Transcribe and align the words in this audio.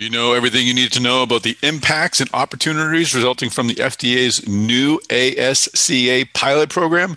You 0.00 0.08
know 0.08 0.32
everything 0.32 0.66
you 0.66 0.72
need 0.72 0.92
to 0.92 1.00
know 1.00 1.22
about 1.22 1.42
the 1.42 1.58
impacts 1.62 2.22
and 2.22 2.30
opportunities 2.32 3.14
resulting 3.14 3.50
from 3.50 3.66
the 3.66 3.74
FDA's 3.74 4.48
new 4.48 4.98
ASCA 5.10 6.32
pilot 6.32 6.70
program? 6.70 7.16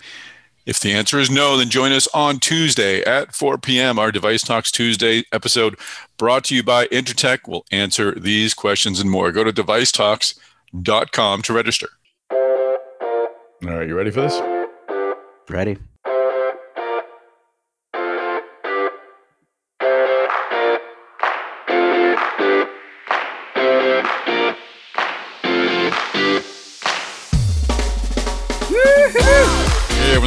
If 0.66 0.82
the 0.82 0.92
answer 0.92 1.18
is 1.18 1.32
no, 1.32 1.56
then 1.56 1.70
join 1.70 1.94
us 1.94 2.10
on 2.14 2.40
Tuesday 2.40 3.02
at 3.04 3.34
4 3.34 3.58
p.m. 3.60 3.98
Our 3.98 4.12
DeviceTalks 4.12 4.70
Tuesday 4.70 5.24
episode 5.32 5.80
brought 6.18 6.44
to 6.46 6.56
you 6.56 6.62
by 6.62 6.88
Intertek 6.88 7.48
will 7.48 7.66
answer 7.72 8.20
these 8.20 8.54
questions 8.54 9.00
and 9.00 9.10
more. 9.10 9.32
Go 9.32 9.46
to 9.46 9.54
devicetalks.com 9.54 11.42
to 11.42 11.54
register. 11.54 11.88
All 12.30 12.40
right, 13.62 13.88
you 13.88 13.96
ready 13.96 14.12
for 14.12 14.24
this? 14.24 14.42
Ready. 15.50 15.78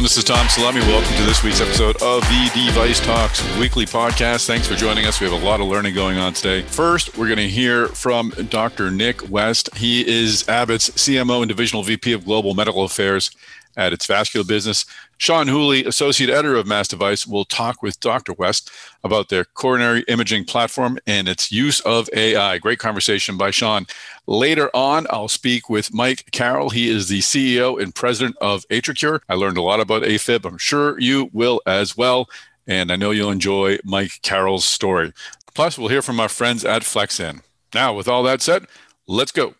This 0.07 0.15
is 0.15 0.23
Tom 0.23 0.47
Salemi. 0.47 0.79
Welcome 0.87 1.13
to 1.17 1.23
this 1.23 1.43
week's 1.43 1.59
episode 1.59 2.01
of 2.01 2.21
the 2.21 2.49
DeviceTalks 2.53 3.59
weekly 3.59 3.85
podcast. 3.85 4.47
Thanks 4.47 4.65
for 4.65 4.75
joining 4.75 5.05
us. 5.05 5.19
We 5.19 5.29
have 5.29 5.33
a 5.41 5.45
lot 5.45 5.59
of 5.59 5.67
learning 5.67 5.95
going 5.95 6.17
on 6.17 6.31
today. 6.31 6.61
First, 6.61 7.17
we're 7.17 7.27
going 7.27 7.39
to 7.39 7.49
hear 7.49 7.89
from 7.89 8.29
Dr. 8.29 8.89
Nick 8.89 9.29
West. 9.29 9.69
He 9.75 10.07
is 10.07 10.47
Abbott's 10.47 10.91
CMO 10.91 11.41
and 11.41 11.49
Divisional 11.49 11.83
VP 11.83 12.13
of 12.13 12.23
Global 12.23 12.53
Medical 12.53 12.85
Affairs 12.85 13.31
at 13.77 13.93
its 13.93 14.05
vascular 14.05 14.43
business. 14.43 14.85
Sean 15.17 15.47
Whooley, 15.47 15.85
associate 15.85 16.29
editor 16.29 16.57
of 16.57 16.65
MassDevice, 16.65 17.27
will 17.27 17.45
talk 17.45 17.81
with 17.81 17.99
Dr. 17.99 18.33
West 18.33 18.69
about 19.03 19.29
their 19.29 19.45
coronary 19.45 20.03
imaging 20.07 20.45
platform 20.45 20.99
and 21.07 21.27
its 21.27 21.51
use 21.51 21.79
of 21.81 22.09
AI. 22.13 22.57
Great 22.57 22.79
conversation 22.79 23.37
by 23.37 23.51
Sean. 23.51 23.87
Later 24.25 24.69
on, 24.75 25.07
I'll 25.09 25.29
speak 25.29 25.69
with 25.69 25.93
Mike 25.93 26.29
Carrel. 26.31 26.71
He 26.71 26.89
is 26.89 27.07
the 27.07 27.19
CEO 27.19 27.81
and 27.81 27.95
president 27.95 28.35
of 28.41 28.67
AtriCure. 28.67 29.21
I 29.29 29.35
learned 29.35 29.57
a 29.57 29.61
lot 29.61 29.79
about 29.79 30.03
AFib. 30.03 30.45
I'm 30.45 30.57
sure 30.57 30.99
you 30.99 31.29
will 31.31 31.61
as 31.65 31.95
well. 31.95 32.27
And 32.67 32.91
I 32.91 32.97
know 32.97 33.11
you'll 33.11 33.31
enjoy 33.31 33.77
Mike 33.85 34.21
Carrel's 34.23 34.65
story. 34.65 35.13
Plus, 35.53 35.77
we'll 35.77 35.87
hear 35.87 36.01
from 36.01 36.19
our 36.19 36.29
friends 36.29 36.65
at 36.65 36.83
Flexan. 36.83 37.41
Now, 37.73 37.93
with 37.93 38.07
all 38.07 38.23
that 38.23 38.41
said, 38.41 38.65
let's 39.07 39.31
go. 39.31 39.55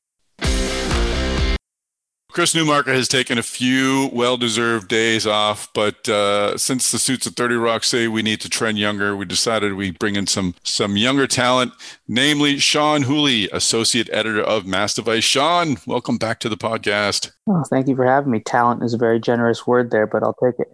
Chris 2.38 2.54
Newmarker 2.54 2.94
has 2.94 3.08
taken 3.08 3.40
a 3.40 3.42
few 3.42 4.12
well-deserved 4.14 4.88
days 4.88 5.26
off, 5.26 5.74
but 5.74 6.08
uh, 6.08 6.56
since 6.56 6.92
the 6.92 7.00
suits 7.00 7.26
at 7.26 7.34
30 7.34 7.56
Rock 7.56 7.84
say 7.84 8.08
we 8.08 8.22
need 8.22 8.40
to 8.42 8.48
trend 8.48 8.78
younger, 8.78 9.16
we 9.16 9.26
decided 9.26 9.74
we 9.74 9.90
bring 9.90 10.16
in 10.16 10.28
some 10.28 10.54
some 10.62 10.98
younger 10.98 11.26
talent, 11.26 11.74
namely 12.08 12.60
Sean 12.60 13.02
Whooley, 13.02 13.50
associate 13.52 14.08
editor 14.14 14.44
of 14.44 14.66
MassDevice. 14.66 15.24
Sean, 15.24 15.78
welcome 15.88 16.20
back 16.20 16.40
to 16.42 16.48
the 16.48 16.58
podcast. 16.58 17.32
Oh, 17.48 17.64
thank 17.72 17.88
you 17.88 17.96
for 17.96 18.06
having 18.06 18.30
me. 18.30 18.40
Talent 18.40 18.84
is 18.84 18.94
a 18.94 19.00
very 19.00 19.20
generous 19.20 19.66
word 19.66 19.90
there, 19.90 20.06
but 20.06 20.22
I'll 20.22 20.36
take 20.36 20.60
it. 20.60 20.68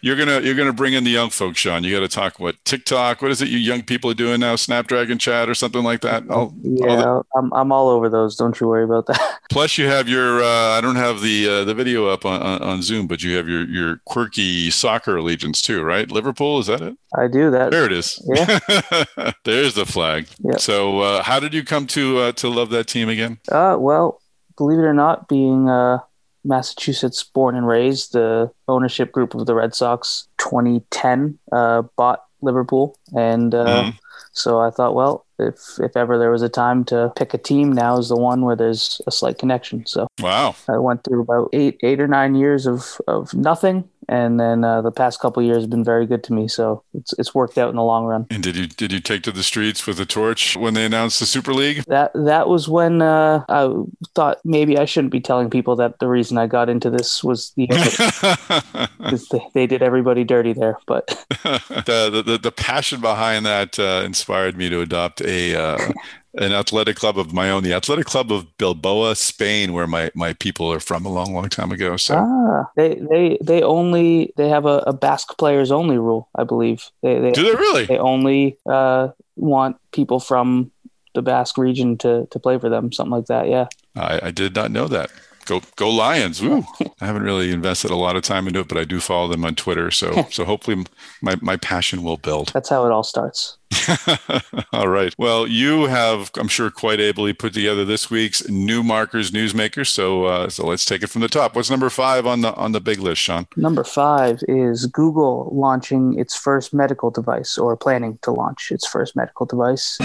You're 0.00 0.16
gonna 0.16 0.40
you're 0.40 0.54
gonna 0.54 0.72
bring 0.72 0.94
in 0.94 1.04
the 1.04 1.10
young 1.10 1.30
folks, 1.30 1.58
Sean. 1.58 1.84
You 1.84 1.94
got 1.94 2.00
to 2.00 2.08
talk 2.08 2.38
what 2.38 2.62
TikTok. 2.64 3.22
What 3.22 3.30
is 3.30 3.42
it 3.42 3.48
you 3.48 3.58
young 3.58 3.82
people 3.82 4.10
are 4.10 4.14
doing 4.14 4.40
now? 4.40 4.56
Snapdragon 4.56 5.18
chat 5.18 5.48
or 5.48 5.54
something 5.54 5.82
like 5.82 6.00
that. 6.00 6.24
I'll, 6.30 6.54
yeah, 6.62 7.02
I'll 7.02 7.26
I'm 7.36 7.52
I'm 7.52 7.72
all 7.72 7.88
over 7.88 8.08
those. 8.08 8.36
Don't 8.36 8.58
you 8.60 8.68
worry 8.68 8.84
about 8.84 9.06
that. 9.06 9.40
Plus, 9.50 9.76
you 9.78 9.86
have 9.86 10.08
your. 10.08 10.42
Uh, 10.42 10.78
I 10.78 10.80
don't 10.80 10.96
have 10.96 11.20
the 11.20 11.48
uh, 11.48 11.64
the 11.64 11.74
video 11.74 12.08
up 12.08 12.24
on, 12.24 12.40
on, 12.40 12.62
on 12.62 12.82
Zoom, 12.82 13.06
but 13.06 13.22
you 13.22 13.36
have 13.36 13.48
your 13.48 13.64
your 13.64 14.00
quirky 14.06 14.70
soccer 14.70 15.16
allegiance 15.16 15.60
too, 15.60 15.82
right? 15.82 16.10
Liverpool, 16.10 16.58
is 16.58 16.66
that 16.66 16.80
it? 16.80 16.96
I 17.16 17.28
do 17.28 17.50
that. 17.50 17.70
There 17.70 17.84
it 17.84 17.92
is. 17.92 18.20
Yeah. 18.26 19.32
There's 19.44 19.74
the 19.74 19.86
flag. 19.86 20.28
Yep. 20.40 20.60
So, 20.60 21.00
uh, 21.00 21.22
how 21.22 21.40
did 21.40 21.54
you 21.54 21.64
come 21.64 21.86
to 21.88 22.18
uh, 22.18 22.32
to 22.32 22.48
love 22.48 22.70
that 22.70 22.86
team 22.86 23.08
again? 23.08 23.38
Uh, 23.50 23.76
well, 23.78 24.20
believe 24.56 24.78
it 24.78 24.82
or 24.82 24.94
not, 24.94 25.28
being 25.28 25.68
uh, 25.68 25.98
Massachusetts 26.44 27.24
born 27.24 27.56
and 27.56 27.66
raised, 27.66 28.12
the 28.12 28.50
ownership 28.68 29.12
group 29.12 29.34
of 29.34 29.46
the 29.46 29.54
Red 29.54 29.74
Sox 29.74 30.28
2010 30.38 31.38
uh, 31.52 31.82
bought 31.96 32.24
Liverpool. 32.42 32.96
And 33.16 33.54
uh, 33.54 33.66
mm-hmm. 33.66 33.96
so 34.32 34.60
I 34.60 34.70
thought, 34.70 34.94
well, 34.94 35.24
if 35.38 35.78
if 35.80 35.96
ever 35.96 36.18
there 36.18 36.30
was 36.30 36.42
a 36.42 36.48
time 36.48 36.84
to 36.86 37.12
pick 37.16 37.34
a 37.34 37.38
team, 37.38 37.72
now 37.72 37.98
is 37.98 38.08
the 38.08 38.16
one 38.16 38.42
where 38.42 38.56
there's 38.56 39.00
a 39.06 39.10
slight 39.10 39.38
connection. 39.38 39.84
So 39.86 40.06
wow, 40.20 40.54
I 40.68 40.78
went 40.78 41.02
through 41.02 41.22
about 41.22 41.50
eight 41.52 41.78
eight 41.82 42.00
or 42.00 42.06
nine 42.06 42.34
years 42.34 42.66
of 42.66 43.00
of 43.08 43.34
nothing, 43.34 43.88
and 44.08 44.38
then 44.38 44.64
uh, 44.64 44.82
the 44.82 44.90
past 44.90 45.20
couple 45.20 45.42
years 45.42 45.62
have 45.62 45.70
been 45.70 45.84
very 45.84 46.06
good 46.06 46.24
to 46.24 46.32
me. 46.32 46.48
So 46.48 46.82
it's 46.94 47.12
it's 47.18 47.34
worked 47.34 47.58
out 47.58 47.70
in 47.70 47.76
the 47.76 47.82
long 47.82 48.04
run. 48.04 48.26
And 48.30 48.42
did 48.42 48.56
you 48.56 48.66
did 48.66 48.92
you 48.92 49.00
take 49.00 49.22
to 49.24 49.32
the 49.32 49.42
streets 49.42 49.86
with 49.86 50.00
a 50.00 50.06
torch 50.06 50.56
when 50.56 50.74
they 50.74 50.84
announced 50.84 51.20
the 51.20 51.26
Super 51.26 51.52
League? 51.52 51.84
That 51.84 52.12
that 52.14 52.48
was 52.48 52.68
when 52.68 53.02
uh, 53.02 53.44
I 53.48 53.72
thought 54.14 54.38
maybe 54.44 54.78
I 54.78 54.84
shouldn't 54.84 55.12
be 55.12 55.20
telling 55.20 55.50
people 55.50 55.76
that 55.76 55.98
the 55.98 56.08
reason 56.08 56.38
I 56.38 56.46
got 56.46 56.68
into 56.68 56.90
this 56.90 57.22
was 57.22 57.52
the 57.56 57.66
because 58.98 59.28
they, 59.28 59.46
they 59.54 59.66
did 59.66 59.82
everybody 59.82 60.24
dirty 60.24 60.52
there. 60.52 60.78
But 60.86 61.06
the, 61.42 62.22
the 62.24 62.38
the 62.38 62.52
passion 62.52 63.00
behind 63.00 63.46
that 63.46 63.78
uh, 63.78 64.02
inspired 64.04 64.56
me 64.56 64.68
to 64.68 64.80
adopt 64.80 65.20
a 65.22 65.54
uh, 65.54 65.92
an 66.36 66.52
athletic 66.52 66.96
club 66.96 67.18
of 67.18 67.32
my 67.32 67.50
own, 67.50 67.62
the 67.62 67.72
Athletic 67.72 68.06
Club 68.06 68.32
of 68.32 68.56
Bilbao, 68.58 69.12
Spain, 69.14 69.72
where 69.72 69.86
my, 69.86 70.10
my 70.14 70.32
people 70.34 70.72
are 70.72 70.80
from 70.80 71.06
a 71.06 71.08
long, 71.08 71.32
long 71.34 71.48
time 71.48 71.70
ago. 71.70 71.96
So 71.96 72.16
ah, 72.16 72.70
they 72.76 72.94
they 72.94 73.38
they 73.40 73.62
only 73.62 74.32
they 74.36 74.48
have 74.48 74.66
a, 74.66 74.78
a 74.86 74.92
Basque 74.92 75.36
players 75.38 75.70
only 75.70 75.98
rule, 75.98 76.28
I 76.34 76.44
believe. 76.44 76.90
They, 77.02 77.18
they 77.20 77.32
do 77.32 77.42
they 77.42 77.54
really? 77.54 77.86
They 77.86 77.98
only 77.98 78.58
uh, 78.66 79.08
want 79.36 79.76
people 79.92 80.20
from 80.20 80.70
the 81.14 81.22
Basque 81.22 81.58
region 81.58 81.96
to 81.98 82.26
to 82.30 82.38
play 82.38 82.58
for 82.58 82.68
them, 82.68 82.92
something 82.92 83.12
like 83.12 83.26
that. 83.26 83.48
Yeah, 83.48 83.68
I, 83.96 84.20
I 84.24 84.30
did 84.30 84.54
not 84.54 84.70
know 84.70 84.88
that 84.88 85.10
go 85.44 85.62
go 85.76 85.90
Lions! 85.90 86.42
Woo! 86.42 86.64
I 87.00 87.06
haven't 87.06 87.22
really 87.22 87.50
invested 87.50 87.90
a 87.90 87.96
lot 87.96 88.16
of 88.16 88.22
time 88.22 88.46
into 88.46 88.60
it, 88.60 88.68
but 88.68 88.78
I 88.78 88.84
do 88.84 89.00
follow 89.00 89.28
them 89.28 89.44
on 89.44 89.54
Twitter. 89.54 89.90
So 89.90 90.26
so 90.30 90.44
hopefully 90.44 90.84
my 91.22 91.36
my 91.40 91.56
passion 91.56 92.02
will 92.02 92.16
build. 92.16 92.50
That's 92.52 92.68
how 92.68 92.84
it 92.86 92.92
all 92.92 93.04
starts. 93.04 93.56
all 94.72 94.88
right. 94.88 95.14
Well, 95.18 95.46
you 95.46 95.84
have, 95.84 96.30
I'm 96.36 96.48
sure, 96.48 96.70
quite 96.70 97.00
ably 97.00 97.32
put 97.32 97.54
together 97.54 97.84
this 97.84 98.10
week's 98.10 98.48
Newmarker's 98.48 99.30
newsmakers. 99.30 99.88
So 99.88 100.24
uh, 100.24 100.48
so 100.48 100.66
let's 100.66 100.84
take 100.84 101.02
it 101.02 101.08
from 101.08 101.20
the 101.20 101.28
top. 101.28 101.54
What's 101.56 101.70
number 101.70 101.90
five 101.90 102.26
on 102.26 102.40
the 102.40 102.54
on 102.54 102.72
the 102.72 102.80
big 102.80 102.98
list, 102.98 103.22
Sean? 103.22 103.46
Number 103.56 103.84
five 103.84 104.42
is 104.48 104.86
Google 104.86 105.50
launching 105.52 106.18
its 106.18 106.36
first 106.36 106.72
medical 106.74 107.10
device 107.10 107.58
or 107.58 107.76
planning 107.76 108.18
to 108.22 108.30
launch 108.30 108.70
its 108.70 108.86
first 108.86 109.16
medical 109.16 109.46
device. 109.46 109.98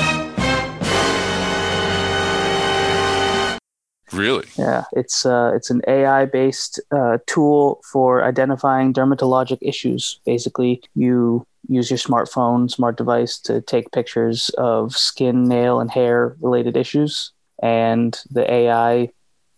Really? 4.11 4.47
Yeah, 4.57 4.85
it's 4.93 5.25
uh, 5.25 5.51
it's 5.55 5.69
an 5.69 5.81
AI 5.87 6.25
based 6.25 6.79
uh, 6.91 7.19
tool 7.27 7.81
for 7.83 8.23
identifying 8.23 8.93
dermatologic 8.93 9.59
issues. 9.61 10.19
Basically, 10.25 10.81
you 10.95 11.45
use 11.69 11.89
your 11.89 11.97
smartphone, 11.97 12.69
smart 12.69 12.97
device 12.97 13.39
to 13.39 13.61
take 13.61 13.91
pictures 13.91 14.49
of 14.57 14.97
skin, 14.97 15.47
nail, 15.47 15.79
and 15.79 15.89
hair 15.89 16.35
related 16.41 16.75
issues, 16.75 17.31
and 17.61 18.19
the 18.31 18.51
AI 18.51 19.09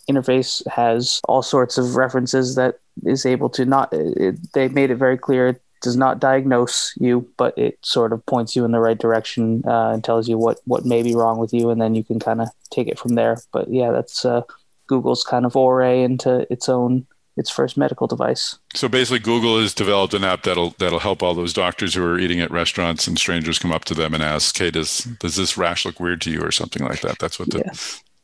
interface 0.09 0.65
has 0.67 1.21
all 1.27 1.41
sorts 1.41 1.77
of 1.77 1.95
references 1.95 2.55
that 2.55 2.79
is 3.05 3.25
able 3.25 3.49
to 3.49 3.65
not. 3.65 3.89
It, 3.93 4.53
they 4.53 4.67
made 4.67 4.91
it 4.91 4.95
very 4.95 5.17
clear 5.17 5.47
it 5.47 5.61
does 5.81 5.95
not 5.95 6.19
diagnose 6.19 6.93
you, 6.97 7.27
but 7.37 7.57
it 7.57 7.79
sort 7.81 8.13
of 8.13 8.23
points 8.25 8.55
you 8.55 8.65
in 8.65 8.71
the 8.71 8.79
right 8.79 8.97
direction 8.97 9.63
uh, 9.65 9.91
and 9.91 10.03
tells 10.03 10.27
you 10.27 10.37
what 10.37 10.59
what 10.65 10.85
may 10.85 11.01
be 11.01 11.15
wrong 11.15 11.37
with 11.39 11.53
you, 11.53 11.69
and 11.69 11.81
then 11.81 11.95
you 11.95 12.03
can 12.03 12.19
kind 12.19 12.41
of 12.41 12.49
take 12.69 12.87
it 12.87 12.99
from 12.99 13.15
there. 13.15 13.37
But 13.51 13.71
yeah, 13.71 13.91
that's 13.91 14.25
uh, 14.25 14.41
Google's 14.87 15.23
kind 15.23 15.45
of 15.45 15.53
foray 15.53 16.03
into 16.03 16.45
its 16.51 16.67
own 16.67 17.07
its 17.41 17.49
first 17.49 17.75
medical 17.75 18.07
device. 18.07 18.57
So 18.73 18.87
basically, 18.87 19.19
Google 19.19 19.59
has 19.59 19.73
developed 19.73 20.13
an 20.13 20.23
app 20.23 20.43
that'll 20.43 20.69
that'll 20.77 20.99
help 20.99 21.21
all 21.21 21.33
those 21.33 21.51
doctors 21.51 21.93
who 21.93 22.05
are 22.05 22.17
eating 22.17 22.39
at 22.39 22.49
restaurants 22.51 23.07
and 23.07 23.17
strangers 23.17 23.59
come 23.59 23.73
up 23.73 23.83
to 23.85 23.93
them 23.93 24.13
and 24.13 24.23
ask, 24.23 24.57
"Hey, 24.57 24.71
does 24.71 25.03
does 25.19 25.35
this 25.35 25.57
rash 25.57 25.83
look 25.83 25.99
weird 25.99 26.21
to 26.21 26.31
you?" 26.31 26.41
or 26.41 26.51
something 26.51 26.83
like 26.83 27.01
that. 27.01 27.19
That's 27.19 27.37
what 27.37 27.49
the. 27.49 27.57
Yeah. 27.57 27.71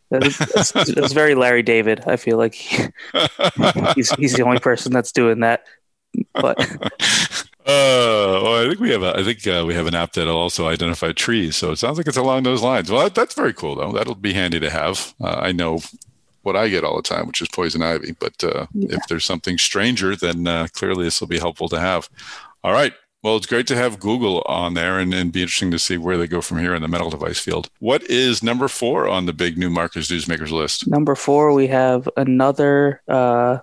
It's, 0.10 0.74
it's 0.74 1.12
very 1.22 1.36
Larry 1.36 1.64
David. 1.64 2.04
I 2.08 2.16
feel 2.16 2.38
like 2.38 2.54
he, 2.54 2.86
he's 3.96 4.12
he's 4.12 4.34
the 4.36 4.44
only 4.46 4.60
person 4.60 4.94
that's 4.94 5.12
doing 5.12 5.42
that. 5.42 5.66
But 6.34 6.58
Uh, 7.68 8.40
well, 8.42 8.64
I 8.64 8.70
think 8.70 8.80
we 8.80 8.92
have 8.92 9.04
a, 9.04 9.18
I 9.18 9.24
think 9.26 9.46
uh, 9.46 9.66
we 9.68 9.74
have 9.74 9.88
an 9.88 9.94
app 9.94 10.14
that'll 10.14 10.38
also 10.38 10.70
identify 10.70 11.12
trees. 11.12 11.58
So 11.58 11.72
it 11.72 11.76
sounds 11.76 11.98
like 11.98 12.08
it's 12.08 12.16
along 12.16 12.44
those 12.44 12.64
lines. 12.64 12.90
Well, 12.90 13.04
that, 13.04 13.14
that's 13.14 13.36
very 13.36 13.52
cool 13.52 13.76
though. 13.76 13.92
That'll 13.92 14.16
be 14.16 14.32
handy 14.32 14.58
to 14.62 14.70
have. 14.70 15.14
Uh, 15.20 15.36
I 15.42 15.52
know 15.52 15.82
what 16.48 16.56
I 16.56 16.70
get 16.70 16.84
all 16.84 16.96
the 16.96 17.04
time, 17.04 17.28
which 17.28 17.42
is 17.42 17.50
poison 17.50 17.84
ivy. 17.84 18.14
But 18.18 18.44
uh, 18.44 18.66
yeah. 18.74 18.96
if 18.96 19.08
there's 19.08 19.26
something 19.26 19.58
stranger, 19.58 20.16
then 20.16 20.48
uh, 20.48 20.68
clearly 20.74 21.04
this 21.04 21.20
will 21.20 21.28
be 21.28 21.38
helpful 21.38 21.70
to 21.70 21.80
have. 21.80 22.10
All 22.64 22.72
right. 22.72 22.94
Well, 23.22 23.36
it's 23.36 23.46
great 23.46 23.68
to 23.68 23.76
have 23.76 24.00
Google 24.00 24.42
on 24.46 24.74
there 24.74 25.00
and, 25.00 25.14
and 25.14 25.34
be 25.34 25.42
interesting 25.42 25.72
to 25.72 25.80
see 25.80 25.98
where 25.98 26.18
they 26.18 26.28
go 26.28 26.40
from 26.40 26.60
here 26.60 26.74
in 26.74 26.82
the 26.82 26.88
medical 26.88 27.10
device 27.10 27.40
field. 27.40 27.70
What 27.80 28.04
is 28.04 28.42
number 28.42 28.68
four 28.68 29.08
on 29.08 29.26
the 29.26 29.34
big 29.34 29.58
Newmarker's 29.58 30.08
newsmakers 30.08 30.52
list? 30.52 30.88
Number 30.88 31.16
four, 31.16 31.52
we 31.52 31.68
have 31.68 32.08
another 32.16 33.02
uh, 33.08 33.58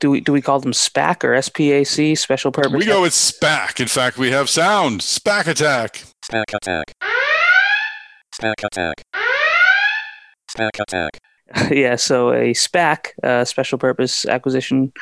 do 0.00 0.10
we 0.10 0.20
do 0.20 0.32
we 0.32 0.40
call 0.40 0.60
them 0.60 0.72
SPAC 0.72 1.22
or 1.22 1.32
SPAC 1.34 2.16
special 2.18 2.50
purpose? 2.50 2.72
We 2.72 2.86
go 2.86 3.02
with 3.02 3.12
SPAC. 3.12 3.80
In 3.80 3.86
fact, 3.86 4.16
we 4.16 4.30
have 4.30 4.48
sound 4.48 5.02
SPAC 5.02 5.46
attack. 5.46 6.04
SPAC 6.24 6.54
attack. 6.54 6.94
SPAC 8.34 8.64
attack. 8.64 9.04
SPAC 10.50 10.80
attack. 10.80 11.20
yeah, 11.70 11.96
so 11.96 12.32
a 12.32 12.52
SPAC, 12.52 13.12
uh, 13.22 13.44
Special 13.44 13.78
Purpose 13.78 14.26
Acquisition 14.26 14.92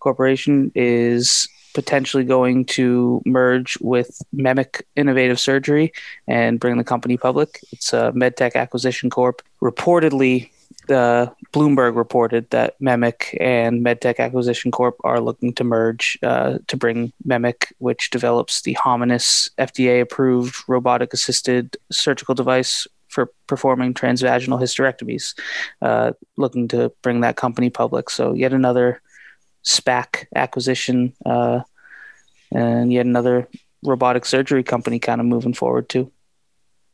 Corporation, 0.00 0.70
is 0.74 1.48
potentially 1.72 2.24
going 2.24 2.64
to 2.64 3.20
merge 3.26 3.76
with 3.80 4.22
Memic 4.34 4.82
Innovative 4.96 5.40
Surgery 5.40 5.92
and 6.28 6.60
bring 6.60 6.76
the 6.78 6.84
company 6.84 7.16
public. 7.16 7.60
It's 7.72 7.92
a 7.92 8.12
MedTech 8.12 8.54
Acquisition 8.54 9.10
Corp. 9.10 9.42
Reportedly, 9.60 10.50
the 10.86 11.32
Bloomberg 11.52 11.96
reported 11.96 12.50
that 12.50 12.78
Memic 12.80 13.36
and 13.40 13.84
MedTech 13.84 14.18
Acquisition 14.18 14.70
Corp 14.70 14.96
are 15.04 15.20
looking 15.20 15.52
to 15.54 15.64
merge 15.64 16.18
uh, 16.22 16.58
to 16.66 16.76
bring 16.76 17.12
Memic, 17.26 17.72
which 17.78 18.10
develops 18.10 18.62
the 18.62 18.74
Hominis 18.74 19.48
FDA-approved 19.58 20.56
robotic-assisted 20.68 21.76
surgical 21.90 22.34
device 22.34 22.86
for 23.14 23.30
performing 23.46 23.94
transvaginal 23.94 24.60
hysterectomies, 24.60 25.38
uh, 25.80 26.12
looking 26.36 26.68
to 26.68 26.92
bring 27.00 27.20
that 27.20 27.36
company 27.36 27.70
public. 27.70 28.10
So 28.10 28.34
yet 28.34 28.52
another 28.52 29.00
SPAC 29.64 30.26
acquisition, 30.34 31.14
uh, 31.24 31.60
and 32.50 32.92
yet 32.92 33.06
another 33.06 33.48
robotic 33.84 34.24
surgery 34.24 34.64
company 34.64 34.98
kind 34.98 35.20
of 35.20 35.26
moving 35.26 35.54
forward 35.54 35.88
too. 35.88 36.10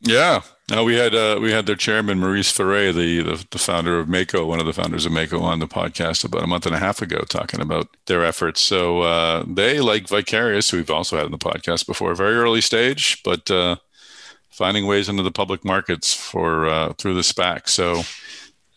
Yeah, 0.03 0.41
no, 0.71 0.83
we 0.83 0.95
had 0.95 1.13
uh, 1.13 1.37
we 1.39 1.51
had 1.51 1.67
their 1.67 1.75
chairman 1.75 2.17
Maurice 2.17 2.51
Ferre, 2.51 2.91
the, 2.91 3.21
the, 3.21 3.45
the 3.51 3.59
founder 3.59 3.99
of 3.99 4.07
Mako, 4.07 4.47
one 4.47 4.59
of 4.59 4.65
the 4.65 4.73
founders 4.73 5.05
of 5.05 5.11
Mako, 5.11 5.41
on 5.41 5.59
the 5.59 5.67
podcast 5.67 6.25
about 6.25 6.43
a 6.43 6.47
month 6.47 6.65
and 6.65 6.73
a 6.73 6.79
half 6.79 7.03
ago, 7.03 7.19
talking 7.29 7.61
about 7.61 7.87
their 8.07 8.25
efforts. 8.25 8.61
So 8.61 9.01
uh, 9.01 9.43
they, 9.47 9.79
like 9.79 10.07
Vicarious, 10.07 10.71
who 10.71 10.77
we've 10.77 10.89
also 10.89 11.17
had 11.17 11.25
in 11.25 11.31
the 11.31 11.37
podcast 11.37 11.85
before, 11.85 12.15
very 12.15 12.35
early 12.35 12.61
stage, 12.61 13.21
but 13.23 13.51
uh, 13.51 13.75
finding 14.61 14.85
ways 14.85 15.09
into 15.09 15.23
the 15.23 15.31
public 15.31 15.65
markets 15.65 16.13
for 16.13 16.69
uh, 16.69 16.93
through 16.93 17.15
the 17.15 17.21
SPAC. 17.21 17.67
So 17.67 18.03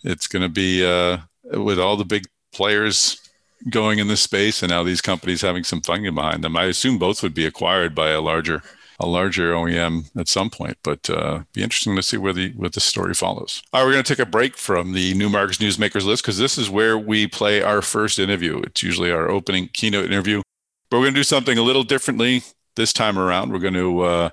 it's 0.02 0.26
going 0.26 0.40
to 0.40 0.48
be 0.48 0.82
uh, 0.82 1.18
with 1.52 1.78
all 1.78 1.98
the 1.98 2.06
big 2.06 2.24
players 2.54 3.20
going 3.68 3.98
in 3.98 4.08
this 4.08 4.22
space, 4.22 4.62
and 4.62 4.70
now 4.70 4.82
these 4.82 5.02
companies 5.02 5.42
having 5.42 5.62
some 5.62 5.82
funding 5.82 6.14
behind 6.14 6.42
them. 6.42 6.56
I 6.56 6.64
assume 6.64 6.96
both 6.98 7.22
would 7.22 7.34
be 7.34 7.44
acquired 7.44 7.94
by 7.94 8.08
a 8.08 8.22
larger 8.22 8.62
a 8.98 9.06
larger 9.06 9.52
OEM 9.52 10.10
at 10.16 10.28
some 10.28 10.48
point, 10.48 10.78
but 10.82 11.10
uh, 11.10 11.42
be 11.52 11.62
interesting 11.62 11.96
to 11.96 12.02
see 12.02 12.16
where 12.16 12.32
the 12.32 12.52
where 12.52 12.70
the 12.70 12.80
story 12.80 13.12
follows. 13.12 13.62
All 13.70 13.82
right, 13.82 13.86
we're 13.86 13.92
going 13.92 14.04
to 14.04 14.14
take 14.14 14.26
a 14.26 14.30
break 14.30 14.56
from 14.56 14.92
the 14.94 15.12
Newmark's 15.12 15.58
Newsmakers 15.58 16.06
list 16.06 16.22
because 16.22 16.38
this 16.38 16.56
is 16.56 16.70
where 16.70 16.96
we 16.96 17.26
play 17.26 17.60
our 17.60 17.82
first 17.82 18.18
interview. 18.18 18.60
It's 18.60 18.82
usually 18.82 19.10
our 19.10 19.28
opening 19.28 19.68
keynote 19.74 20.06
interview, 20.06 20.40
but 20.88 20.96
we're 20.96 21.04
going 21.04 21.14
to 21.14 21.20
do 21.20 21.24
something 21.24 21.58
a 21.58 21.62
little 21.62 21.84
differently 21.84 22.42
this 22.76 22.92
time 22.92 23.18
around. 23.18 23.52
We're 23.52 23.58
going 23.58 23.74
to 23.74 24.00
uh, 24.00 24.30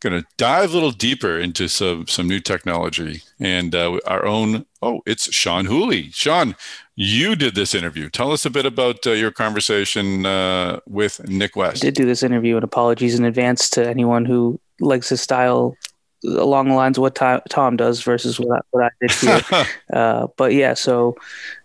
going 0.00 0.20
to 0.20 0.26
dive 0.36 0.70
a 0.70 0.74
little 0.74 0.90
deeper 0.90 1.38
into 1.38 1.68
some 1.68 2.06
some 2.06 2.28
new 2.28 2.40
technology 2.40 3.22
and 3.38 3.74
uh, 3.74 4.00
our 4.06 4.24
own. 4.26 4.66
Oh, 4.82 5.02
it's 5.06 5.32
Sean 5.32 5.66
Whooley. 5.66 6.10
Sean, 6.12 6.56
you 6.94 7.36
did 7.36 7.54
this 7.54 7.74
interview. 7.74 8.08
Tell 8.08 8.32
us 8.32 8.46
a 8.46 8.50
bit 8.50 8.66
about 8.66 9.06
uh, 9.06 9.12
your 9.12 9.30
conversation 9.30 10.24
uh, 10.24 10.80
with 10.86 11.28
Nick 11.28 11.56
West. 11.56 11.82
I 11.82 11.88
did 11.88 11.94
do 11.94 12.06
this 12.06 12.22
interview, 12.22 12.56
and 12.56 12.64
apologies 12.64 13.18
in 13.18 13.24
advance 13.24 13.68
to 13.70 13.88
anyone 13.88 14.24
who 14.24 14.58
likes 14.80 15.10
his 15.10 15.20
style 15.20 15.76
along 16.24 16.68
the 16.68 16.74
lines 16.74 16.98
of 16.98 17.02
what 17.02 17.14
Tom 17.14 17.76
does 17.76 18.02
versus 18.02 18.38
what 18.38 18.58
I, 18.58 18.60
what 18.70 18.84
I 18.84 18.90
did 19.00 19.12
here. 19.12 19.66
uh, 19.92 20.26
but 20.36 20.52
yeah, 20.52 20.74
so 20.74 21.16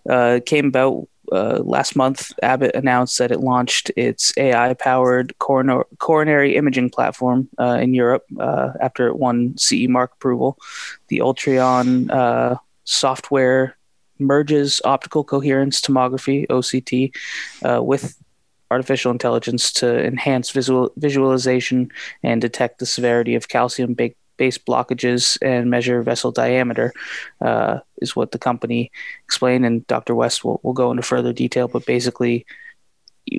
uh, 0.09 0.35
it 0.37 0.45
came 0.45 0.67
about 0.67 1.07
uh, 1.31 1.59
last 1.63 1.95
month, 1.95 2.31
Abbott 2.41 2.75
announced 2.75 3.17
that 3.17 3.31
it 3.31 3.39
launched 3.39 3.91
its 3.95 4.33
AI-powered 4.37 5.37
coronor- 5.39 5.85
coronary 5.99 6.55
imaging 6.55 6.89
platform 6.89 7.49
uh, 7.59 7.77
in 7.81 7.93
Europe 7.93 8.25
uh, 8.39 8.71
after 8.81 9.07
it 9.07 9.17
won 9.17 9.57
CE 9.57 9.87
mark 9.87 10.13
approval. 10.13 10.57
The 11.07 11.19
Ultreon 11.19 12.11
uh, 12.11 12.57
software 12.83 13.77
merges 14.19 14.81
optical 14.85 15.23
coherence 15.23 15.81
tomography 15.81 16.47
(OCT) 16.47 17.13
uh, 17.63 17.83
with 17.83 18.17
artificial 18.71 19.11
intelligence 19.11 19.71
to 19.71 20.05
enhance 20.05 20.51
visual 20.51 20.91
visualization 20.97 21.91
and 22.23 22.41
detect 22.41 22.79
the 22.79 22.85
severity 22.85 23.35
of 23.35 23.47
calcium 23.47 23.93
base 24.37 24.57
blockages 24.57 25.37
and 25.41 25.69
measure 25.69 26.01
vessel 26.01 26.31
diameter 26.31 26.93
uh, 27.41 27.79
is 28.01 28.15
what 28.15 28.31
the 28.31 28.39
company 28.39 28.91
explained 29.23 29.65
and 29.65 29.85
dr 29.87 30.13
west 30.13 30.43
will, 30.43 30.59
will 30.63 30.73
go 30.73 30.91
into 30.91 31.03
further 31.03 31.33
detail 31.33 31.67
but 31.67 31.85
basically 31.85 32.45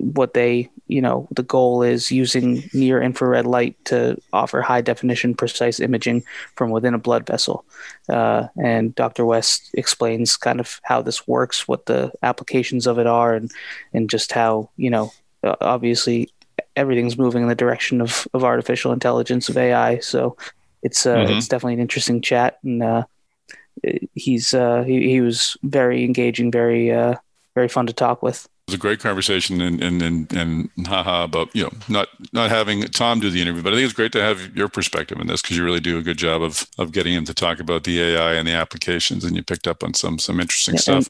what 0.01 0.35
they 0.35 0.69
you 0.89 1.01
know 1.01 1.29
the 1.31 1.43
goal 1.43 1.83
is 1.83 2.11
using 2.11 2.69
near 2.75 3.01
infrared 3.01 3.47
light 3.47 3.77
to 3.85 4.21
offer 4.33 4.61
high 4.61 4.81
definition 4.81 5.35
precise 5.35 5.79
imaging 5.81 6.25
from 6.57 6.71
within 6.71 6.95
a 6.95 6.99
blood 6.99 7.27
vessel. 7.27 7.65
Uh, 8.09 8.49
and 8.63 8.95
dr 8.95 9.25
west 9.25 9.71
explains 9.75 10.37
kind 10.37 10.61
of 10.61 10.81
how 10.83 11.01
this 11.03 11.27
works 11.29 11.69
what 11.69 11.87
the 11.87 12.13
applications 12.23 12.87
of 12.87 12.99
it 12.99 13.07
are 13.07 13.35
and 13.35 13.51
and 13.93 14.11
just 14.11 14.33
how 14.33 14.69
you 14.77 14.91
know 14.91 15.13
obviously 15.61 16.29
everything's 16.75 17.19
moving 17.19 17.43
in 17.43 17.49
the 17.49 17.55
direction 17.55 18.01
of, 18.01 18.27
of 18.35 18.43
artificial 18.43 18.93
intelligence 18.93 19.49
of 19.49 19.57
ai 19.57 19.99
so 19.99 20.37
it's 20.83 21.07
uh, 21.07 21.17
mm-hmm. 21.17 21.33
it's 21.33 21.49
definitely 21.49 21.75
an 21.75 21.81
interesting 21.81 22.21
chat, 22.21 22.59
and 22.63 22.83
uh, 22.83 23.05
he's 24.15 24.55
uh, 24.55 24.83
he, 24.83 25.09
he 25.09 25.21
was 25.21 25.57
very 25.63 26.05
engaging, 26.05 26.51
very 26.51 26.93
uh, 26.93 27.15
very 27.55 27.69
fun 27.69 27.87
to 27.87 27.93
talk 27.93 28.23
with. 28.23 28.45
It 28.45 28.73
was 28.73 28.75
a 28.75 28.79
great 28.79 29.01
conversation, 29.01 29.61
and 29.61 29.83
and 29.83 30.03
and, 30.03 30.33
and 30.33 30.87
haha 30.87 31.25
about 31.25 31.55
you 31.55 31.65
know 31.65 31.73
not 31.89 32.09
not 32.33 32.51
having 32.51 32.83
Tom 32.83 33.21
do 33.21 33.31
the 33.31 33.41
interview, 33.41 33.63
but 33.63 33.73
I 33.73 33.77
think 33.77 33.85
it's 33.85 33.95
great 33.95 34.13
to 34.13 34.23
have 34.23 34.57
your 34.57 34.69
perspective 34.69 35.21
in 35.21 35.27
this 35.27 35.43
because 35.43 35.57
you 35.57 35.65
really 35.65 35.81
do 35.81 35.99
a 35.99 36.03
good 36.03 36.19
job 36.19 36.43
of 36.43 36.67
of 36.79 36.93
getting 36.93 37.15
him 37.15 37.25
to 37.27 37.35
talk 37.35 37.61
about 37.61 37.85
the 37.85 38.01
AI 38.01 38.35
and 38.35 38.47
the 38.47 38.53
applications, 38.53 39.25
and 39.25 39.37
you 39.37 39.43
picked 39.43 39.67
up 39.67 39.85
on 39.85 39.95
some 39.95 40.19
some 40.19 40.41
interesting 40.41 40.75
yeah, 40.75 40.81
stuff. 40.81 41.09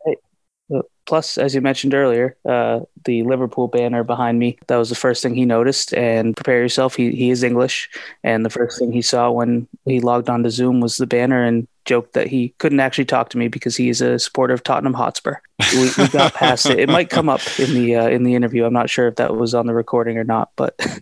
Plus, 1.07 1.39
as 1.39 1.55
you 1.55 1.61
mentioned 1.61 1.95
earlier, 1.95 2.37
uh, 2.45 2.81
the 3.05 3.23
Liverpool 3.23 3.69
banner 3.69 4.03
behind 4.03 4.39
me, 4.39 4.59
that 4.67 4.77
was 4.77 4.89
the 4.89 4.95
first 4.95 5.23
thing 5.23 5.35
he 5.35 5.45
noticed. 5.45 5.95
And 5.95 6.37
prepare 6.37 6.61
yourself, 6.61 6.97
he, 6.97 7.13
he 7.13 7.31
is 7.31 7.43
English. 7.43 7.89
And 8.25 8.45
the 8.45 8.51
first 8.51 8.79
thing 8.79 8.93
he 8.93 9.03
saw 9.03 9.31
when 9.31 9.69
he 9.85 10.01
logged 10.01 10.29
onto 10.29 10.51
Zoom 10.51 10.81
was 10.81 10.97
the 10.97 11.07
banner 11.07 11.43
and 11.45 11.69
joked 11.85 12.15
that 12.15 12.27
he 12.27 12.49
couldn't 12.59 12.81
actually 12.81 13.05
talk 13.05 13.31
to 13.31 13.39
me 13.39 13.49
because 13.49 13.77
he 13.77 13.89
is 13.89 14.01
a 14.01 14.19
supporter 14.19 14.53
of 14.53 14.65
Tottenham 14.65 14.95
Hotspur. 14.95 15.37
We, 15.73 15.91
we 15.97 16.09
got 16.09 16.35
past 16.35 16.67
it. 16.67 16.81
It 16.81 16.89
might 16.89 17.09
come 17.09 17.29
up 17.29 17.41
in 17.59 17.73
the 17.75 17.97
uh, 17.97 18.09
in 18.09 18.25
the 18.25 18.35
interview. 18.35 18.65
I'm 18.65 18.73
not 18.73 18.91
sure 18.91 19.07
if 19.07 19.17
that 19.17 19.35
was 19.37 19.55
on 19.55 19.67
the 19.67 19.75
recording 19.75 20.19
or 20.19 20.25
not, 20.25 20.51
but 20.57 20.79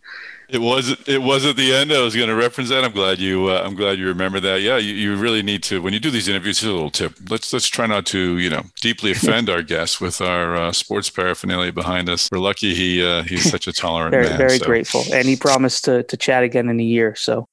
It 0.49 0.59
was 0.59 0.97
it 1.09 1.23
was 1.23 1.47
at 1.47 1.57
the 1.57 1.75
end. 1.75 1.93
I 1.93 2.03
was 2.03 2.15
going 2.15 2.29
to 2.29 2.35
reference 2.35 2.69
that. 2.69 2.85
I'm 2.85 2.93
glad 2.93 3.19
you 3.19 3.49
uh, 3.49 3.63
I'm 3.65 3.75
glad 3.75 3.99
you 3.99 4.07
remember 4.07 4.41
that. 4.41 4.61
Yeah, 4.61 4.77
you, 4.77 4.95
you 4.95 5.17
really 5.17 5.43
need 5.43 5.63
to 5.65 5.81
when 5.81 5.93
you 5.95 6.01
do 6.01 6.11
these 6.11 6.29
interviews. 6.29 6.61
Here's 6.61 6.71
a 6.71 6.75
little 6.75 6.91
tip. 6.91 7.15
Let's 7.31 7.53
let's 7.53 7.67
try 7.67 7.87
not 7.87 8.05
to 8.07 8.39
you 8.39 8.51
know 8.51 8.65
deeply 8.81 9.11
offend 9.13 9.49
our 9.49 9.63
guests 9.63 10.01
with 10.01 10.21
our 10.21 10.55
uh, 10.57 10.73
sports 10.73 11.09
paraphernalia 11.09 11.73
behind 11.73 12.09
us. 12.11 12.29
We're 12.31 12.39
lucky 12.39 12.75
he 12.75 13.05
uh, 13.05 13.23
he's 13.23 13.51
such 13.51 13.67
a 13.67 13.73
tolerant 13.73 14.13
very, 14.13 14.29
man. 14.29 14.39
Very 14.39 14.59
so. 14.59 14.67
grateful, 14.67 15.05
and 15.13 15.27
he 15.27 15.37
promised 15.37 15.85
to 15.85 16.03
to 16.03 16.17
chat 16.17 16.43
again 16.43 16.69
in 16.69 16.79
a 16.79 16.85
year. 16.85 17.15
So. 17.15 17.47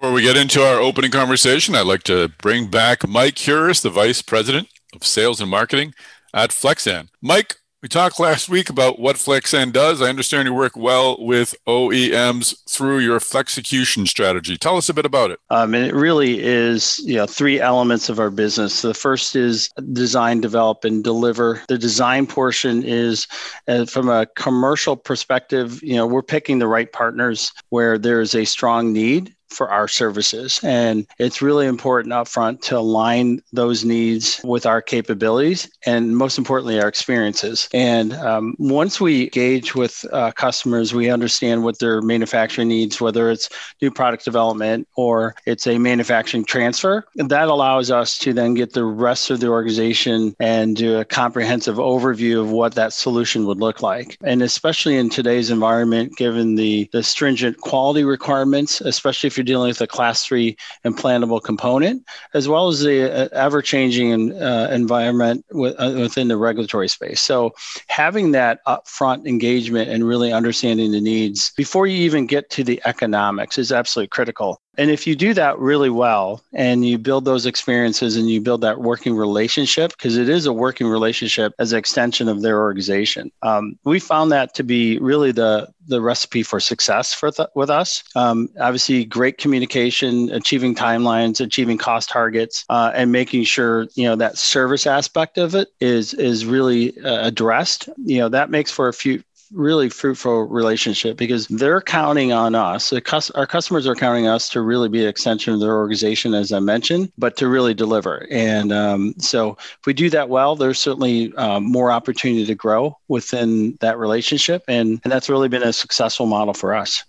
Before 0.00 0.12
we 0.12 0.22
get 0.22 0.36
into 0.36 0.62
our 0.62 0.78
opening 0.78 1.10
conversation, 1.10 1.74
I'd 1.74 1.82
like 1.82 2.04
to 2.04 2.28
bring 2.40 2.68
back 2.68 3.06
Mike 3.08 3.34
Heuris, 3.34 3.82
the 3.82 3.90
Vice 3.90 4.22
President 4.22 4.68
of 4.94 5.04
Sales 5.04 5.40
and 5.40 5.50
Marketing 5.50 5.92
at 6.32 6.50
Flexan. 6.50 7.08
Mike, 7.20 7.56
we 7.82 7.88
talked 7.88 8.18
last 8.18 8.48
week 8.48 8.70
about 8.70 8.98
what 8.98 9.16
Flexan 9.16 9.72
does. 9.72 10.02
I 10.02 10.08
understand 10.08 10.46
you 10.46 10.54
work 10.54 10.76
well 10.76 11.16
with 11.24 11.54
OEMs 11.66 12.68
through 12.68 12.98
your 12.98 13.20
Flexecution 13.20 14.08
strategy. 14.08 14.56
Tell 14.56 14.76
us 14.76 14.88
a 14.88 14.94
bit 14.94 15.06
about 15.06 15.30
it. 15.30 15.38
Um, 15.50 15.74
and 15.74 15.86
it 15.86 15.94
really 15.94 16.44
is, 16.44 16.98
you 17.04 17.14
know, 17.16 17.26
three 17.26 17.60
elements 17.60 18.08
of 18.08 18.18
our 18.18 18.30
business. 18.30 18.82
The 18.82 18.94
first 18.94 19.36
is 19.36 19.70
design, 19.92 20.40
develop, 20.40 20.84
and 20.84 21.04
deliver. 21.04 21.62
The 21.68 21.78
design 21.78 22.26
portion 22.26 22.82
is, 22.82 23.28
uh, 23.68 23.84
from 23.84 24.08
a 24.08 24.26
commercial 24.34 24.96
perspective, 24.96 25.80
you 25.82 25.94
know, 25.94 26.06
we're 26.06 26.22
picking 26.22 26.58
the 26.58 26.68
right 26.68 26.92
partners 26.92 27.52
where 27.68 27.96
there's 27.96 28.34
a 28.34 28.44
strong 28.44 28.92
need 28.92 29.36
for 29.50 29.70
our 29.70 29.88
services. 29.88 30.60
And 30.62 31.06
it's 31.18 31.42
really 31.42 31.66
important 31.66 32.12
upfront 32.12 32.60
to 32.62 32.78
align 32.78 33.42
those 33.52 33.84
needs 33.84 34.40
with 34.44 34.66
our 34.66 34.82
capabilities 34.82 35.70
and 35.86 36.16
most 36.16 36.38
importantly, 36.38 36.80
our 36.80 36.88
experiences. 36.88 37.68
And 37.72 38.12
um, 38.14 38.54
once 38.58 39.00
we 39.00 39.24
engage 39.24 39.74
with 39.74 40.04
uh, 40.12 40.32
customers, 40.32 40.94
we 40.94 41.10
understand 41.10 41.64
what 41.64 41.78
their 41.78 42.02
manufacturing 42.02 42.68
needs, 42.68 43.00
whether 43.00 43.30
it's 43.30 43.48
new 43.80 43.90
product 43.90 44.24
development 44.24 44.88
or 44.96 45.34
it's 45.46 45.66
a 45.66 45.78
manufacturing 45.78 46.44
transfer. 46.44 47.04
And 47.16 47.30
that 47.30 47.48
allows 47.48 47.90
us 47.90 48.18
to 48.18 48.32
then 48.32 48.54
get 48.54 48.72
the 48.72 48.84
rest 48.84 49.30
of 49.30 49.40
the 49.40 49.48
organization 49.48 50.34
and 50.40 50.76
do 50.76 50.98
a 50.98 51.04
comprehensive 51.04 51.76
overview 51.76 52.40
of 52.40 52.50
what 52.50 52.74
that 52.74 52.92
solution 52.92 53.46
would 53.46 53.58
look 53.58 53.82
like. 53.82 54.16
And 54.22 54.42
especially 54.42 54.96
in 54.96 55.08
today's 55.08 55.50
environment, 55.50 56.16
given 56.16 56.56
the, 56.56 56.88
the 56.92 57.02
stringent 57.02 57.58
quality 57.60 58.04
requirements, 58.04 58.80
especially 58.80 59.28
if 59.28 59.37
you're 59.38 59.44
dealing 59.44 59.68
with 59.68 59.80
a 59.80 59.86
class 59.86 60.24
three 60.24 60.56
implantable 60.84 61.42
component, 61.42 62.04
as 62.34 62.48
well 62.48 62.68
as 62.68 62.80
the 62.80 63.10
uh, 63.10 63.28
ever 63.32 63.62
changing 63.62 64.32
uh, 64.40 64.68
environment 64.70 65.44
uh, 65.52 65.94
within 65.96 66.28
the 66.28 66.36
regulatory 66.36 66.88
space. 66.88 67.20
So, 67.20 67.54
having 67.86 68.32
that 68.32 68.60
upfront 68.66 69.26
engagement 69.26 69.88
and 69.88 70.06
really 70.06 70.32
understanding 70.32 70.92
the 70.92 71.00
needs 71.00 71.52
before 71.56 71.86
you 71.86 71.96
even 71.98 72.26
get 72.26 72.50
to 72.50 72.64
the 72.64 72.82
economics 72.84 73.56
is 73.56 73.72
absolutely 73.72 74.08
critical. 74.08 74.60
And 74.78 74.92
if 74.92 75.06
you 75.06 75.16
do 75.16 75.34
that 75.34 75.58
really 75.58 75.90
well 75.90 76.40
and 76.54 76.86
you 76.86 76.98
build 76.98 77.24
those 77.24 77.46
experiences 77.46 78.16
and 78.16 78.30
you 78.30 78.40
build 78.40 78.60
that 78.60 78.80
working 78.80 79.16
relationship, 79.16 79.90
because 79.90 80.16
it 80.16 80.28
is 80.28 80.46
a 80.46 80.52
working 80.52 80.86
relationship 80.86 81.52
as 81.58 81.72
an 81.72 81.78
extension 81.78 82.28
of 82.28 82.42
their 82.42 82.60
organization, 82.60 83.32
um, 83.42 83.76
we 83.84 83.98
found 83.98 84.30
that 84.30 84.54
to 84.54 84.62
be 84.62 84.98
really 84.98 85.32
the 85.32 85.68
the 85.88 86.00
recipe 86.02 86.42
for 86.42 86.60
success 86.60 87.14
for 87.14 87.30
th- 87.30 87.48
with 87.54 87.70
us. 87.70 88.04
Um, 88.14 88.50
obviously, 88.60 89.04
great 89.04 89.38
communication, 89.38 90.30
achieving 90.30 90.74
timelines, 90.74 91.40
achieving 91.40 91.78
cost 91.78 92.10
targets, 92.10 92.64
uh, 92.68 92.92
and 92.94 93.10
making 93.10 93.44
sure 93.44 93.88
you 93.94 94.04
know 94.04 94.14
that 94.16 94.38
service 94.38 94.86
aspect 94.86 95.38
of 95.38 95.54
it 95.54 95.68
is 95.80 96.14
is 96.14 96.44
really 96.46 96.96
uh, 97.00 97.26
addressed. 97.26 97.88
You 98.04 98.18
know 98.18 98.28
that 98.28 98.50
makes 98.50 98.70
for 98.70 98.88
a 98.88 98.92
few 98.92 99.22
really 99.52 99.88
fruitful 99.88 100.44
relationship 100.44 101.16
because 101.16 101.46
they're 101.48 101.80
counting 101.80 102.32
on 102.32 102.54
us. 102.54 102.92
our 102.92 103.46
customers 103.46 103.86
are 103.86 103.94
counting 103.94 104.26
on 104.26 104.34
us 104.34 104.48
to 104.50 104.60
really 104.60 104.88
be 104.88 105.02
an 105.02 105.08
extension 105.08 105.54
of 105.54 105.60
their 105.60 105.76
organization, 105.76 106.34
as 106.34 106.52
I 106.52 106.60
mentioned, 106.60 107.12
but 107.18 107.36
to 107.38 107.48
really 107.48 107.74
deliver. 107.74 108.26
And 108.30 108.72
um, 108.72 109.14
so 109.18 109.52
if 109.60 109.86
we 109.86 109.92
do 109.92 110.10
that 110.10 110.28
well, 110.28 110.56
there's 110.56 110.78
certainly 110.78 111.34
um, 111.36 111.64
more 111.64 111.90
opportunity 111.90 112.46
to 112.46 112.54
grow 112.54 112.96
within 113.08 113.76
that 113.80 113.98
relationship. 113.98 114.62
And, 114.68 115.00
and 115.04 115.12
that's 115.12 115.28
really 115.28 115.48
been 115.48 115.62
a 115.62 115.72
successful 115.72 116.26
model 116.26 116.54
for 116.54 116.74
us. 116.74 117.04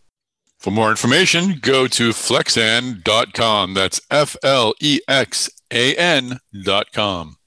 For 0.59 0.71
more 0.71 0.89
information, 0.89 1.59
go 1.61 1.87
to 1.87 2.09
flexan.com. 2.09 3.73
That's 3.73 4.01
F 4.11 4.35
L 4.43 4.73
E 4.81 4.99
X 5.07 5.49
A 5.71 5.95
N.com. 5.95 7.38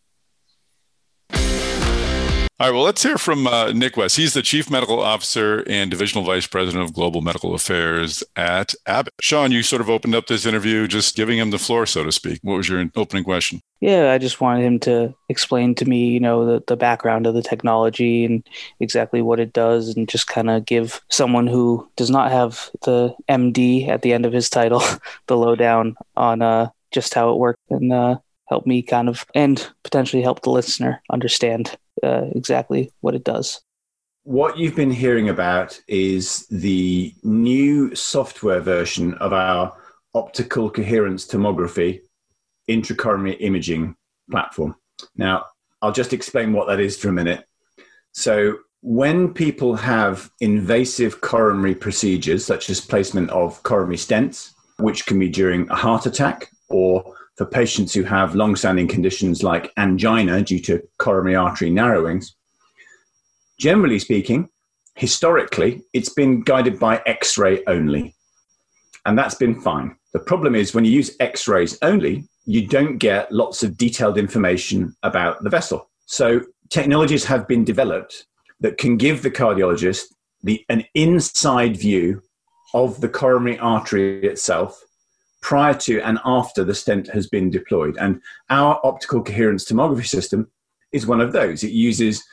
All 2.62 2.68
right, 2.68 2.74
well, 2.74 2.84
let's 2.84 3.02
hear 3.02 3.18
from 3.18 3.48
uh, 3.48 3.72
Nick 3.72 3.96
West. 3.96 4.16
He's 4.16 4.34
the 4.34 4.40
Chief 4.40 4.70
Medical 4.70 5.00
Officer 5.00 5.64
and 5.66 5.90
Divisional 5.90 6.22
Vice 6.22 6.46
President 6.46 6.84
of 6.84 6.94
Global 6.94 7.20
Medical 7.20 7.56
Affairs 7.56 8.22
at 8.36 8.72
Abbott. 8.86 9.14
Sean, 9.20 9.50
you 9.50 9.64
sort 9.64 9.82
of 9.82 9.90
opened 9.90 10.14
up 10.14 10.28
this 10.28 10.46
interview 10.46 10.86
just 10.86 11.16
giving 11.16 11.38
him 11.38 11.50
the 11.50 11.58
floor, 11.58 11.86
so 11.86 12.04
to 12.04 12.12
speak. 12.12 12.38
What 12.42 12.58
was 12.58 12.68
your 12.68 12.88
opening 12.94 13.24
question? 13.24 13.62
Yeah, 13.80 14.12
I 14.12 14.18
just 14.18 14.40
wanted 14.40 14.64
him 14.64 14.78
to 14.78 15.12
explain 15.28 15.74
to 15.74 15.86
me, 15.86 16.10
you 16.10 16.20
know, 16.20 16.46
the, 16.46 16.62
the 16.68 16.76
background 16.76 17.26
of 17.26 17.34
the 17.34 17.42
technology 17.42 18.24
and 18.24 18.48
exactly 18.78 19.22
what 19.22 19.40
it 19.40 19.52
does, 19.52 19.96
and 19.96 20.08
just 20.08 20.28
kind 20.28 20.48
of 20.48 20.64
give 20.64 21.00
someone 21.10 21.48
who 21.48 21.90
does 21.96 22.10
not 22.10 22.30
have 22.30 22.70
the 22.82 23.12
MD 23.28 23.88
at 23.88 24.02
the 24.02 24.12
end 24.12 24.24
of 24.24 24.32
his 24.32 24.48
title 24.48 24.84
the 25.26 25.36
lowdown 25.36 25.96
on 26.16 26.42
uh, 26.42 26.68
just 26.92 27.12
how 27.12 27.32
it 27.32 27.38
works 27.38 27.60
and 27.70 27.92
uh, 27.92 28.18
help 28.48 28.68
me 28.68 28.82
kind 28.82 29.08
of 29.08 29.26
and 29.34 29.68
potentially 29.82 30.22
help 30.22 30.42
the 30.42 30.50
listener 30.50 31.02
understand 31.10 31.76
uh, 32.02 32.26
exactly 32.34 32.90
what 33.00 33.14
it 33.14 33.24
does. 33.24 33.60
What 34.24 34.56
you've 34.56 34.76
been 34.76 34.92
hearing 34.92 35.28
about 35.28 35.80
is 35.88 36.46
the 36.48 37.12
new 37.24 37.94
software 37.94 38.60
version 38.60 39.14
of 39.14 39.32
our 39.32 39.76
optical 40.14 40.70
coherence 40.70 41.26
tomography 41.26 42.00
intracoronary 42.70 43.36
imaging 43.40 43.96
platform. 44.30 44.76
Now, 45.16 45.46
I'll 45.80 45.92
just 45.92 46.12
explain 46.12 46.52
what 46.52 46.68
that 46.68 46.78
is 46.78 46.96
for 46.96 47.08
a 47.08 47.12
minute. 47.12 47.44
So, 48.12 48.58
when 48.82 49.32
people 49.32 49.76
have 49.76 50.30
invasive 50.40 51.20
coronary 51.20 51.74
procedures, 51.74 52.44
such 52.44 52.68
as 52.68 52.80
placement 52.80 53.30
of 53.30 53.62
coronary 53.62 53.96
stents, 53.96 54.52
which 54.78 55.06
can 55.06 55.18
be 55.18 55.28
during 55.28 55.68
a 55.70 55.76
heart 55.76 56.06
attack 56.06 56.48
or 56.68 57.14
for 57.42 57.48
patients 57.48 57.92
who 57.92 58.04
have 58.04 58.36
long-standing 58.36 58.86
conditions 58.86 59.42
like 59.42 59.72
angina 59.76 60.40
due 60.42 60.60
to 60.60 60.80
coronary 60.98 61.34
artery 61.34 61.70
narrowings, 61.70 62.36
generally 63.58 63.98
speaking, 63.98 64.48
historically, 64.94 65.82
it's 65.92 66.10
been 66.10 66.42
guided 66.42 66.78
by 66.78 67.02
X-ray 67.04 67.64
only. 67.66 68.14
And 69.06 69.18
that's 69.18 69.34
been 69.34 69.60
fine. 69.60 69.96
The 70.12 70.20
problem 70.20 70.54
is 70.54 70.72
when 70.72 70.84
you 70.84 70.92
use 70.92 71.16
X-rays 71.18 71.76
only, 71.82 72.28
you 72.44 72.68
don't 72.68 72.98
get 72.98 73.32
lots 73.32 73.64
of 73.64 73.76
detailed 73.76 74.18
information 74.18 74.94
about 75.02 75.42
the 75.42 75.50
vessel. 75.50 75.90
So 76.06 76.42
technologies 76.70 77.24
have 77.24 77.48
been 77.48 77.64
developed 77.64 78.24
that 78.60 78.78
can 78.78 78.96
give 78.96 79.22
the 79.22 79.32
cardiologist 79.32 80.04
the, 80.44 80.64
an 80.68 80.84
inside 80.94 81.76
view 81.76 82.22
of 82.72 83.00
the 83.00 83.08
coronary 83.08 83.58
artery 83.58 84.22
itself 84.22 84.80
prior 85.42 85.74
to 85.74 86.00
and 86.00 86.18
after 86.24 86.64
the 86.64 86.74
stent 86.74 87.08
has 87.08 87.26
been 87.26 87.50
deployed. 87.50 87.96
And 87.98 88.20
our 88.48 88.80
optical 88.84 89.22
coherence 89.22 89.64
tomography 89.64 90.06
system 90.06 90.50
is 90.92 91.06
one 91.06 91.20
of 91.20 91.32
those. 91.32 91.62
It 91.62 91.72
uses 91.72 92.24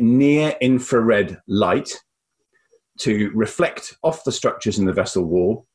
near 0.00 0.54
infrared 0.60 1.40
light 1.46 2.02
to 2.98 3.30
reflect 3.34 3.96
off 4.02 4.24
the 4.24 4.32
structures 4.32 4.78
in 4.78 4.86
the 4.86 4.92
vessel 4.92 5.24
wall 5.24 5.66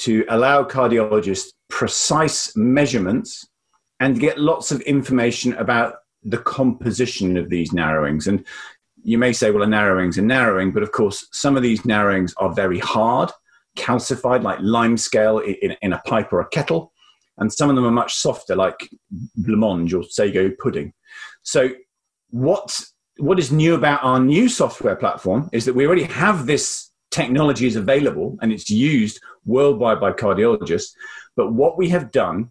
to 0.00 0.24
allow 0.28 0.62
cardiologists 0.62 1.52
precise 1.68 2.54
measurements 2.56 3.48
and 4.00 4.20
get 4.20 4.38
lots 4.38 4.70
of 4.70 4.80
information 4.82 5.54
about 5.54 5.94
the 6.22 6.38
composition 6.38 7.36
of 7.36 7.48
these 7.48 7.72
narrowings. 7.72 8.26
And 8.26 8.44
you 9.02 9.16
may 9.16 9.32
say, 9.32 9.50
well, 9.50 9.62
a 9.62 9.66
narrowing's 9.66 10.18
a 10.18 10.22
narrowing, 10.22 10.72
but 10.72 10.82
of 10.82 10.92
course, 10.92 11.26
some 11.32 11.56
of 11.56 11.62
these 11.62 11.86
narrowings 11.86 12.34
are 12.36 12.52
very 12.52 12.78
hard 12.78 13.30
calcified, 13.76 14.42
like 14.42 14.58
limescale 14.58 15.44
in, 15.62 15.76
in 15.82 15.92
a 15.92 16.02
pipe 16.06 16.32
or 16.32 16.40
a 16.40 16.48
kettle, 16.48 16.92
and 17.38 17.52
some 17.52 17.70
of 17.70 17.76
them 17.76 17.86
are 17.86 17.90
much 17.90 18.14
softer, 18.14 18.54
like 18.54 18.88
blancmange 19.40 19.94
or 19.94 20.04
sago 20.04 20.50
pudding. 20.58 20.92
So, 21.42 21.70
what 22.30 22.80
what 23.18 23.38
is 23.38 23.52
new 23.52 23.74
about 23.74 24.02
our 24.02 24.18
new 24.18 24.48
software 24.48 24.96
platform 24.96 25.50
is 25.52 25.64
that 25.64 25.74
we 25.74 25.86
already 25.86 26.04
have 26.04 26.46
this 26.46 26.90
technology 27.10 27.66
is 27.66 27.76
available 27.76 28.38
and 28.40 28.52
it's 28.52 28.70
used 28.70 29.20
worldwide 29.44 30.00
by 30.00 30.12
cardiologists. 30.12 30.92
But 31.36 31.52
what 31.52 31.76
we 31.76 31.88
have 31.90 32.12
done, 32.12 32.50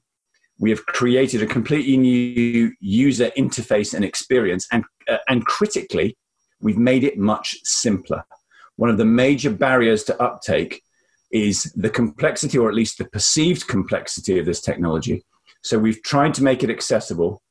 we 0.59 0.69
have 0.69 0.85
created 0.85 1.41
a 1.41 1.47
completely 1.47 1.97
new 1.97 2.73
user 2.79 3.31
interface 3.37 3.93
and 3.93 4.03
experience, 4.03 4.67
and 4.71 4.83
uh, 5.07 5.17
and 5.27 5.45
critically, 5.45 6.17
we've 6.61 6.77
made 6.77 7.03
it 7.03 7.17
much 7.17 7.55
simpler. 7.63 8.23
One 8.75 8.89
of 8.89 8.97
the 8.97 9.05
major 9.05 9.49
barriers 9.49 10.03
to 10.05 10.21
uptake 10.21 10.81
is 11.31 11.71
the 11.75 11.89
complexity, 11.89 12.57
or 12.57 12.69
at 12.69 12.75
least 12.75 12.97
the 12.97 13.05
perceived 13.05 13.67
complexity 13.67 14.39
of 14.39 14.45
this 14.45 14.61
technology. 14.61 15.23
So 15.63 15.77
we've 15.77 16.01
tried 16.03 16.33
to 16.35 16.43
make 16.43 16.63
it 16.63 16.69
accessible 16.69 17.41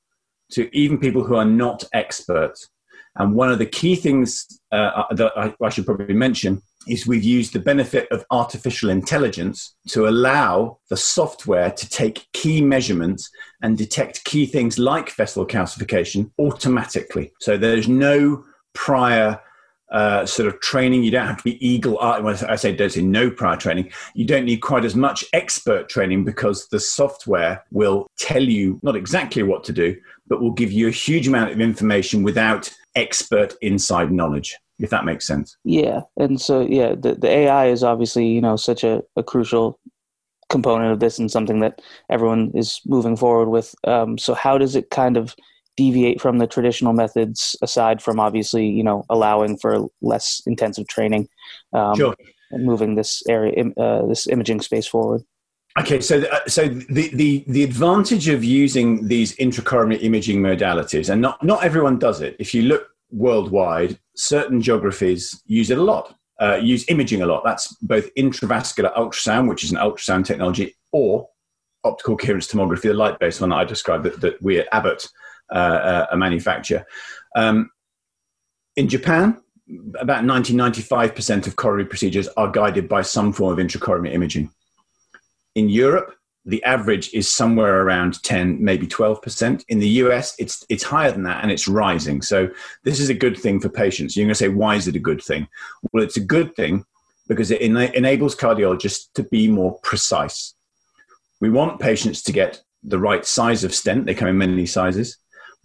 to 0.52 0.68
even 0.76 0.98
people 0.98 1.24
who 1.24 1.36
are 1.36 1.44
not 1.44 1.84
experts. 1.92 2.68
And 3.16 3.34
one 3.34 3.50
of 3.50 3.58
the 3.58 3.66
key 3.66 3.96
things 3.96 4.46
uh, 4.72 5.04
that 5.10 5.32
I, 5.36 5.54
I 5.62 5.68
should 5.68 5.86
probably 5.86 6.14
mention 6.14 6.62
is 6.86 7.06
we've 7.06 7.24
used 7.24 7.52
the 7.52 7.58
benefit 7.58 8.08
of 8.10 8.24
artificial 8.30 8.90
intelligence 8.90 9.76
to 9.88 10.08
allow 10.08 10.78
the 10.88 10.96
software 10.96 11.70
to 11.70 11.88
take 11.88 12.26
key 12.32 12.62
measurements 12.62 13.28
and 13.62 13.76
detect 13.76 14.24
key 14.24 14.46
things 14.46 14.78
like 14.78 15.14
vessel 15.16 15.46
calcification 15.46 16.30
automatically. 16.38 17.32
So 17.40 17.56
there's 17.56 17.88
no 17.88 18.44
prior 18.74 19.40
uh, 19.90 20.26
sort 20.26 20.48
of 20.48 20.60
training. 20.60 21.02
You 21.02 21.10
don't 21.10 21.26
have 21.26 21.38
to 21.38 21.44
be 21.44 21.66
eagle 21.66 21.98
eye. 22.00 22.20
I 22.48 22.56
say 22.56 22.74
don't 22.74 22.90
say 22.90 23.02
no 23.02 23.30
prior 23.30 23.56
training, 23.56 23.90
you 24.14 24.24
don't 24.24 24.44
need 24.44 24.58
quite 24.58 24.84
as 24.84 24.94
much 24.94 25.24
expert 25.32 25.88
training 25.88 26.24
because 26.24 26.68
the 26.68 26.80
software 26.80 27.64
will 27.70 28.06
tell 28.18 28.42
you 28.42 28.78
not 28.82 28.96
exactly 28.96 29.42
what 29.42 29.64
to 29.64 29.72
do, 29.72 29.96
but 30.26 30.40
will 30.40 30.52
give 30.52 30.72
you 30.72 30.88
a 30.88 30.92
huge 30.92 31.28
amount 31.28 31.52
of 31.52 31.60
information 31.60 32.22
without 32.22 32.72
expert 32.94 33.54
inside 33.60 34.12
knowledge. 34.12 34.56
If 34.78 34.90
that 34.90 35.04
makes 35.04 35.26
sense. 35.26 35.56
Yeah, 35.64 36.02
and 36.16 36.40
so 36.40 36.60
yeah, 36.60 36.94
the 36.94 37.14
the 37.14 37.28
AI 37.28 37.66
is 37.66 37.82
obviously 37.82 38.28
you 38.28 38.40
know 38.40 38.54
such 38.54 38.84
a, 38.84 39.02
a 39.16 39.24
crucial 39.24 39.80
component 40.48 40.92
of 40.92 41.00
this 41.00 41.18
and 41.18 41.30
something 41.30 41.60
that 41.60 41.82
everyone 42.10 42.50
is 42.54 42.80
moving 42.86 43.16
forward 43.16 43.48
with. 43.48 43.74
Um, 43.84 44.18
so 44.18 44.34
how 44.34 44.56
does 44.56 44.76
it 44.76 44.90
kind 44.90 45.16
of 45.16 45.34
deviate 45.78 46.20
from 46.20 46.38
the 46.38 46.46
traditional 46.46 46.92
methods 46.92 47.54
aside 47.62 48.02
from 48.02 48.18
obviously 48.18 48.66
you 48.68 48.82
know 48.82 49.04
allowing 49.08 49.56
for 49.56 49.86
less 50.02 50.42
intensive 50.44 50.88
training 50.88 51.28
um, 51.72 51.94
sure. 51.94 52.16
and 52.50 52.66
moving 52.66 52.96
this 52.96 53.22
area 53.28 53.64
uh, 53.76 54.04
this 54.06 54.26
imaging 54.26 54.60
space 54.60 54.88
forward. 54.88 55.22
Okay 55.78 56.00
so 56.00 56.14
uh, 56.20 56.40
so 56.48 56.66
the, 56.66 57.08
the 57.14 57.44
the 57.46 57.62
advantage 57.62 58.26
of 58.26 58.42
using 58.42 59.06
these 59.06 59.36
intracoronary 59.36 60.02
imaging 60.02 60.40
modalities 60.42 61.08
and 61.10 61.22
not 61.22 61.42
not 61.44 61.62
everyone 61.62 61.96
does 61.98 62.20
it. 62.20 62.34
If 62.40 62.52
you 62.54 62.62
look 62.62 62.88
worldwide 63.10 63.98
certain 64.16 64.60
geographies 64.60 65.42
use 65.46 65.70
it 65.70 65.78
a 65.78 65.82
lot 65.82 66.14
uh, 66.40 66.56
use 66.56 66.84
imaging 66.88 67.22
a 67.22 67.26
lot. 67.26 67.42
That's 67.44 67.74
both 67.76 68.12
intravascular 68.16 68.92
ultrasound 68.96 69.48
which 69.48 69.62
is 69.62 69.70
an 69.70 69.78
ultrasound 69.78 70.24
technology 70.26 70.74
or 70.90 71.28
optical 71.84 72.16
coherence 72.16 72.48
tomography 72.48 72.82
the 72.82 72.94
light 72.94 73.18
based 73.18 73.40
one 73.40 73.50
that 73.50 73.56
i 73.56 73.64
described 73.64 74.04
that, 74.04 74.20
that 74.20 74.40
we 74.42 74.58
at 74.58 74.68
abbott 74.72 75.06
uh, 75.50 76.06
a 76.10 76.16
manufacturer. 76.16 76.86
Um, 77.36 77.70
in 78.76 78.88
Japan, 78.88 79.40
about 79.98 80.24
90 80.24 80.54
95% 80.54 81.46
of 81.46 81.56
coronary 81.56 81.86
procedures 81.86 82.28
are 82.36 82.50
guided 82.50 82.88
by 82.88 83.02
some 83.02 83.32
form 83.32 83.52
of 83.52 83.64
intracoronary 83.64 84.14
imaging. 84.14 84.50
In 85.54 85.68
Europe, 85.68 86.14
the 86.44 86.62
average 86.64 87.12
is 87.12 87.30
somewhere 87.30 87.82
around 87.82 88.22
10, 88.22 88.62
maybe 88.62 88.86
12%. 88.86 89.64
In 89.68 89.78
the 89.80 89.88
US, 89.88 90.34
it's, 90.38 90.64
it's 90.70 90.82
higher 90.82 91.10
than 91.10 91.24
that 91.24 91.42
and 91.42 91.50
it's 91.52 91.68
rising. 91.68 92.22
So, 92.22 92.48
this 92.84 93.00
is 93.00 93.10
a 93.10 93.14
good 93.14 93.36
thing 93.36 93.60
for 93.60 93.68
patients. 93.68 94.16
You're 94.16 94.24
going 94.24 94.30
to 94.30 94.34
say, 94.34 94.48
why 94.48 94.76
is 94.76 94.88
it 94.88 94.96
a 94.96 95.00
good 95.00 95.22
thing? 95.22 95.46
Well, 95.92 96.02
it's 96.02 96.16
a 96.16 96.24
good 96.24 96.56
thing 96.56 96.86
because 97.28 97.50
it 97.50 97.60
ena- 97.60 97.92
enables 97.94 98.34
cardiologists 98.34 99.12
to 99.14 99.24
be 99.24 99.48
more 99.48 99.78
precise. 99.82 100.54
We 101.40 101.50
want 101.50 101.80
patients 101.80 102.22
to 102.22 102.32
get 102.32 102.62
the 102.82 102.98
right 102.98 103.26
size 103.26 103.62
of 103.62 103.74
stent. 103.74 104.06
They 104.06 104.14
come 104.14 104.28
in 104.28 104.38
many 104.38 104.66
sizes. 104.66 105.18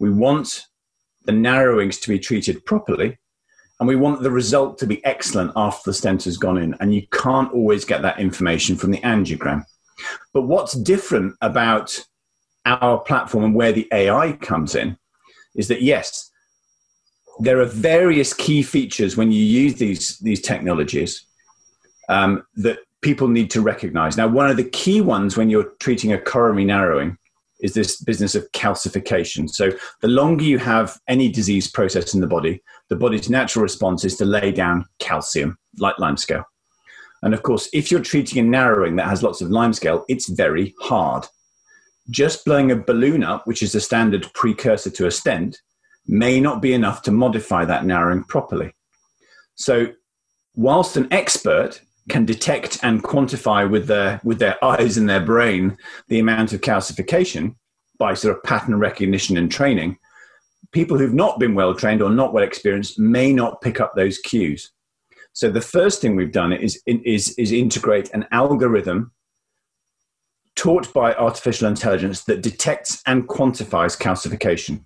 We 0.04 0.10
want 0.10 0.66
the 1.24 1.32
narrowings 1.32 1.96
to 2.00 2.10
be 2.10 2.18
treated 2.18 2.66
properly. 2.66 3.16
And 3.80 3.88
we 3.88 3.96
want 3.96 4.22
the 4.22 4.30
result 4.30 4.76
to 4.78 4.86
be 4.86 5.02
excellent 5.02 5.52
after 5.56 5.80
the 5.86 5.94
stent 5.94 6.24
has 6.24 6.36
gone 6.36 6.58
in. 6.58 6.74
And 6.78 6.94
you 6.94 7.06
can't 7.10 7.50
always 7.54 7.86
get 7.86 8.02
that 8.02 8.20
information 8.20 8.76
from 8.76 8.90
the 8.90 8.98
angiogram. 8.98 9.64
But 10.34 10.42
what's 10.42 10.74
different 10.74 11.36
about 11.40 11.98
our 12.66 12.98
platform 12.98 13.44
and 13.44 13.54
where 13.54 13.72
the 13.72 13.88
AI 13.92 14.32
comes 14.32 14.74
in 14.74 14.98
is 15.54 15.68
that, 15.68 15.80
yes, 15.80 16.30
there 17.40 17.58
are 17.62 17.64
various 17.64 18.34
key 18.34 18.62
features 18.62 19.16
when 19.16 19.32
you 19.32 19.42
use 19.42 19.76
these, 19.76 20.18
these 20.18 20.42
technologies 20.42 21.24
um, 22.10 22.44
that 22.56 22.80
people 23.00 23.28
need 23.28 23.50
to 23.52 23.62
recognize. 23.62 24.18
Now, 24.18 24.28
one 24.28 24.50
of 24.50 24.58
the 24.58 24.68
key 24.68 25.00
ones 25.00 25.38
when 25.38 25.48
you're 25.48 25.72
treating 25.80 26.12
a 26.12 26.20
coronary 26.20 26.66
narrowing 26.66 27.16
is 27.64 27.72
this 27.72 27.96
business 27.96 28.34
of 28.34 28.50
calcification. 28.52 29.48
So, 29.48 29.72
the 30.02 30.08
longer 30.08 30.44
you 30.44 30.58
have 30.58 30.98
any 31.08 31.30
disease 31.30 31.68
process 31.68 32.12
in 32.14 32.20
the 32.20 32.26
body, 32.26 32.62
the 32.90 32.96
body's 32.96 33.30
natural 33.30 33.62
response 33.62 34.04
is 34.04 34.16
to 34.18 34.26
lay 34.26 34.52
down 34.52 34.84
calcium, 34.98 35.56
like 35.78 35.96
limescale. 35.96 36.44
And 37.22 37.32
of 37.32 37.42
course, 37.42 37.70
if 37.72 37.90
you're 37.90 38.02
treating 38.02 38.38
a 38.38 38.48
narrowing 38.48 38.96
that 38.96 39.08
has 39.08 39.22
lots 39.22 39.40
of 39.40 39.48
limescale, 39.48 40.04
it's 40.08 40.28
very 40.28 40.74
hard. 40.82 41.26
Just 42.10 42.44
blowing 42.44 42.70
a 42.70 42.76
balloon 42.76 43.24
up, 43.24 43.46
which 43.46 43.62
is 43.62 43.74
a 43.74 43.80
standard 43.80 44.30
precursor 44.34 44.90
to 44.90 45.06
a 45.06 45.10
stent, 45.10 45.58
may 46.06 46.38
not 46.38 46.60
be 46.60 46.74
enough 46.74 47.00
to 47.02 47.10
modify 47.10 47.64
that 47.64 47.86
narrowing 47.86 48.24
properly. 48.24 48.74
So, 49.54 49.86
whilst 50.54 50.98
an 50.98 51.08
expert 51.10 51.80
can 52.08 52.24
detect 52.26 52.78
and 52.82 53.02
quantify 53.02 53.68
with 53.68 53.86
their 53.86 54.20
with 54.24 54.38
their 54.38 54.62
eyes 54.64 54.96
and 54.96 55.08
their 55.08 55.24
brain 55.24 55.76
the 56.08 56.18
amount 56.18 56.52
of 56.52 56.60
calcification 56.60 57.54
by 57.98 58.14
sort 58.14 58.36
of 58.36 58.42
pattern 58.42 58.78
recognition 58.78 59.36
and 59.36 59.50
training. 59.50 59.96
People 60.72 60.98
who've 60.98 61.14
not 61.14 61.38
been 61.38 61.54
well 61.54 61.74
trained 61.74 62.02
or 62.02 62.10
not 62.10 62.32
well 62.32 62.44
experienced 62.44 62.98
may 62.98 63.32
not 63.32 63.60
pick 63.60 63.80
up 63.80 63.94
those 63.94 64.18
cues. 64.18 64.72
So 65.32 65.50
the 65.50 65.60
first 65.60 66.00
thing 66.00 66.14
we've 66.14 66.32
done 66.32 66.52
is 66.52 66.82
is 66.86 67.34
is 67.38 67.52
integrate 67.52 68.10
an 68.10 68.26
algorithm 68.32 69.12
taught 70.56 70.92
by 70.92 71.14
artificial 71.14 71.68
intelligence 71.68 72.24
that 72.24 72.42
detects 72.42 73.02
and 73.06 73.28
quantifies 73.28 73.98
calcification. 73.98 74.84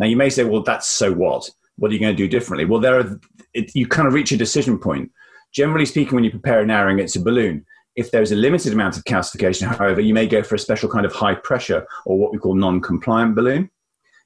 Now 0.00 0.06
you 0.06 0.16
may 0.16 0.30
say 0.30 0.44
well 0.44 0.62
that's 0.62 0.86
so 0.86 1.12
what? 1.12 1.50
What 1.76 1.90
are 1.90 1.94
you 1.94 2.00
going 2.00 2.16
to 2.16 2.22
do 2.22 2.28
differently? 2.28 2.64
Well 2.64 2.80
there 2.80 2.98
are 2.98 3.20
it, 3.52 3.74
you 3.74 3.86
kind 3.86 4.08
of 4.08 4.14
reach 4.14 4.32
a 4.32 4.36
decision 4.36 4.78
point 4.78 5.10
Generally 5.52 5.86
speaking, 5.86 6.14
when 6.14 6.24
you 6.24 6.30
prepare 6.30 6.60
a 6.60 6.66
narrowing, 6.66 6.98
it's 6.98 7.16
a 7.16 7.20
balloon. 7.20 7.64
If 7.94 8.10
there's 8.10 8.32
a 8.32 8.36
limited 8.36 8.72
amount 8.72 8.96
of 8.96 9.04
calcification, 9.04 9.74
however, 9.74 10.00
you 10.00 10.12
may 10.12 10.26
go 10.26 10.42
for 10.42 10.54
a 10.54 10.58
special 10.58 10.88
kind 10.88 11.06
of 11.06 11.12
high 11.12 11.34
pressure 11.34 11.86
or 12.04 12.18
what 12.18 12.32
we 12.32 12.38
call 12.38 12.54
non 12.54 12.80
compliant 12.80 13.34
balloon. 13.34 13.70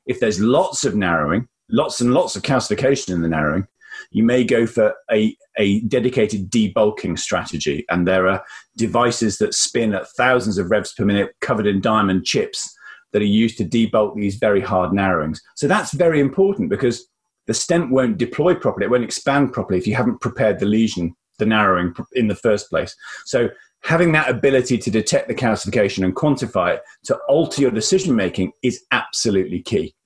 If 0.06 0.18
there's 0.18 0.40
lots 0.40 0.84
of 0.84 0.96
narrowing, 0.96 1.48
lots 1.68 2.00
and 2.00 2.12
lots 2.12 2.34
of 2.34 2.42
calcification 2.42 3.14
in 3.14 3.22
the 3.22 3.28
narrowing, 3.28 3.66
you 4.10 4.24
may 4.24 4.44
go 4.44 4.66
for 4.66 4.94
a, 5.12 5.36
a 5.56 5.80
dedicated 5.82 6.50
debulking 6.50 7.18
strategy. 7.18 7.84
And 7.90 8.08
there 8.08 8.28
are 8.28 8.42
devices 8.76 9.38
that 9.38 9.54
spin 9.54 9.94
at 9.94 10.08
thousands 10.10 10.58
of 10.58 10.70
revs 10.70 10.92
per 10.92 11.04
minute 11.04 11.34
covered 11.40 11.66
in 11.66 11.80
diamond 11.80 12.24
chips 12.24 12.74
that 13.12 13.22
are 13.22 13.26
used 13.26 13.58
to 13.58 13.64
debulk 13.64 14.14
these 14.14 14.36
very 14.36 14.60
hard 14.60 14.92
narrowings. 14.92 15.42
So 15.56 15.66
that's 15.68 15.92
very 15.92 16.20
important 16.20 16.70
because 16.70 17.06
the 17.50 17.54
stent 17.54 17.90
won't 17.90 18.16
deploy 18.16 18.54
properly, 18.54 18.86
it 18.86 18.90
won't 18.90 19.02
expand 19.02 19.52
properly 19.52 19.76
if 19.76 19.84
you 19.84 19.96
haven't 19.96 20.20
prepared 20.20 20.60
the 20.60 20.66
lesion 20.66 21.16
the 21.40 21.46
narrowing 21.46 21.92
in 22.12 22.28
the 22.28 22.36
first 22.36 22.70
place. 22.70 22.94
So 23.24 23.48
having 23.82 24.12
that 24.12 24.30
ability 24.30 24.78
to 24.78 24.88
detect 24.88 25.26
the 25.26 25.34
calcification 25.34 26.04
and 26.04 26.14
quantify 26.14 26.74
it 26.74 26.82
to 27.06 27.16
alter 27.28 27.60
your 27.60 27.72
decision 27.72 28.14
making 28.14 28.52
is 28.62 28.84
absolutely 28.92 29.62
key. 29.62 29.96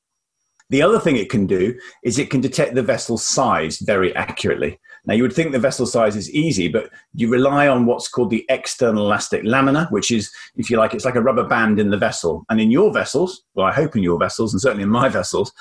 The 0.70 0.80
other 0.80 0.98
thing 0.98 1.16
it 1.16 1.28
can 1.28 1.46
do 1.46 1.78
is 2.02 2.18
it 2.18 2.30
can 2.30 2.40
detect 2.40 2.74
the 2.74 2.82
vessel 2.82 3.18
size 3.18 3.78
very 3.80 4.16
accurately. 4.16 4.80
Now, 5.04 5.12
you 5.12 5.22
would 5.22 5.34
think 5.34 5.52
the 5.52 5.58
vessel 5.58 5.84
size 5.84 6.16
is 6.16 6.30
easy, 6.30 6.68
but 6.68 6.88
you 7.12 7.28
rely 7.28 7.68
on 7.68 7.84
what's 7.84 8.08
called 8.08 8.30
the 8.30 8.46
external 8.48 9.04
elastic 9.04 9.42
lamina, 9.44 9.86
which 9.90 10.10
is, 10.10 10.32
if 10.56 10.70
you 10.70 10.78
like, 10.78 10.94
it's 10.94 11.04
like 11.04 11.16
a 11.16 11.20
rubber 11.20 11.44
band 11.44 11.78
in 11.78 11.90
the 11.90 11.98
vessel. 11.98 12.46
And 12.48 12.58
in 12.58 12.70
your 12.70 12.90
vessels, 12.90 13.44
well, 13.54 13.66
I 13.66 13.72
hope 13.72 13.94
in 13.96 14.02
your 14.02 14.18
vessels, 14.18 14.54
and 14.54 14.62
certainly 14.62 14.84
in 14.84 14.88
my 14.88 15.08
vessels, 15.20 15.52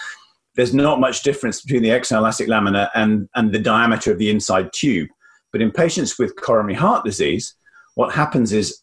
there's 0.55 0.73
not 0.73 0.99
much 0.99 1.23
difference 1.23 1.61
between 1.61 1.81
the 1.81 1.89
external 1.89 2.23
elastic 2.23 2.47
lamina 2.47 2.89
and, 2.93 3.27
and 3.35 3.51
the 3.51 3.59
diameter 3.59 4.11
of 4.11 4.19
the 4.19 4.29
inside 4.29 4.71
tube. 4.73 5.09
But 5.51 5.61
in 5.61 5.71
patients 5.71 6.17
with 6.17 6.35
coronary 6.35 6.75
heart 6.75 7.05
disease, 7.05 7.55
what 7.95 8.13
happens 8.13 8.53
is 8.53 8.81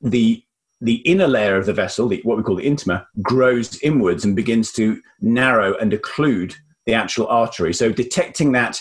the 0.00 0.42
the 0.82 0.94
inner 0.94 1.28
layer 1.28 1.56
of 1.56 1.66
the 1.66 1.74
vessel, 1.74 2.08
the, 2.08 2.22
what 2.24 2.38
we 2.38 2.42
call 2.42 2.56
the 2.56 2.64
intima, 2.64 3.04
grows 3.20 3.78
inwards 3.82 4.24
and 4.24 4.34
begins 4.34 4.72
to 4.72 4.98
narrow 5.20 5.76
and 5.76 5.92
occlude 5.92 6.54
the 6.86 6.94
actual 6.94 7.26
artery. 7.26 7.74
So 7.74 7.92
detecting 7.92 8.52
that 8.52 8.80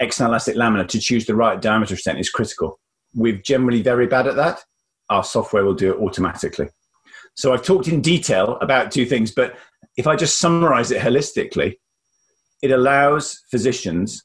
external 0.00 0.32
elastic 0.32 0.56
lamina 0.56 0.84
to 0.88 0.98
choose 0.98 1.24
the 1.24 1.36
right 1.36 1.62
diameter 1.62 1.96
stent 1.96 2.18
is 2.18 2.30
critical. 2.30 2.80
We're 3.14 3.36
generally 3.36 3.80
very 3.80 4.08
bad 4.08 4.26
at 4.26 4.34
that. 4.34 4.64
Our 5.08 5.22
software 5.22 5.64
will 5.64 5.74
do 5.74 5.92
it 5.92 6.00
automatically. 6.00 6.68
So 7.36 7.52
I've 7.52 7.62
talked 7.62 7.86
in 7.86 8.00
detail 8.00 8.58
about 8.60 8.90
two 8.90 9.06
things, 9.06 9.30
but 9.30 9.56
if 9.96 10.06
I 10.06 10.16
just 10.16 10.38
summarize 10.38 10.90
it 10.90 11.00
holistically, 11.00 11.78
it 12.62 12.70
allows 12.70 13.42
physicians 13.50 14.24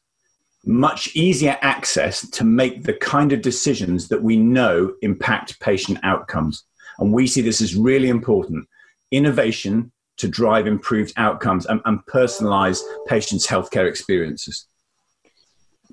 much 0.65 1.15
easier 1.15 1.57
access 1.61 2.27
to 2.29 2.43
make 2.43 2.83
the 2.83 2.93
kind 2.93 3.33
of 3.33 3.41
decisions 3.41 4.07
that 4.09 4.21
we 4.21 4.37
know 4.37 4.93
impact 5.01 5.59
patient 5.59 5.97
outcomes. 6.03 6.63
And 6.99 7.11
we 7.11 7.25
see 7.25 7.41
this 7.41 7.61
as 7.61 7.75
really 7.75 8.09
important 8.09 8.67
innovation 9.11 9.91
to 10.17 10.27
drive 10.27 10.67
improved 10.67 11.13
outcomes 11.17 11.65
and, 11.65 11.81
and 11.85 11.99
personalize 12.05 12.81
patients' 13.07 13.47
healthcare 13.47 13.87
experiences. 13.87 14.67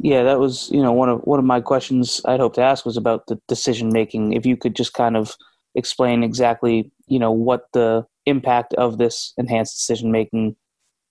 Yeah, 0.01 0.23
that 0.25 0.39
was 0.39 0.71
you 0.71 0.83
know 0.83 0.93
one 0.93 1.09
of 1.09 1.21
one 1.23 1.39
of 1.39 1.45
my 1.45 1.61
questions 1.61 2.21
I'd 2.25 2.39
hope 2.39 2.55
to 2.55 2.63
ask 2.63 2.85
was 2.85 2.97
about 2.97 3.27
the 3.27 3.41
decision 3.49 3.91
making. 3.93 4.33
If 4.33 4.47
you 4.47 4.57
could 4.57 4.77
just 4.77 4.93
kind 4.93 5.17
of 5.17 5.35
explain 5.75 6.23
exactly 6.23 6.93
you 7.07 7.19
know 7.19 7.33
what 7.33 7.67
the 7.73 8.07
impact 8.29 8.75
of 8.75 8.99
this 8.99 9.33
enhanced 9.37 9.79
decision 9.79 10.13
making 10.13 10.57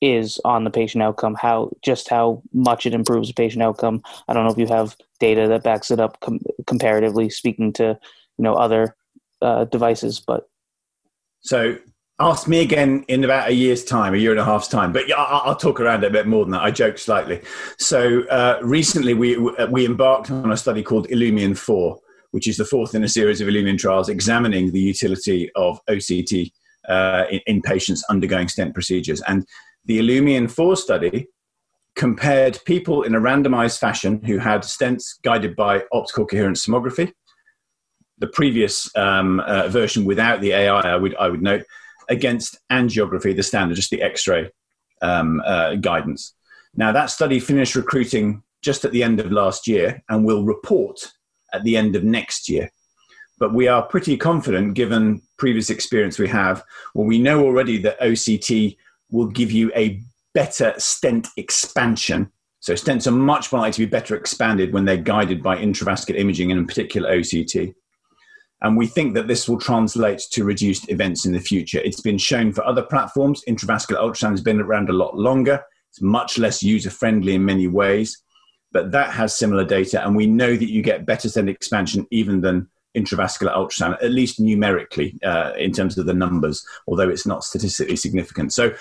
is 0.01 0.39
on 0.45 0.63
the 0.63 0.69
patient 0.69 1.03
outcome, 1.03 1.35
how 1.35 1.71
just 1.81 2.09
how 2.09 2.41
much 2.53 2.85
it 2.85 2.93
improves 2.93 3.29
the 3.29 3.33
patient 3.33 3.63
outcome. 3.63 4.03
I 4.27 4.33
don't 4.33 4.45
know 4.45 4.51
if 4.51 4.57
you 4.57 4.67
have 4.67 4.95
data 5.19 5.47
that 5.47 5.63
backs 5.63 5.89
it 5.91 5.99
up 5.99 6.19
com- 6.19 6.41
comparatively 6.67 7.29
speaking 7.29 7.73
to 7.73 7.97
you 8.37 8.43
know 8.43 8.53
other 8.53 8.95
uh, 9.41 9.65
devices, 9.65 10.19
but 10.19 10.49
so 11.39 11.77
ask 12.19 12.47
me 12.47 12.61
again 12.61 13.05
in 13.07 13.23
about 13.23 13.49
a 13.49 13.53
year's 13.53 13.83
time, 13.83 14.13
a 14.13 14.17
year 14.17 14.31
and 14.31 14.39
a 14.39 14.45
half's 14.45 14.67
time. 14.67 14.91
But 14.91 15.07
yeah, 15.07 15.15
I'll, 15.17 15.55
talk 15.55 15.79
around 15.79 16.03
it 16.03 16.07
a 16.07 16.11
bit 16.11 16.27
more 16.27 16.43
than 16.45 16.51
that. 16.51 16.63
I 16.63 16.71
joke 16.71 16.97
slightly. 16.97 17.41
So 17.77 18.23
uh, 18.23 18.59
recently, 18.61 19.13
we 19.13 19.37
we 19.69 19.85
embarked 19.85 20.29
on 20.29 20.51
a 20.51 20.57
study 20.57 20.83
called 20.83 21.07
ILUMIEN 21.07 21.57
Four, 21.57 21.99
which 22.31 22.47
is 22.47 22.57
the 22.57 22.65
fourth 22.65 22.93
in 22.93 23.03
a 23.03 23.09
series 23.09 23.41
of 23.41 23.47
ILUMIEN 23.47 23.79
trials 23.79 24.09
examining 24.09 24.71
the 24.71 24.79
utility 24.79 25.49
of 25.55 25.79
OCT 25.89 26.51
uh, 26.87 27.25
in, 27.29 27.41
in, 27.47 27.61
patients 27.61 28.03
undergoing 28.09 28.47
stent 28.47 28.73
procedures. 28.73 29.21
And 29.21 29.45
the 29.85 29.99
ILUMIEN 29.99 30.49
4 30.49 30.75
study 30.75 31.27
compared 31.95 32.59
people 32.65 33.03
in 33.03 33.15
a 33.15 33.19
randomized 33.19 33.79
fashion 33.79 34.23
who 34.23 34.37
had 34.37 34.61
stents 34.61 35.21
guided 35.23 35.55
by 35.55 35.83
optical 35.91 36.25
coherence 36.25 36.65
tomography. 36.65 37.11
The 38.19 38.27
previous 38.27 38.95
um, 38.95 39.39
uh, 39.41 39.67
version 39.67 40.05
without 40.05 40.41
the 40.41 40.51
AI, 40.51 40.79
I 40.79 40.95
would, 40.95 41.15
I 41.15 41.29
would 41.29 41.41
note, 41.41 41.63
against 42.09 42.57
angiography, 42.71 43.35
the 43.35 43.43
standard, 43.43 43.75
just 43.75 43.89
the 43.89 44.01
X 44.01 44.27
ray 44.27 44.49
um, 45.01 45.41
uh, 45.45 45.75
guidance. 45.75 46.33
Now, 46.75 46.91
that 46.91 47.07
study 47.07 47.39
finished 47.39 47.75
recruiting 47.75 48.43
just 48.61 48.85
at 48.85 48.91
the 48.91 49.03
end 49.03 49.19
of 49.19 49.31
last 49.31 49.67
year 49.67 50.03
and 50.09 50.25
will 50.25 50.45
report 50.45 51.11
at 51.53 51.63
the 51.63 51.77
end 51.77 51.95
of 51.95 52.03
next 52.03 52.49
year. 52.49 52.69
But 53.39 53.53
we 53.53 53.67
are 53.67 53.83
pretty 53.83 54.17
confident, 54.17 54.73
given 54.73 55.21
previous 55.37 55.69
experience 55.69 56.17
we 56.17 56.27
have, 56.29 56.63
well, 56.93 57.05
we 57.05 57.19
know 57.19 57.43
already 57.43 57.77
that 57.79 57.99
OCT 57.99 58.77
will 59.11 59.27
give 59.27 59.51
you 59.51 59.71
a 59.75 60.01
better 60.33 60.73
stent 60.77 61.27
expansion. 61.37 62.31
So 62.59 62.73
stents 62.73 63.07
are 63.07 63.11
much 63.11 63.51
more 63.51 63.61
likely 63.61 63.73
to 63.73 63.79
be 63.81 63.97
better 63.97 64.15
expanded 64.15 64.73
when 64.73 64.85
they're 64.85 64.97
guided 64.97 65.43
by 65.43 65.57
intravascular 65.57 66.17
imaging 66.17 66.51
and 66.51 66.59
in 66.59 66.67
particular 66.67 67.11
OCT. 67.11 67.73
And 68.61 68.75
we 68.75 68.87
think 68.87 69.13
that 69.13 69.27
this 69.27 69.47
will 69.47 69.59
translate 69.59 70.21
to 70.31 70.43
reduced 70.43 70.89
events 70.89 71.25
in 71.25 71.31
the 71.31 71.39
future. 71.39 71.79
It's 71.79 72.01
been 72.01 72.17
shown 72.17 72.51
for 72.51 72.65
other 72.65 72.81
platforms. 72.81 73.43
Intravascular 73.47 73.99
ultrasound 73.99 74.31
has 74.31 74.41
been 74.41 74.59
around 74.59 74.89
a 74.89 74.93
lot 74.93 75.15
longer. 75.15 75.63
It's 75.91 76.01
much 76.01 76.39
less 76.39 76.63
user 76.63 76.89
friendly 76.89 77.35
in 77.35 77.45
many 77.45 77.67
ways, 77.67 78.21
but 78.71 78.91
that 78.91 79.11
has 79.11 79.37
similar 79.37 79.63
data. 79.63 80.03
And 80.03 80.15
we 80.15 80.25
know 80.25 80.55
that 80.55 80.71
you 80.71 80.81
get 80.81 81.05
better 81.05 81.29
stent 81.29 81.49
expansion 81.49 82.07
even 82.09 82.41
than 82.41 82.67
intravascular 82.95 83.55
ultrasound, 83.55 84.01
at 84.03 84.11
least 84.11 84.39
numerically 84.39 85.17
uh, 85.23 85.53
in 85.57 85.71
terms 85.71 85.97
of 85.97 86.05
the 86.05 86.13
numbers, 86.13 86.65
although 86.87 87.09
it's 87.09 87.25
not 87.25 87.43
statistically 87.43 87.95
significant. 87.95 88.53
So 88.53 88.73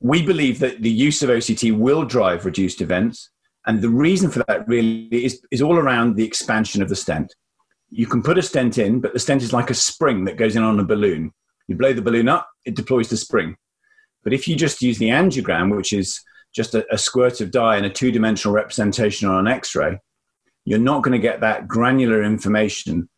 we 0.00 0.24
believe 0.24 0.58
that 0.60 0.82
the 0.82 0.90
use 0.90 1.22
of 1.22 1.30
OCT 1.30 1.76
will 1.76 2.04
drive 2.04 2.44
reduced 2.44 2.80
events. 2.80 3.30
And 3.66 3.80
the 3.80 3.88
reason 3.88 4.30
for 4.30 4.44
that 4.46 4.68
really 4.68 5.08
is, 5.10 5.40
is 5.50 5.62
all 5.62 5.76
around 5.76 6.14
the 6.14 6.26
expansion 6.26 6.82
of 6.82 6.88
the 6.88 6.96
stent. 6.96 7.34
you 7.90 8.06
can 8.06 8.22
put 8.22 8.38
a 8.38 8.42
stent 8.42 8.76
in, 8.76 9.00
but 9.00 9.12
the 9.12 9.20
stent 9.20 9.42
is 9.42 9.52
like 9.52 9.70
a 9.70 9.74
spring 9.74 10.24
that 10.24 10.36
goes 10.36 10.56
in 10.56 10.62
on 10.62 10.80
a 10.80 10.84
balloon. 10.84 11.32
You 11.68 11.76
blow 11.76 11.92
the 11.92 12.02
balloon 12.02 12.28
up, 12.28 12.48
it 12.64 12.74
deploys 12.74 13.08
the 13.08 13.16
spring. 13.16 13.56
But 14.22 14.32
if 14.32 14.48
you 14.48 14.56
just 14.56 14.82
use 14.82 14.98
the 14.98 15.10
angiogram, 15.10 15.74
which 15.74 15.92
is 15.92 16.20
just 16.54 16.74
a, 16.74 16.84
a 16.92 16.98
squirt 16.98 17.40
of 17.40 17.50
dye 17.50 17.76
and 17.76 17.86
a 17.86 17.90
two 17.90 18.10
dimensional 18.10 18.54
representation 18.54 19.28
on 19.28 19.46
an 19.46 19.52
x 19.52 19.74
ray, 19.74 19.98
you're 20.64 20.78
not 20.78 21.02
going 21.02 21.12
to 21.12 21.18
get 21.18 21.40
that 21.40 21.68
granular 21.68 22.22
information 22.22 23.08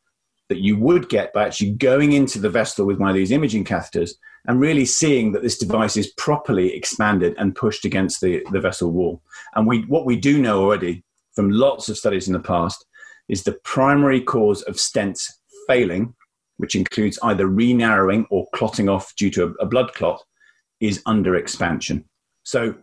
that 0.48 0.60
you 0.60 0.76
would 0.78 1.08
get 1.08 1.32
by 1.32 1.44
actually 1.44 1.72
going 1.72 2.12
into 2.12 2.38
the 2.38 2.50
vessel 2.50 2.86
with 2.86 2.98
one 2.98 3.08
of 3.08 3.16
these 3.16 3.32
imaging 3.32 3.64
catheters 3.64 4.12
and 4.46 4.60
really 4.60 4.84
seeing 4.84 5.32
that 5.32 5.42
this 5.42 5.58
device 5.58 5.96
is 5.96 6.12
properly 6.12 6.72
expanded 6.74 7.34
and 7.38 7.56
pushed 7.56 7.84
against 7.84 8.20
the, 8.20 8.44
the 8.52 8.60
vessel 8.60 8.92
wall. 8.92 9.20
And 9.54 9.66
we, 9.66 9.82
what 9.82 10.06
we 10.06 10.16
do 10.16 10.40
know 10.40 10.62
already 10.62 11.02
from 11.34 11.50
lots 11.50 11.88
of 11.88 11.98
studies 11.98 12.28
in 12.28 12.32
the 12.32 12.40
past 12.40 12.84
is 13.28 13.42
the 13.42 13.58
primary 13.64 14.20
cause 14.20 14.62
of 14.62 14.76
stents 14.76 15.32
failing, 15.66 16.14
which 16.58 16.76
includes 16.76 17.18
either 17.24 17.48
re-narrowing 17.48 18.24
or 18.30 18.46
clotting 18.54 18.88
off 18.88 19.12
due 19.16 19.30
to 19.30 19.44
a, 19.44 19.64
a 19.64 19.66
blood 19.66 19.92
clot, 19.94 20.22
is 20.80 21.02
under 21.06 21.34
expansion. 21.34 22.04
So 22.44 22.76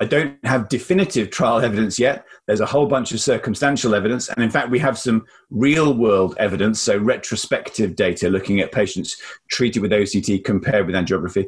I 0.00 0.04
don't 0.04 0.36
have 0.44 0.68
definitive 0.68 1.30
trial 1.30 1.60
evidence 1.60 1.98
yet. 1.98 2.26
There's 2.46 2.60
a 2.60 2.66
whole 2.66 2.86
bunch 2.86 3.12
of 3.12 3.20
circumstantial 3.20 3.94
evidence. 3.94 4.28
And 4.28 4.44
in 4.44 4.50
fact, 4.50 4.70
we 4.70 4.78
have 4.80 4.98
some 4.98 5.24
real 5.50 5.94
world 5.94 6.36
evidence, 6.38 6.80
so 6.80 6.98
retrospective 6.98 7.96
data 7.96 8.28
looking 8.28 8.60
at 8.60 8.72
patients 8.72 9.16
treated 9.50 9.80
with 9.80 9.92
OCT 9.92 10.44
compared 10.44 10.86
with 10.86 10.94
angiography. 10.94 11.46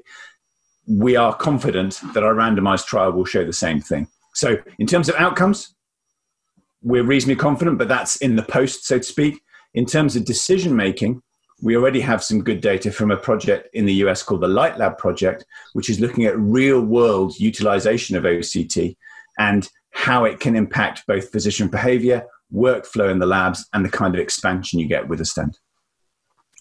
We 0.86 1.14
are 1.16 1.34
confident 1.34 2.00
that 2.14 2.24
our 2.24 2.34
randomized 2.34 2.86
trial 2.86 3.12
will 3.12 3.26
show 3.26 3.44
the 3.44 3.52
same 3.52 3.80
thing. 3.80 4.08
So, 4.34 4.56
in 4.78 4.86
terms 4.86 5.10
of 5.10 5.16
outcomes, 5.16 5.74
we're 6.80 7.04
reasonably 7.04 7.36
confident, 7.36 7.76
but 7.76 7.88
that's 7.88 8.16
in 8.16 8.36
the 8.36 8.42
post, 8.42 8.86
so 8.86 8.98
to 8.98 9.04
speak. 9.04 9.42
In 9.74 9.84
terms 9.84 10.16
of 10.16 10.24
decision 10.24 10.74
making, 10.74 11.22
we 11.60 11.76
already 11.76 12.00
have 12.00 12.22
some 12.22 12.42
good 12.42 12.60
data 12.60 12.92
from 12.92 13.10
a 13.10 13.16
project 13.16 13.68
in 13.74 13.84
the 13.84 13.94
US 13.94 14.22
called 14.22 14.42
the 14.42 14.48
LightLab 14.48 14.98
project, 14.98 15.44
which 15.72 15.90
is 15.90 16.00
looking 16.00 16.24
at 16.24 16.38
real 16.38 16.80
world 16.80 17.38
utilization 17.38 18.16
of 18.16 18.24
OCT 18.24 18.96
and 19.38 19.68
how 19.90 20.24
it 20.24 20.40
can 20.40 20.54
impact 20.54 21.04
both 21.06 21.30
physician 21.30 21.68
behavior, 21.68 22.24
workflow 22.52 23.10
in 23.10 23.18
the 23.18 23.26
labs, 23.26 23.66
and 23.72 23.84
the 23.84 23.90
kind 23.90 24.14
of 24.14 24.20
expansion 24.20 24.78
you 24.78 24.86
get 24.86 25.08
with 25.08 25.20
a 25.20 25.24
stent. 25.24 25.58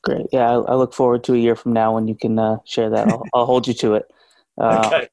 Great. 0.04 0.26
Yeah, 0.32 0.50
I, 0.50 0.54
I 0.54 0.76
look 0.76 0.94
forward 0.94 1.24
to 1.26 1.34
a 1.34 1.38
year 1.38 1.56
from 1.56 1.74
now 1.74 1.94
when 1.94 2.08
you 2.08 2.16
can 2.16 2.40
uh, 2.40 2.58
share 2.66 2.90
that. 2.90 3.08
I'll, 3.08 3.24
I'll, 3.34 3.46
hold 3.46 3.68
you 3.68 3.74
to 3.76 3.96
it. 3.96 4.06
Uh, 4.60 4.82
okay. 4.88 5.08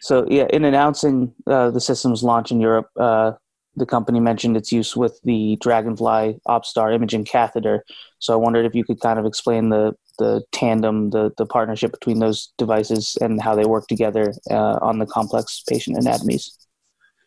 So, 0.00 0.24
yeah, 0.30 0.46
in 0.50 0.64
announcing 0.64 1.34
uh, 1.48 1.72
the 1.72 1.80
system's 1.80 2.22
launch 2.22 2.52
in 2.52 2.60
Europe, 2.60 2.88
uh, 2.96 3.32
the 3.78 3.86
company 3.86 4.20
mentioned 4.20 4.56
its 4.56 4.72
use 4.72 4.96
with 4.96 5.20
the 5.24 5.56
Dragonfly 5.60 6.40
OpStar 6.46 6.94
imaging 6.94 7.24
catheter. 7.24 7.84
So 8.18 8.32
I 8.32 8.36
wondered 8.36 8.66
if 8.66 8.74
you 8.74 8.84
could 8.84 9.00
kind 9.00 9.18
of 9.18 9.26
explain 9.26 9.68
the 9.70 9.94
the 10.18 10.42
tandem, 10.52 11.10
the 11.10 11.32
the 11.38 11.46
partnership 11.46 11.92
between 11.92 12.18
those 12.18 12.52
devices 12.58 13.16
and 13.20 13.40
how 13.40 13.54
they 13.54 13.64
work 13.64 13.86
together 13.86 14.34
uh, 14.50 14.78
on 14.82 14.98
the 14.98 15.06
complex 15.06 15.62
patient 15.68 15.96
anatomies. 15.96 16.58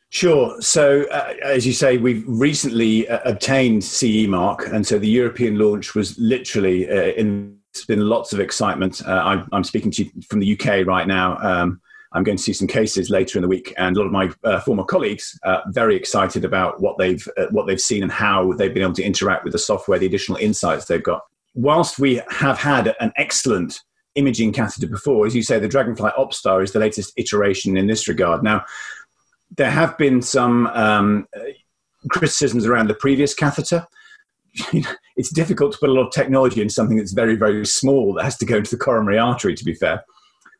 Sure. 0.09 0.59
So, 0.61 1.05
uh, 1.09 1.33
as 1.41 1.65
you 1.65 1.71
say, 1.71 1.97
we've 1.97 2.25
recently 2.27 3.07
uh, 3.07 3.19
obtained 3.23 3.81
CE 3.81 4.27
mark, 4.27 4.67
and 4.67 4.85
so 4.85 4.99
the 4.99 5.07
European 5.07 5.57
launch 5.57 5.95
was 5.95 6.17
literally 6.19 6.89
uh, 6.89 7.13
in. 7.13 7.57
It's 7.73 7.85
been 7.85 8.01
lots 8.01 8.33
of 8.33 8.41
excitement. 8.41 9.01
Uh, 9.07 9.21
I'm, 9.23 9.47
I'm, 9.53 9.63
speaking 9.63 9.91
to 9.91 10.03
you 10.03 10.11
from 10.27 10.41
the 10.41 10.59
UK 10.59 10.85
right 10.85 11.07
now. 11.07 11.37
Um, 11.37 11.79
I'm 12.13 12.23
going 12.23 12.37
to 12.37 12.43
see 12.43 12.53
some 12.53 12.67
cases 12.67 13.09
later 13.09 13.37
in 13.37 13.41
the 13.41 13.47
week, 13.47 13.73
and 13.77 13.95
a 13.95 13.99
lot 13.99 14.05
of 14.05 14.11
my 14.11 14.31
uh, 14.43 14.59
former 14.59 14.83
colleagues 14.83 15.39
are 15.43 15.63
very 15.67 15.95
excited 15.95 16.43
about 16.43 16.81
what 16.81 16.97
they've 16.97 17.25
uh, 17.37 17.45
what 17.51 17.67
they've 17.67 17.79
seen 17.79 18.03
and 18.03 18.11
how 18.11 18.53
they've 18.53 18.73
been 18.73 18.83
able 18.83 18.93
to 18.93 19.03
interact 19.03 19.43
with 19.43 19.53
the 19.53 19.59
software, 19.59 19.97
the 19.97 20.05
additional 20.05 20.37
insights 20.37 20.85
they've 20.85 21.03
got. 21.03 21.21
Whilst 21.53 21.99
we 21.99 22.21
have 22.29 22.57
had 22.57 22.95
an 22.99 23.13
excellent 23.17 23.81
imaging 24.15 24.51
catheter 24.51 24.87
before, 24.87 25.25
as 25.25 25.35
you 25.35 25.43
say, 25.43 25.59
the 25.59 25.67
Dragonfly 25.67 26.11
OpStar 26.17 26.63
is 26.63 26.73
the 26.73 26.79
latest 26.79 27.13
iteration 27.15 27.77
in 27.77 27.87
this 27.87 28.07
regard. 28.07 28.43
Now, 28.43 28.65
there 29.55 29.71
have 29.71 29.97
been 29.97 30.21
some 30.21 30.67
um, 30.67 31.27
criticisms 32.09 32.65
around 32.65 32.87
the 32.87 32.95
previous 32.95 33.33
catheter. 33.33 33.87
it's 35.15 35.31
difficult 35.31 35.71
to 35.71 35.77
put 35.77 35.89
a 35.89 35.93
lot 35.93 36.07
of 36.07 36.11
technology 36.11 36.61
in 36.61 36.69
something 36.69 36.97
that's 36.97 37.13
very, 37.13 37.35
very 37.35 37.65
small 37.65 38.13
that 38.13 38.25
has 38.25 38.37
to 38.37 38.45
go 38.45 38.57
into 38.57 38.71
the 38.71 38.83
coronary 38.83 39.17
artery. 39.17 39.55
To 39.55 39.63
be 39.63 39.73
fair. 39.73 40.03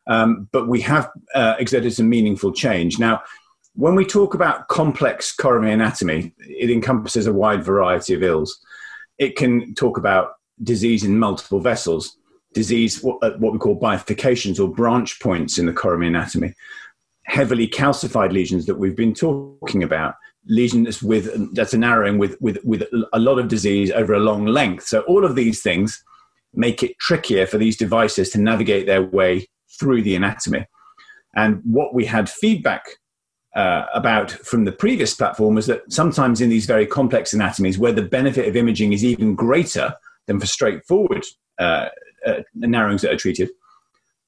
Um, 0.06 0.48
but 0.52 0.68
we 0.68 0.80
have 0.80 1.10
uh, 1.34 1.54
exerted 1.58 1.92
some 1.92 2.08
meaningful 2.08 2.52
change. 2.52 2.98
Now, 2.98 3.22
when 3.74 3.94
we 3.94 4.04
talk 4.04 4.34
about 4.34 4.68
complex 4.68 5.32
coronary 5.32 5.72
anatomy, 5.72 6.34
it 6.38 6.70
encompasses 6.70 7.26
a 7.26 7.32
wide 7.32 7.64
variety 7.64 8.14
of 8.14 8.22
ills. 8.22 8.60
It 9.18 9.36
can 9.36 9.74
talk 9.74 9.96
about 9.96 10.34
disease 10.62 11.04
in 11.04 11.18
multiple 11.18 11.60
vessels, 11.60 12.16
disease, 12.52 13.02
what, 13.02 13.20
what 13.40 13.52
we 13.52 13.58
call 13.58 13.78
bifurcations 13.78 14.60
or 14.60 14.68
branch 14.68 15.20
points 15.20 15.58
in 15.58 15.66
the 15.66 15.72
coronary 15.72 16.08
anatomy, 16.08 16.54
heavily 17.24 17.66
calcified 17.66 18.32
lesions 18.32 18.66
that 18.66 18.74
we've 18.74 18.96
been 18.96 19.14
talking 19.14 19.82
about, 19.82 20.16
lesions 20.46 21.02
with 21.02 21.54
that's 21.54 21.72
a 21.72 21.78
narrowing 21.78 22.18
with, 22.18 22.36
with, 22.40 22.58
with 22.64 22.82
a 23.12 23.18
lot 23.18 23.38
of 23.38 23.48
disease 23.48 23.90
over 23.92 24.12
a 24.12 24.20
long 24.20 24.44
length. 24.44 24.86
So 24.86 25.00
all 25.02 25.24
of 25.24 25.34
these 25.34 25.62
things 25.62 26.02
make 26.52 26.82
it 26.82 26.98
trickier 26.98 27.46
for 27.46 27.56
these 27.56 27.76
devices 27.76 28.30
to 28.30 28.40
navigate 28.40 28.86
their 28.86 29.02
way 29.02 29.46
through 29.82 30.02
the 30.02 30.14
anatomy. 30.14 30.64
And 31.34 31.60
what 31.64 31.92
we 31.92 32.04
had 32.04 32.30
feedback 32.30 32.84
uh, 33.56 33.86
about 33.92 34.30
from 34.30 34.64
the 34.64 34.72
previous 34.72 35.14
platform 35.14 35.56
was 35.56 35.66
that 35.66 35.82
sometimes 35.92 36.40
in 36.40 36.50
these 36.50 36.66
very 36.66 36.86
complex 36.86 37.32
anatomies, 37.32 37.78
where 37.78 37.92
the 37.92 38.02
benefit 38.02 38.48
of 38.48 38.54
imaging 38.56 38.92
is 38.92 39.04
even 39.04 39.34
greater 39.34 39.94
than 40.26 40.38
for 40.38 40.46
straightforward 40.46 41.24
uh, 41.58 41.88
uh, 42.24 42.42
narrowings 42.54 43.02
that 43.02 43.12
are 43.12 43.16
treated, 43.16 43.50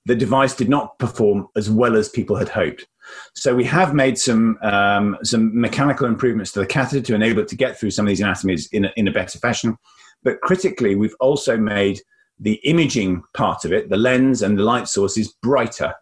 the 0.06 0.16
device 0.16 0.54
did 0.56 0.68
not 0.68 0.98
perform 0.98 1.46
as 1.56 1.70
well 1.70 1.96
as 1.96 2.08
people 2.08 2.36
had 2.36 2.48
hoped. 2.48 2.86
So 3.34 3.54
we 3.54 3.64
have 3.64 3.94
made 3.94 4.18
some 4.18 4.58
um, 4.62 5.16
some 5.22 5.58
mechanical 5.58 6.06
improvements 6.06 6.52
to 6.52 6.60
the 6.60 6.66
catheter 6.66 7.06
to 7.06 7.14
enable 7.14 7.42
it 7.42 7.48
to 7.48 7.56
get 7.56 7.78
through 7.78 7.92
some 7.92 8.06
of 8.06 8.08
these 8.08 8.20
anatomies 8.20 8.66
in 8.72 8.86
a, 8.86 8.92
in 8.96 9.08
a 9.08 9.12
better 9.12 9.38
fashion. 9.38 9.76
But 10.22 10.40
critically, 10.40 10.94
we've 10.94 11.16
also 11.20 11.56
made 11.56 12.00
the 12.38 12.54
imaging 12.64 13.22
part 13.34 13.64
of 13.64 13.72
it, 13.72 13.90
the 13.90 13.96
lens 13.96 14.42
and 14.42 14.58
the 14.58 14.62
light 14.62 14.88
source, 14.88 15.16
is 15.16 15.34
brighter. 15.42 15.94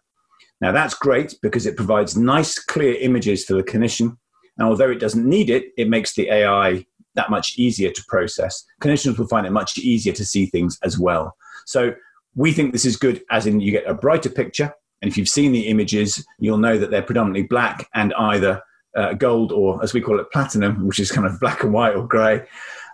Now, 0.61 0.71
that's 0.71 0.93
great 0.93 1.35
because 1.41 1.65
it 1.65 1.75
provides 1.75 2.17
nice, 2.17 2.57
clear 2.57 2.95
images 2.95 3.45
for 3.45 3.53
the 3.53 3.63
clinician. 3.63 4.17
And 4.57 4.67
although 4.67 4.89
it 4.89 4.99
doesn't 4.99 5.27
need 5.27 5.49
it, 5.49 5.65
it 5.77 5.89
makes 5.89 6.15
the 6.15 6.29
AI 6.29 6.85
that 7.15 7.29
much 7.29 7.57
easier 7.57 7.91
to 7.91 8.03
process. 8.07 8.63
Clinicians 8.81 9.17
will 9.17 9.27
find 9.27 9.45
it 9.45 9.51
much 9.51 9.77
easier 9.77 10.13
to 10.13 10.25
see 10.25 10.45
things 10.47 10.77
as 10.83 10.97
well. 10.97 11.35
So, 11.65 11.93
we 12.35 12.51
think 12.51 12.71
this 12.71 12.85
is 12.85 12.97
good, 12.97 13.21
as 13.29 13.45
in 13.45 13.59
you 13.59 13.71
get 13.71 13.87
a 13.87 13.93
brighter 13.93 14.29
picture. 14.29 14.73
And 15.01 15.11
if 15.11 15.17
you've 15.17 15.29
seen 15.29 15.51
the 15.51 15.67
images, 15.67 16.25
you'll 16.39 16.57
know 16.57 16.77
that 16.77 16.89
they're 16.89 17.03
predominantly 17.03 17.43
black 17.43 17.87
and 17.93 18.13
either 18.15 18.61
uh, 18.95 19.13
gold 19.13 19.51
or, 19.51 19.83
as 19.83 19.93
we 19.93 20.01
call 20.01 20.19
it, 20.19 20.31
platinum, 20.31 20.87
which 20.87 20.99
is 20.99 21.11
kind 21.11 21.27
of 21.27 21.39
black 21.41 21.63
and 21.63 21.73
white 21.73 21.95
or 21.95 22.07
grey. 22.07 22.41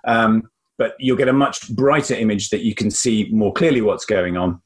Um, 0.06 0.50
but 0.80 0.96
you'll 0.98 1.18
get 1.18 1.28
a 1.28 1.34
much 1.34 1.70
brighter 1.76 2.16
image 2.16 2.50
that 2.50 2.62
you 2.62 2.74
can 2.74 2.90
see 2.90 3.30
more 3.32 3.54
clearly 3.54 3.82
what's 3.82 4.06
going 4.06 4.38
on 4.38 4.60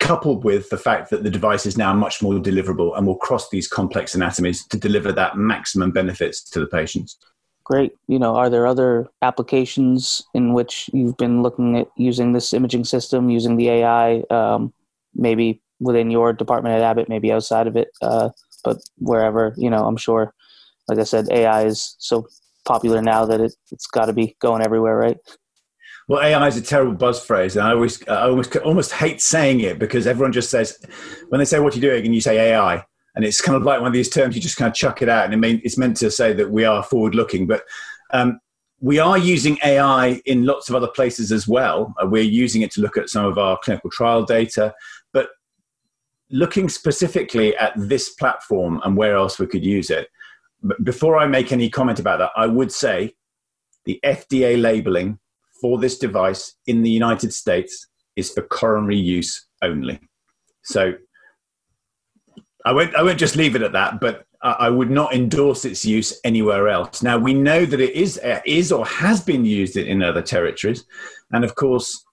coupled 0.00 0.44
with 0.44 0.68
the 0.70 0.76
fact 0.76 1.10
that 1.10 1.22
the 1.22 1.30
device 1.30 1.66
is 1.66 1.76
now 1.76 1.94
much 1.94 2.22
more 2.22 2.34
deliverable 2.34 2.96
and 2.96 3.06
will 3.06 3.16
cross 3.16 3.50
these 3.50 3.68
complex 3.68 4.14
anatomies 4.14 4.66
to 4.66 4.78
deliver 4.78 5.12
that 5.12 5.36
maximum 5.36 5.90
benefits 5.90 6.42
to 6.42 6.58
the 6.58 6.66
patients. 6.66 7.18
Great. 7.64 7.92
You 8.08 8.18
know 8.18 8.34
are 8.34 8.50
there 8.50 8.66
other 8.66 9.08
applications 9.22 10.24
in 10.34 10.54
which 10.54 10.90
you've 10.92 11.16
been 11.18 11.42
looking 11.42 11.76
at 11.76 11.88
using 11.96 12.32
this 12.32 12.52
imaging 12.52 12.84
system 12.84 13.30
using 13.30 13.56
the 13.56 13.68
ai 13.68 14.24
um, 14.30 14.72
maybe 15.14 15.62
within 15.78 16.10
your 16.10 16.32
department 16.32 16.74
at 16.74 16.82
abbott 16.82 17.08
maybe 17.08 17.30
outside 17.30 17.68
of 17.68 17.76
it 17.76 17.90
uh, 18.02 18.30
but 18.64 18.78
wherever 18.98 19.54
you 19.56 19.70
know 19.70 19.84
i'm 19.86 19.96
sure 19.96 20.34
like 20.88 20.98
i 20.98 21.04
said 21.04 21.30
ai 21.30 21.64
is 21.64 21.94
so 21.98 22.26
popular 22.64 23.02
now 23.02 23.24
that 23.26 23.40
it, 23.40 23.54
it's 23.70 23.86
got 23.86 24.06
to 24.06 24.12
be 24.12 24.36
going 24.40 24.62
everywhere, 24.62 24.96
right? 24.96 25.16
Well, 26.08 26.22
AI 26.22 26.48
is 26.48 26.56
a 26.56 26.62
terrible 26.62 26.94
buzz 26.94 27.24
phrase, 27.24 27.56
and 27.56 27.66
I 27.66 27.72
always, 27.72 28.06
I 28.08 28.28
almost, 28.28 28.56
almost 28.56 28.92
hate 28.92 29.20
saying 29.20 29.60
it 29.60 29.78
because 29.78 30.06
everyone 30.06 30.32
just 30.32 30.50
says, 30.50 30.76
when 31.28 31.38
they 31.38 31.44
say 31.44 31.60
what 31.60 31.76
you're 31.76 31.88
doing, 31.88 32.04
and 32.04 32.14
you 32.14 32.20
say 32.20 32.50
AI, 32.50 32.84
and 33.14 33.24
it's 33.24 33.40
kind 33.40 33.56
of 33.56 33.62
like 33.62 33.80
one 33.80 33.86
of 33.86 33.92
these 33.92 34.08
terms 34.08 34.34
you 34.34 34.42
just 34.42 34.56
kind 34.56 34.68
of 34.68 34.74
chuck 34.74 35.02
it 35.02 35.08
out, 35.08 35.24
and 35.24 35.34
it 35.34 35.36
mean, 35.36 35.60
it's 35.62 35.78
meant 35.78 35.96
to 35.98 36.10
say 36.10 36.32
that 36.32 36.50
we 36.50 36.64
are 36.64 36.82
forward 36.82 37.14
looking, 37.14 37.46
but 37.46 37.62
um, 38.12 38.40
we 38.80 38.98
are 38.98 39.18
using 39.18 39.58
AI 39.62 40.20
in 40.24 40.46
lots 40.46 40.68
of 40.68 40.74
other 40.74 40.88
places 40.88 41.30
as 41.30 41.46
well. 41.46 41.94
Uh, 42.02 42.06
we're 42.06 42.22
using 42.22 42.62
it 42.62 42.72
to 42.72 42.80
look 42.80 42.96
at 42.96 43.10
some 43.10 43.26
of 43.26 43.38
our 43.38 43.58
clinical 43.62 43.90
trial 43.90 44.24
data, 44.24 44.74
but 45.12 45.28
looking 46.30 46.68
specifically 46.68 47.56
at 47.56 47.72
this 47.76 48.10
platform 48.14 48.80
and 48.84 48.96
where 48.96 49.16
else 49.16 49.38
we 49.38 49.46
could 49.46 49.64
use 49.64 49.90
it, 49.90 50.08
before 50.82 51.18
I 51.18 51.26
make 51.26 51.52
any 51.52 51.70
comment 51.70 51.98
about 51.98 52.18
that, 52.18 52.30
I 52.36 52.46
would 52.46 52.72
say 52.72 53.14
the 53.84 54.00
FDA 54.04 54.60
labeling 54.60 55.18
for 55.60 55.78
this 55.78 55.98
device 55.98 56.54
in 56.66 56.82
the 56.82 56.90
United 56.90 57.32
States 57.32 57.86
is 58.16 58.30
for 58.30 58.42
coronary 58.42 58.96
use 58.96 59.46
only. 59.62 60.00
So 60.62 60.94
I 62.64 62.72
won't. 62.72 62.94
I 62.94 63.02
won't 63.02 63.18
just 63.18 63.36
leave 63.36 63.56
it 63.56 63.62
at 63.62 63.72
that. 63.72 64.00
But 64.00 64.24
I 64.42 64.70
would 64.70 64.90
not 64.90 65.14
endorse 65.14 65.64
its 65.64 65.84
use 65.84 66.18
anywhere 66.24 66.68
else. 66.68 67.02
Now 67.02 67.18
we 67.18 67.34
know 67.34 67.66
that 67.66 67.80
it 67.80 67.94
is 67.94 68.18
is 68.46 68.72
or 68.72 68.86
has 68.86 69.20
been 69.20 69.44
used 69.44 69.76
in 69.76 70.02
other 70.02 70.22
territories, 70.22 70.84
and 71.32 71.44
of 71.44 71.54
course, 71.54 72.04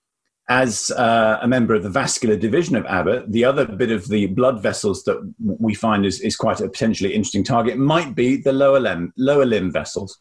as 0.49 0.91
uh, 0.91 1.39
a 1.41 1.47
member 1.47 1.73
of 1.75 1.83
the 1.83 1.89
vascular 1.89 2.37
division 2.37 2.75
of 2.75 2.85
Abbott, 2.85 3.31
the 3.31 3.43
other 3.43 3.65
bit 3.65 3.91
of 3.91 4.07
the 4.07 4.27
blood 4.27 4.61
vessels 4.61 5.03
that 5.03 5.33
we 5.39 5.73
find 5.73 6.05
is, 6.05 6.21
is 6.21 6.37
quite 6.37 6.61
a 6.61 6.69
potentially 6.69 7.13
interesting 7.13 7.43
target 7.43 7.77
might 7.77 8.15
be 8.15 8.37
the 8.37 8.53
lower 8.53 8.79
limb 8.79 9.11
lower 9.17 9.45
limb 9.45 9.71
vessels. 9.71 10.19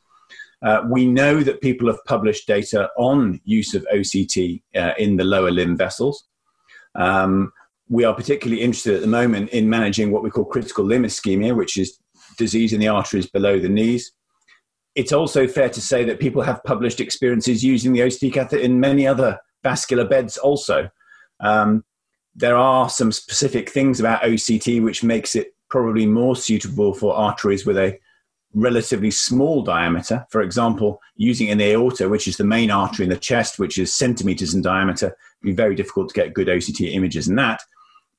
Uh, 0.63 0.83
we 0.91 1.07
know 1.07 1.43
that 1.43 1.61
people 1.61 1.87
have 1.87 2.03
published 2.07 2.49
data 2.49 2.89
on 2.97 3.41
use 3.45 3.75
of 3.75 3.87
OCT 3.95 4.63
uh, 4.75 4.93
in 4.99 5.17
the 5.17 5.25
lower 5.25 5.51
limb 5.51 5.77
vessels. 5.77 6.27
Um, 6.97 7.53
we 7.89 8.05
are 8.05 8.15
particularly 8.15 8.63
interested 8.63 8.95
at 8.95 9.03
the 9.03 9.07
moment 9.07 9.51
in 9.51 9.71
managing 9.71 10.11
what 10.11 10.25
we 10.25 10.31
call 10.31 10.45
critical 10.45 10.85
limb 10.85 11.05
ischemia, 11.05 11.55
which 11.55 11.77
is 11.77 12.01
disease 12.37 12.73
in 12.73 12.81
the 12.81 12.89
arteries 12.89 13.29
below 13.29 13.61
the 13.61 13.69
knees. 13.69 14.11
It's 14.97 15.13
also 15.13 15.47
fair 15.47 15.69
to 15.69 15.81
say 15.81 16.05
that 16.05 16.19
people 16.19 16.43
have 16.43 16.65
published 16.65 17.01
experiences 17.01 17.63
using 17.63 17.93
the 17.93 18.01
OCT 18.01 18.33
catheter 18.33 18.61
in 18.61 18.81
many 18.81 19.07
other 19.07 19.39
vascular 19.67 20.05
beds 20.05 20.37
also. 20.37 20.89
Um, 21.41 21.85
there 22.37 22.57
are 22.57 22.89
some 22.89 23.11
specific 23.11 23.69
things 23.69 23.99
about 23.99 24.23
OCT 24.23 24.81
which 24.81 25.03
makes 25.03 25.35
it 25.35 25.55
probably 25.69 26.07
more 26.07 26.37
suitable 26.37 26.95
for 26.95 27.17
arteries 27.17 27.67
with 27.67 27.77
a 27.77 27.99
relatively 28.55 29.11
small 29.11 29.63
diameter. 29.63 30.25
For 30.31 30.41
example, 30.41 31.01
using 31.17 31.51
an 31.51 31.61
aorta, 31.61 32.09
which 32.09 32.29
is 32.29 32.37
the 32.37 32.45
main 32.45 32.71
artery 32.71 33.05
in 33.07 33.11
the 33.11 33.17
chest, 33.17 33.59
which 33.59 33.77
is 33.77 33.93
centimeters 33.93 34.55
in 34.55 34.63
diameter, 34.63 35.17
be 35.43 35.53
very 35.53 35.75
difficult 35.75 36.11
to 36.11 36.15
get 36.15 36.33
good 36.33 36.47
OCT 36.47 36.95
images 36.95 37.27
in 37.27 37.35
that. 37.37 37.61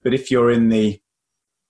But 0.03 0.13
if 0.13 0.29
you're 0.29 0.51
in 0.51 0.67
the 0.67 0.99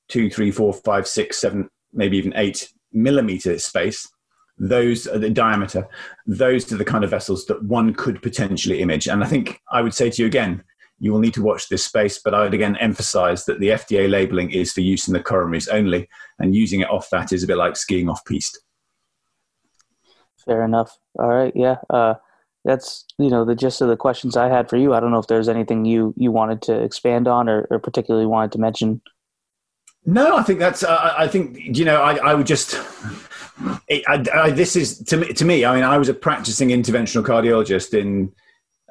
two, 0.08 0.30
three, 0.32 0.50
four, 0.50 0.74
five, 0.74 1.08
six, 1.08 1.38
seven, 1.38 1.70
maybe 1.94 2.18
even 2.18 2.34
eight 2.36 2.74
millimeter 2.92 3.60
space, 3.60 4.10
those 4.58 5.08
are 5.08 5.20
the 5.20 5.30
diameter, 5.30 5.88
those 6.26 6.72
are 6.72 6.78
the 6.78 6.86
kind 6.86 7.04
of 7.04 7.10
vessels 7.10 7.46
that 7.46 7.63
one 7.63 7.93
could 7.93 8.22
potentially 8.22 8.82
image. 8.82 9.08
And 9.08 9.24
I 9.24 9.28
think 9.28 9.62
I 9.72 9.82
would 9.82 9.93
say 9.93 10.10
to 10.10 10.22
you 10.22 10.28
again, 10.28 10.63
you 11.00 11.12
will 11.12 11.20
need 11.20 11.36
to 11.36 11.43
watch 11.43 11.70
this 11.70 11.86
space, 11.86 12.20
but 12.24 12.34
I 12.34 12.41
would 12.43 12.54
again 12.54 12.76
emphasize 12.78 13.46
that 13.46 13.60
the 13.60 13.70
FDA 13.70 14.10
labeling 14.10 14.52
is 14.52 14.74
for 14.74 14.82
use 14.82 15.08
in 15.08 15.13
the 15.13 15.20
coronaries 15.20 15.70
only, 15.72 16.10
and 16.39 16.56
using 16.56 16.80
it 16.80 16.89
off 16.89 17.10
that 17.12 17.32
is 17.32 17.43
a 17.43 17.48
bit 17.48 17.58
like 17.58 17.76
skiing 17.76 18.10
off 18.10 18.26
piste. 18.26 18.60
Fair 20.43 20.63
enough. 20.63 20.98
All 21.20 21.28
right. 21.28 21.54
Yeah. 21.56 21.78
Uh, 21.89 22.15
that's 22.65 23.06
you 23.17 23.30
know 23.30 23.46
the 23.46 23.56
gist 23.56 23.82
of 23.82 23.88
the 23.88 23.96
questions 23.96 24.36
I 24.36 24.50
had 24.50 24.70
for 24.70 24.78
you. 24.78 24.93
I 24.93 25.00
don't 25.00 25.12
know 25.12 25.20
if 25.20 25.28
there's 25.28 25.50
anything 25.50 25.86
you 25.86 26.13
you 26.17 26.32
wanted 26.32 26.62
to 26.63 26.82
expand 26.82 27.28
on 27.28 27.48
or, 27.48 27.67
or 27.70 27.80
particularly 27.80 28.26
wanted 28.26 28.52
to 28.54 28.60
mention. 28.60 29.02
No, 30.06 30.38
I 30.38 30.43
think 30.43 30.60
that's. 30.60 30.84
Uh, 30.84 31.13
I 31.17 31.28
think 31.28 31.78
you 31.78 31.86
know. 31.86 32.02
I, 32.02 32.15
I 32.15 32.34
would 32.34 32.48
just. 32.48 32.76
I, 33.89 34.26
I, 34.34 34.50
this 34.52 34.76
is 34.76 35.00
to 35.06 35.17
me. 35.17 35.34
To 35.34 35.46
me, 35.46 35.65
I 35.65 35.76
mean, 35.76 35.84
I 35.84 35.98
was 35.98 36.10
a 36.10 36.13
practicing 36.13 36.70
interventional 36.70 37.26
cardiologist 37.26 37.98
in. 37.98 38.32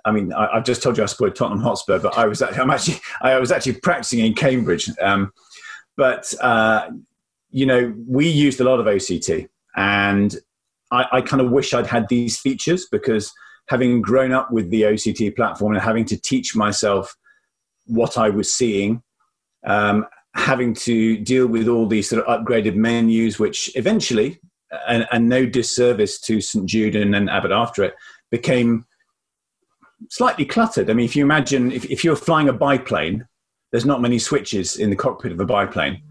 I 0.04 0.12
mean, 0.12 0.32
I, 0.32 0.54
have 0.54 0.64
just 0.64 0.82
told 0.82 0.96
you 0.96 1.02
I 1.02 1.06
supported 1.06 1.36
Tottenham 1.36 1.62
Hotspur, 1.62 1.98
but 1.98 2.16
I 2.16 2.26
was. 2.26 2.42
I'm 2.42 2.70
actually. 2.70 3.00
I 3.22 3.38
was 3.38 3.52
actually 3.52 3.74
practicing 3.74 4.20
in 4.20 4.34
Cambridge. 4.34 4.90
Um, 5.00 5.32
but 5.96 6.32
uh, 6.40 6.90
you 7.50 7.66
know, 7.66 7.94
we 8.08 8.28
used 8.28 8.60
a 8.60 8.64
lot 8.64 8.80
of 8.80 8.86
OCT, 8.86 9.48
and 9.76 10.36
I, 10.90 11.06
I 11.12 11.20
kind 11.20 11.40
of 11.40 11.50
wish 11.50 11.72
I'd 11.72 11.86
had 11.86 12.08
these 12.08 12.38
features 12.38 12.86
because 12.90 13.32
having 13.68 14.00
grown 14.00 14.32
up 14.32 14.50
with 14.50 14.70
the 14.70 14.82
OCT 14.82 15.34
platform 15.34 15.74
and 15.74 15.82
having 15.82 16.04
to 16.06 16.20
teach 16.20 16.54
myself 16.54 17.14
what 17.86 18.16
I 18.18 18.30
was 18.30 18.52
seeing, 18.52 19.02
um, 19.64 20.06
having 20.34 20.74
to 20.74 21.18
deal 21.18 21.46
with 21.46 21.68
all 21.68 21.86
these 21.86 22.08
sort 22.08 22.24
of 22.24 22.40
upgraded 22.40 22.74
menus, 22.76 23.38
which 23.38 23.74
eventually, 23.76 24.40
and, 24.88 25.06
and 25.12 25.28
no 25.28 25.46
disservice 25.46 26.20
to 26.20 26.40
St 26.40 26.66
Jude 26.66 26.96
and 26.96 27.14
then 27.14 27.28
Abbott 27.28 27.52
after 27.52 27.84
it, 27.84 27.94
became 28.30 28.84
slightly 30.10 30.44
cluttered. 30.44 30.90
I 30.90 30.94
mean, 30.94 31.04
if 31.04 31.16
you 31.16 31.24
imagine 31.24 31.72
if, 31.72 31.84
if 31.86 32.04
you're 32.04 32.16
flying 32.16 32.48
a 32.48 32.52
biplane, 32.52 33.26
there's 33.70 33.86
not 33.86 34.00
many 34.00 34.18
switches 34.18 34.76
in 34.76 34.90
the 34.90 34.96
cockpit 34.96 35.32
of 35.32 35.40
a 35.40 35.44
biplane, 35.44 36.02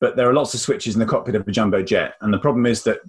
but 0.00 0.16
there 0.16 0.28
are 0.28 0.34
lots 0.34 0.54
of 0.54 0.60
switches 0.60 0.94
in 0.94 1.00
the 1.00 1.06
cockpit 1.06 1.34
of 1.34 1.46
a 1.46 1.50
jumbo 1.50 1.82
jet. 1.82 2.14
And 2.20 2.32
the 2.32 2.38
problem 2.38 2.66
is 2.66 2.82
that 2.84 3.00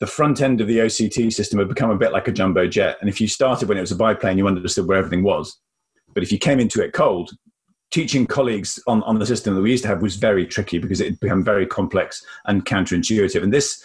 the 0.00 0.06
front 0.06 0.40
end 0.40 0.60
of 0.60 0.66
the 0.66 0.78
OCT 0.78 1.32
system 1.32 1.58
had 1.58 1.68
become 1.68 1.90
a 1.90 1.96
bit 1.96 2.12
like 2.12 2.28
a 2.28 2.32
jumbo 2.32 2.66
jet. 2.66 2.98
And 3.00 3.08
if 3.08 3.20
you 3.20 3.28
started 3.28 3.68
when 3.68 3.78
it 3.78 3.82
was 3.82 3.92
a 3.92 3.96
biplane, 3.96 4.38
you 4.38 4.48
understood 4.48 4.88
where 4.88 4.98
everything 4.98 5.22
was. 5.22 5.58
But 6.14 6.22
if 6.22 6.32
you 6.32 6.38
came 6.38 6.60
into 6.60 6.82
it 6.82 6.92
cold, 6.92 7.30
teaching 7.90 8.26
colleagues 8.26 8.82
on, 8.86 9.02
on 9.04 9.18
the 9.18 9.26
system 9.26 9.54
that 9.54 9.60
we 9.60 9.70
used 9.70 9.84
to 9.84 9.88
have 9.88 10.02
was 10.02 10.16
very 10.16 10.46
tricky 10.46 10.78
because 10.78 11.00
it 11.00 11.10
had 11.10 11.20
become 11.20 11.44
very 11.44 11.66
complex 11.66 12.24
and 12.46 12.64
counterintuitive. 12.64 13.42
And 13.42 13.52
this, 13.52 13.82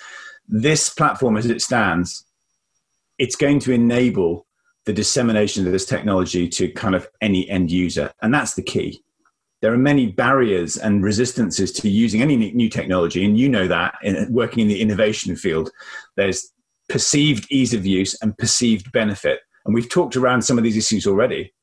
this 0.47 0.89
platform, 0.89 1.37
as 1.37 1.45
it 1.45 1.61
stands, 1.61 2.25
it's 3.17 3.35
going 3.35 3.59
to 3.59 3.71
enable 3.71 4.45
the 4.85 4.93
dissemination 4.93 5.65
of 5.65 5.73
this 5.73 5.85
technology 5.85 6.47
to 6.47 6.69
kind 6.71 6.95
of 6.95 7.07
any 7.21 7.49
end 7.49 7.71
user. 7.71 8.11
And 8.21 8.33
that's 8.33 8.53
the 8.55 8.61
key 8.61 9.03
there 9.61 9.73
are 9.73 9.77
many 9.77 10.07
barriers 10.07 10.77
and 10.77 11.03
resistances 11.03 11.71
to 11.71 11.89
using 11.89 12.21
any 12.21 12.35
new 12.51 12.69
technology, 12.69 13.25
and 13.25 13.37
you 13.37 13.49
know 13.49 13.67
that 13.67 13.95
in 14.03 14.31
working 14.31 14.61
in 14.61 14.67
the 14.67 14.81
innovation 14.81 15.35
field. 15.35 15.71
There's 16.15 16.51
perceived 16.89 17.51
ease 17.51 17.73
of 17.73 17.85
use 17.85 18.15
and 18.21 18.37
perceived 18.37 18.91
benefit, 18.91 19.39
and 19.65 19.73
we've 19.73 19.89
talked 19.89 20.15
around 20.15 20.43
some 20.43 20.57
of 20.57 20.63
these 20.63 20.77
issues 20.77 21.07
already. 21.07 21.53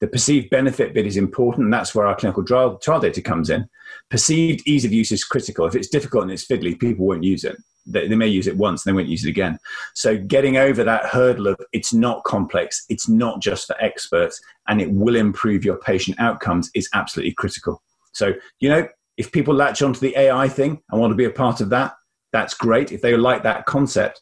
The 0.00 0.08
perceived 0.08 0.50
benefit 0.50 0.94
bit 0.94 1.06
is 1.06 1.16
important, 1.16 1.70
that's 1.70 1.94
where 1.94 2.06
our 2.06 2.16
clinical 2.16 2.44
trial, 2.44 2.78
trial 2.78 3.00
data 3.00 3.20
comes 3.20 3.50
in. 3.50 3.68
Perceived 4.10 4.62
ease 4.66 4.84
of 4.84 4.92
use 4.92 5.10
is 5.10 5.24
critical. 5.24 5.66
If 5.66 5.74
it's 5.74 5.88
difficult 5.88 6.24
and 6.24 6.32
it's 6.32 6.46
fiddly, 6.46 6.78
people 6.78 7.06
won't 7.06 7.24
use 7.24 7.44
it 7.44 7.56
they, 7.88 8.08
they 8.08 8.16
may 8.16 8.26
use 8.26 8.46
it 8.46 8.56
once 8.56 8.84
and 8.84 8.92
they 8.92 8.96
won't 8.96 9.08
use 9.08 9.24
it 9.24 9.30
again. 9.30 9.58
So 9.94 10.16
getting 10.16 10.56
over 10.56 10.84
that 10.84 11.06
hurdle 11.06 11.48
of 11.48 11.60
it's 11.72 11.92
not 11.92 12.24
complex, 12.24 12.84
it's 12.88 13.08
not 13.08 13.40
just 13.40 13.66
for 13.66 13.76
experts, 13.82 14.40
and 14.68 14.80
it 14.80 14.90
will 14.90 15.16
improve 15.16 15.64
your 15.64 15.78
patient 15.78 16.18
outcomes 16.20 16.70
is 16.74 16.88
absolutely 16.94 17.32
critical. 17.32 17.82
So, 18.12 18.34
you 18.60 18.68
know, 18.68 18.86
if 19.16 19.32
people 19.32 19.54
latch 19.54 19.82
onto 19.82 20.00
the 20.00 20.16
AI 20.16 20.48
thing 20.48 20.80
and 20.90 21.00
want 21.00 21.10
to 21.10 21.16
be 21.16 21.24
a 21.24 21.30
part 21.30 21.60
of 21.60 21.70
that, 21.70 21.94
that's 22.32 22.54
great. 22.54 22.92
If 22.92 23.02
they 23.02 23.16
like 23.16 23.42
that 23.42 23.66
concept, 23.66 24.20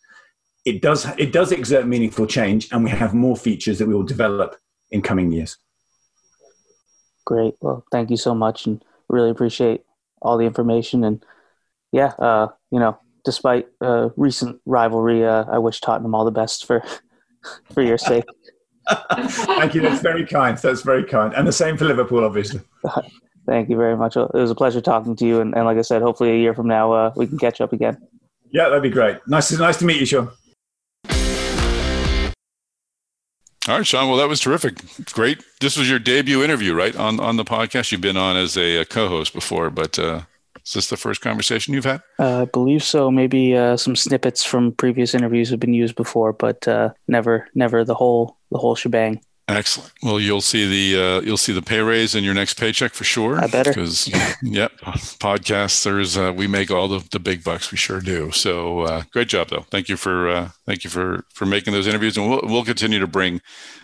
it 0.64 0.83
does 0.83 1.07
it 1.16 1.33
does 1.33 1.52
exert 1.52 1.87
meaningful 1.87 2.26
change, 2.26 2.68
and 2.72 2.83
we 2.83 2.90
have 2.90 3.14
more 3.14 3.37
features 3.37 3.79
that 3.79 3.87
we 3.87 3.94
will 3.94 4.02
develop 4.02 4.57
in 4.90 5.02
coming 5.02 5.31
years. 5.31 5.57
Great. 7.24 7.55
Well, 7.61 7.85
thank 7.92 8.11
you 8.11 8.16
so 8.16 8.35
much, 8.35 8.66
and 8.66 8.85
really 9.09 9.31
appreciate 9.31 9.83
all 10.20 10.38
the 10.38 10.44
information. 10.44 11.05
And 11.05 11.24
yeah, 11.92 12.12
uh, 12.18 12.48
you 12.70 12.81
know, 12.81 12.98
despite 13.26 13.66
uh, 13.82 14.08
recent 14.16 14.58
rivalry, 14.64 15.26
uh, 15.26 15.44
I 15.50 15.58
wish 15.58 15.80
Tottenham 15.82 16.14
all 16.14 16.24
the 16.24 16.30
best 16.30 16.64
for 16.64 16.82
for 17.74 17.82
your 17.82 17.98
sake. 17.98 18.24
Thank 18.88 19.74
you. 19.74 19.82
That's 19.82 20.00
very 20.00 20.24
kind. 20.24 20.56
That's 20.56 20.82
very 20.82 21.04
kind. 21.04 21.34
And 21.34 21.46
the 21.46 21.52
same 21.52 21.76
for 21.76 21.84
Liverpool, 21.84 22.24
obviously. 22.24 22.60
Thank 23.46 23.68
you 23.68 23.76
very 23.76 23.96
much. 23.96 24.16
It 24.16 24.32
was 24.32 24.50
a 24.50 24.54
pleasure 24.54 24.80
talking 24.80 25.14
to 25.16 25.26
you. 25.26 25.40
And, 25.40 25.54
and 25.54 25.66
like 25.66 25.76
I 25.76 25.82
said, 25.82 26.02
hopefully 26.02 26.30
a 26.30 26.36
year 26.36 26.54
from 26.54 26.66
now 26.68 26.92
uh, 26.92 27.12
we 27.16 27.26
can 27.26 27.38
catch 27.38 27.60
up 27.60 27.72
again. 27.72 27.98
Yeah, 28.50 28.68
that'd 28.68 28.82
be 28.82 28.90
great. 28.90 29.18
Nice, 29.26 29.48
to, 29.48 29.58
nice 29.58 29.76
to 29.78 29.84
meet 29.84 30.00
you, 30.00 30.06
Sean. 30.06 30.30
All 33.68 33.78
right, 33.78 33.86
Sean. 33.86 34.08
Well, 34.08 34.16
that 34.18 34.28
was 34.28 34.40
terrific. 34.40 34.80
Great. 35.12 35.42
This 35.60 35.76
was 35.76 35.90
your 35.90 35.98
debut 35.98 36.42
interview, 36.44 36.72
right, 36.72 36.94
on 36.94 37.18
on 37.18 37.36
the 37.36 37.44
podcast. 37.44 37.90
You've 37.90 38.00
been 38.00 38.16
on 38.16 38.36
as 38.36 38.56
a, 38.56 38.76
a 38.76 38.84
co-host 38.84 39.34
before, 39.34 39.70
but 39.70 39.98
uh, 39.98 40.22
is 40.66 40.72
this 40.72 40.88
the 40.88 40.96
first 40.96 41.20
conversation 41.20 41.74
you've 41.74 41.85
had? 41.85 42.02
Uh, 42.18 42.42
I 42.42 42.44
believe 42.46 42.83
so. 42.83 43.11
Maybe 43.11 43.57
uh, 43.57 43.76
some 43.76 43.94
snippets 43.94 44.44
from 44.44 44.72
previous 44.72 45.14
interviews 45.14 45.50
have 45.50 45.61
been 45.61 45.74
used 45.74 45.94
before, 45.94 46.33
but 46.33 46.66
uh, 46.66 46.90
never, 47.07 47.48
never 47.55 47.85
the 47.85 47.94
whole 47.94 48.37
the 48.50 48.59
whole 48.59 48.74
shebang. 48.74 49.20
Excellent. 49.48 49.92
Well, 50.02 50.18
you'll 50.18 50.40
see 50.40 50.66
the 50.68 51.00
uh, 51.00 51.20
you'll 51.20 51.37
see 51.37 51.52
the 51.52 51.62
pay 51.62 51.79
raise 51.79 52.16
in 52.16 52.24
your 52.24 52.35
next 52.35 52.55
paycheck 52.55 52.94
for 52.94 53.05
sure. 53.05 53.38
I 53.38 53.46
better 53.46 53.70
because 53.70 54.09
yep, 54.42 54.72
podcasters 55.20 56.18
uh, 56.18 56.33
we 56.33 56.48
make 56.48 56.72
all 56.72 56.88
the, 56.88 57.07
the 57.12 57.20
big 57.20 57.44
bucks. 57.44 57.70
We 57.70 57.79
sure 57.79 58.00
do. 58.00 58.33
So 58.33 58.81
uh, 58.81 59.02
great 59.12 59.29
job 59.29 59.50
though. 59.50 59.64
Thank 59.70 59.88
you 59.88 59.96
for 59.96 60.29
uh, 60.29 60.48
thank 60.66 60.83
you 60.83 60.90
for 60.90 61.24
for 61.33 61.46
making 61.46 61.74
those 61.74 61.87
interviews, 61.87 62.16
and 62.16 62.29
we'll 62.29 62.40
we'll 62.42 62.64
continue 62.64 62.98
to 62.98 63.07
bring 63.07 63.40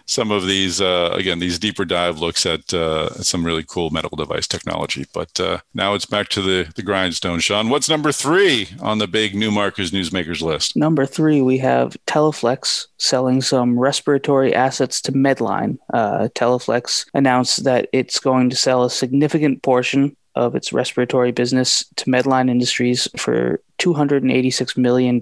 some 0.07 0.31
of 0.31 0.47
these 0.47 0.81
uh, 0.81 1.15
again 1.15 1.38
these 1.38 1.59
deeper 1.59 1.85
dive 1.85 2.19
looks 2.19 2.47
at 2.47 2.73
uh, 2.73 3.11
some 3.23 3.45
really 3.45 3.65
cool 3.65 3.91
medical 3.91 4.17
device 4.17 4.47
technology. 4.47 5.07
But 5.12 5.38
uh, 5.41 5.61
now 5.75 5.95
it's 5.95 6.07
back 6.07 6.29
to 6.31 6.43
the 6.43 6.73
the 6.75 6.83
grindstone. 6.83 7.41
Sean, 7.41 7.69
what's 7.69 7.88
number 7.88 8.12
three 8.12 8.69
on 8.81 8.99
the 8.99 9.07
big 9.07 9.35
Newmarker's 9.35 9.91
newsmakers 9.91 10.43
list? 10.43 10.77
Number 10.77 11.07
three, 11.07 11.43
we 11.43 11.59
have 11.59 11.97
Teleflex 12.07 12.87
selling 12.99 13.43
some 13.43 13.79
respiratory 13.79 14.55
assets 14.55 15.01
to 15.03 15.12
Medline. 15.12 15.79
Uh, 15.93 16.29
Teleflex 16.35 17.07
announced 17.15 17.65
that 17.65 17.88
it's 17.93 18.19
going 18.19 18.51
to 18.51 18.57
sell 18.57 18.85
a 18.85 18.91
significant 18.91 19.62
portion 19.62 20.17
of 20.35 20.55
its 20.55 20.73
respiratory 20.73 21.33
business 21.33 21.85
to 21.97 22.07
Medline 22.07 22.51
Industries 22.51 23.09
for 23.17 23.61
$286 23.79 24.77
million. 24.77 25.21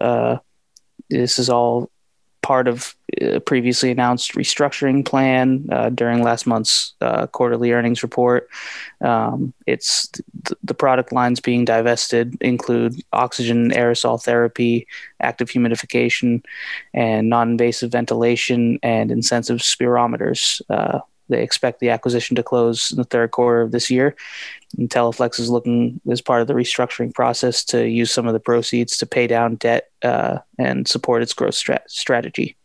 Uh, 0.00 0.38
this 1.10 1.38
is 1.38 1.48
all 1.48 1.90
part 2.44 2.68
of 2.68 2.94
a 3.22 3.40
previously 3.40 3.90
announced 3.90 4.34
restructuring 4.34 5.02
plan 5.04 5.66
uh, 5.72 5.88
during 5.88 6.22
last 6.22 6.46
month's 6.46 6.92
uh, 7.00 7.26
quarterly 7.28 7.72
earnings 7.72 8.02
report. 8.02 8.48
Um, 9.00 9.54
it's 9.66 10.08
th- 10.08 10.58
the 10.62 10.74
product 10.74 11.10
lines 11.10 11.40
being 11.40 11.64
divested 11.64 12.36
include 12.42 13.00
oxygen 13.14 13.70
aerosol 13.70 14.22
therapy, 14.22 14.86
active 15.20 15.48
humidification, 15.48 16.44
and 16.92 17.30
non-invasive 17.30 17.90
ventilation 17.90 18.78
and 18.82 19.10
incentive 19.10 19.60
spirometers. 19.60 20.60
Uh, 20.68 21.00
they 21.30 21.42
expect 21.42 21.80
the 21.80 21.88
acquisition 21.88 22.36
to 22.36 22.42
close 22.42 22.90
in 22.90 22.98
the 22.98 23.04
third 23.04 23.30
quarter 23.30 23.62
of 23.62 23.72
this 23.72 23.90
year. 23.90 24.14
And 24.78 24.88
Teleflex 24.88 25.38
is 25.38 25.50
looking 25.50 26.00
as 26.10 26.20
part 26.20 26.40
of 26.40 26.46
the 26.46 26.54
restructuring 26.54 27.14
process 27.14 27.64
to 27.66 27.88
use 27.88 28.10
some 28.10 28.26
of 28.26 28.32
the 28.32 28.40
proceeds 28.40 28.96
to 28.98 29.06
pay 29.06 29.26
down 29.26 29.56
debt 29.56 29.90
uh, 30.02 30.38
and 30.58 30.86
support 30.86 31.22
its 31.22 31.34
growth 31.34 31.54
strat- 31.54 31.88
strategy. 31.88 32.56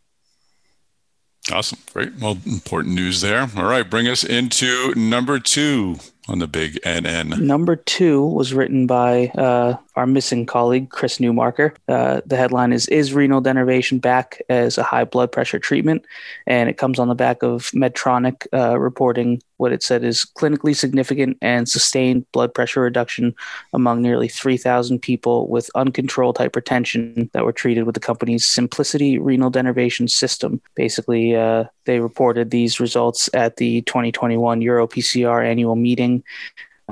Awesome. 1.51 1.79
Great. 1.93 2.15
Well, 2.19 2.37
important 2.45 2.95
news 2.95 3.21
there. 3.21 3.49
All 3.55 3.65
right. 3.65 3.89
Bring 3.89 4.07
us 4.07 4.23
into 4.23 4.93
number 4.95 5.39
two 5.39 5.97
on 6.27 6.39
the 6.39 6.47
big 6.47 6.79
NN. 6.85 7.39
Number 7.39 7.75
two 7.75 8.23
was 8.23 8.53
written 8.53 8.85
by 8.85 9.27
uh, 9.29 9.77
our 9.99 10.07
missing 10.07 10.45
colleague, 10.45 10.89
Chris 10.89 11.17
Newmarker. 11.17 11.75
Uh, 11.89 12.21
the 12.25 12.37
headline 12.37 12.71
is 12.71 12.87
Is 12.87 13.13
renal 13.13 13.41
denervation 13.41 13.99
back 13.99 14.41
as 14.47 14.77
a 14.77 14.83
high 14.83 15.03
blood 15.03 15.29
pressure 15.29 15.59
treatment? 15.59 16.05
And 16.47 16.69
it 16.69 16.77
comes 16.77 16.99
on 16.99 17.09
the 17.09 17.15
back 17.15 17.43
of 17.43 17.69
Medtronic 17.71 18.47
uh, 18.53 18.79
reporting 18.79 19.41
what 19.57 19.73
it 19.73 19.83
said 19.83 20.05
is 20.05 20.25
clinically 20.37 20.73
significant 20.73 21.37
and 21.41 21.67
sustained 21.67 22.25
blood 22.31 22.53
pressure 22.53 22.79
reduction 22.79 23.35
among 23.73 24.01
nearly 24.01 24.29
3,000 24.29 24.99
people 24.99 25.49
with 25.49 25.69
uncontrolled 25.75 26.37
hypertension 26.37 27.29
that 27.33 27.43
were 27.43 27.51
treated 27.51 27.83
with 27.83 27.93
the 27.93 27.99
company's 27.99 28.45
Symplicity 28.45 29.19
renal 29.21 29.51
denervation 29.51 30.09
system. 30.09 30.61
Basically, 30.75 31.35
uh, 31.35 31.65
they 31.83 31.99
reported 31.99 32.51
these 32.51 32.79
results 32.79 33.29
at 33.33 33.57
the 33.57 33.81
2021 33.81 34.61
EuroPCR 34.61 35.45
annual 35.45 35.75
meeting. 35.75 36.23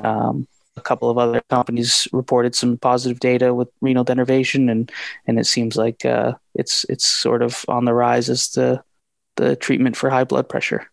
Um, 0.03 0.45
a 0.77 0.81
couple 0.81 1.09
of 1.09 1.17
other 1.17 1.41
companies 1.49 2.07
reported 2.13 2.55
some 2.55 2.77
positive 2.77 3.19
data 3.19 3.53
with 3.53 3.69
renal 3.81 4.05
denervation, 4.05 4.71
and 4.71 4.91
and 5.25 5.39
it 5.39 5.45
seems 5.45 5.75
like 5.75 6.05
uh, 6.05 6.33
it's 6.55 6.85
it's 6.89 7.05
sort 7.05 7.41
of 7.41 7.65
on 7.67 7.85
the 7.85 7.93
rise 7.93 8.29
as 8.29 8.49
the 8.49 8.81
the 9.35 9.55
treatment 9.55 9.95
for 9.95 10.09
high 10.09 10.23
blood 10.23 10.47
pressure. 10.47 10.89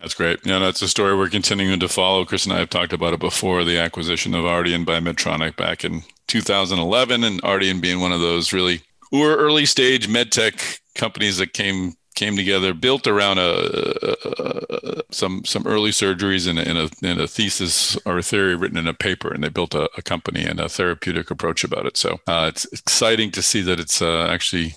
That's 0.00 0.14
great. 0.14 0.40
Yeah, 0.44 0.58
that's 0.58 0.82
a 0.82 0.88
story 0.88 1.16
we're 1.16 1.28
continuing 1.28 1.78
to 1.78 1.88
follow. 1.88 2.24
Chris 2.24 2.44
and 2.44 2.52
I 2.52 2.58
have 2.58 2.70
talked 2.70 2.92
about 2.92 3.14
it 3.14 3.20
before 3.20 3.62
the 3.62 3.78
acquisition 3.78 4.34
of 4.34 4.44
Ardian 4.44 4.84
by 4.84 4.98
Medtronic 4.98 5.56
back 5.56 5.84
in 5.84 6.02
2011, 6.26 7.22
and 7.22 7.42
Ardian 7.42 7.80
being 7.80 8.00
one 8.00 8.12
of 8.12 8.20
those 8.20 8.52
really 8.52 8.82
early 9.14 9.66
stage 9.66 10.08
medtech 10.08 10.80
companies 10.94 11.36
that 11.38 11.52
came 11.52 11.94
came 12.14 12.36
together, 12.36 12.74
built 12.74 13.06
around 13.06 13.38
a, 13.38 14.06
a, 14.28 15.02
some 15.10 15.44
some 15.44 15.66
early 15.66 15.90
surgeries 15.90 16.48
and 16.48 16.58
a, 16.58 17.20
a, 17.22 17.24
a, 17.24 17.26
thesis 17.26 17.96
or 18.04 18.18
a 18.18 18.22
theory 18.22 18.54
written 18.54 18.78
in 18.78 18.88
a 18.88 18.94
paper, 18.94 19.32
and 19.32 19.42
they 19.42 19.48
built 19.48 19.74
a, 19.74 19.88
company 20.02 20.44
and 20.44 20.60
a 20.60 20.68
therapeutic 20.68 21.30
approach 21.30 21.64
about 21.64 21.86
it. 21.86 21.96
So 21.96 22.20
uh, 22.26 22.46
it's 22.48 22.64
exciting 22.72 23.30
to 23.32 23.42
see 23.42 23.62
that 23.62 23.80
it's 23.80 24.02
uh, 24.02 24.26
actually 24.26 24.74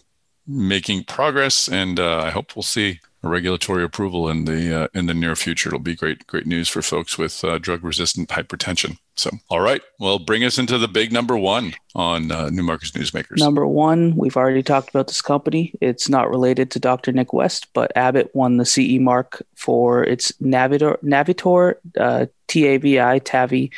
making 0.48 1.06
progress, 1.06 1.68
and 1.68 2.00
uh, 2.00 2.20
I 2.20 2.30
hope 2.30 2.56
we'll 2.56 2.64
see 2.64 3.00
regulatory 3.30 3.84
approval 3.84 4.30
in 4.30 4.46
the 4.46 4.84
uh, 4.84 4.88
in 4.94 5.06
the 5.06 5.14
near 5.14 5.36
future. 5.36 5.70
It'll 5.70 5.80
be 5.80 5.96
great 5.96 6.28
great 6.28 6.46
news 6.46 6.70
for 6.70 6.82
folks 6.82 7.18
with 7.18 7.44
uh, 7.44 7.58
drug 7.58 7.84
resistant 7.84 8.30
hypertension. 8.30 8.98
So, 9.18 9.30
all 9.50 9.62
right, 9.62 9.82
well, 9.98 10.20
bring 10.20 10.44
us 10.44 10.58
into 10.58 10.78
the 10.78 10.90
big 10.90 11.14
number 11.14 11.38
one 11.38 11.74
on 11.96 12.32
uh, 12.32 12.50
Newmarker's 12.50 12.92
Newsmakers. 12.92 13.38
Number 13.38 13.66
one, 13.66 14.14
we've 14.16 14.36
already 14.36 14.62
talked 14.62 14.90
about 14.90 15.08
this 15.08 15.22
company. 15.22 15.74
It's 15.80 16.10
not 16.10 16.30
related 16.30 16.72
to 16.72 16.80
Dr. 16.80 17.14
Nick 17.14 17.32
West, 17.32 17.68
but 17.74 17.96
Abbott 17.96 18.36
won 18.36 18.58
the 18.58 18.66
CE 18.66 19.00
mark 19.00 19.42
for 19.56 20.04
its 20.04 20.34
Navitor 20.34 21.02
Navitor 21.02 21.76
uh, 21.98 22.26
TAVI 22.50 23.22
TAVI 23.22 23.72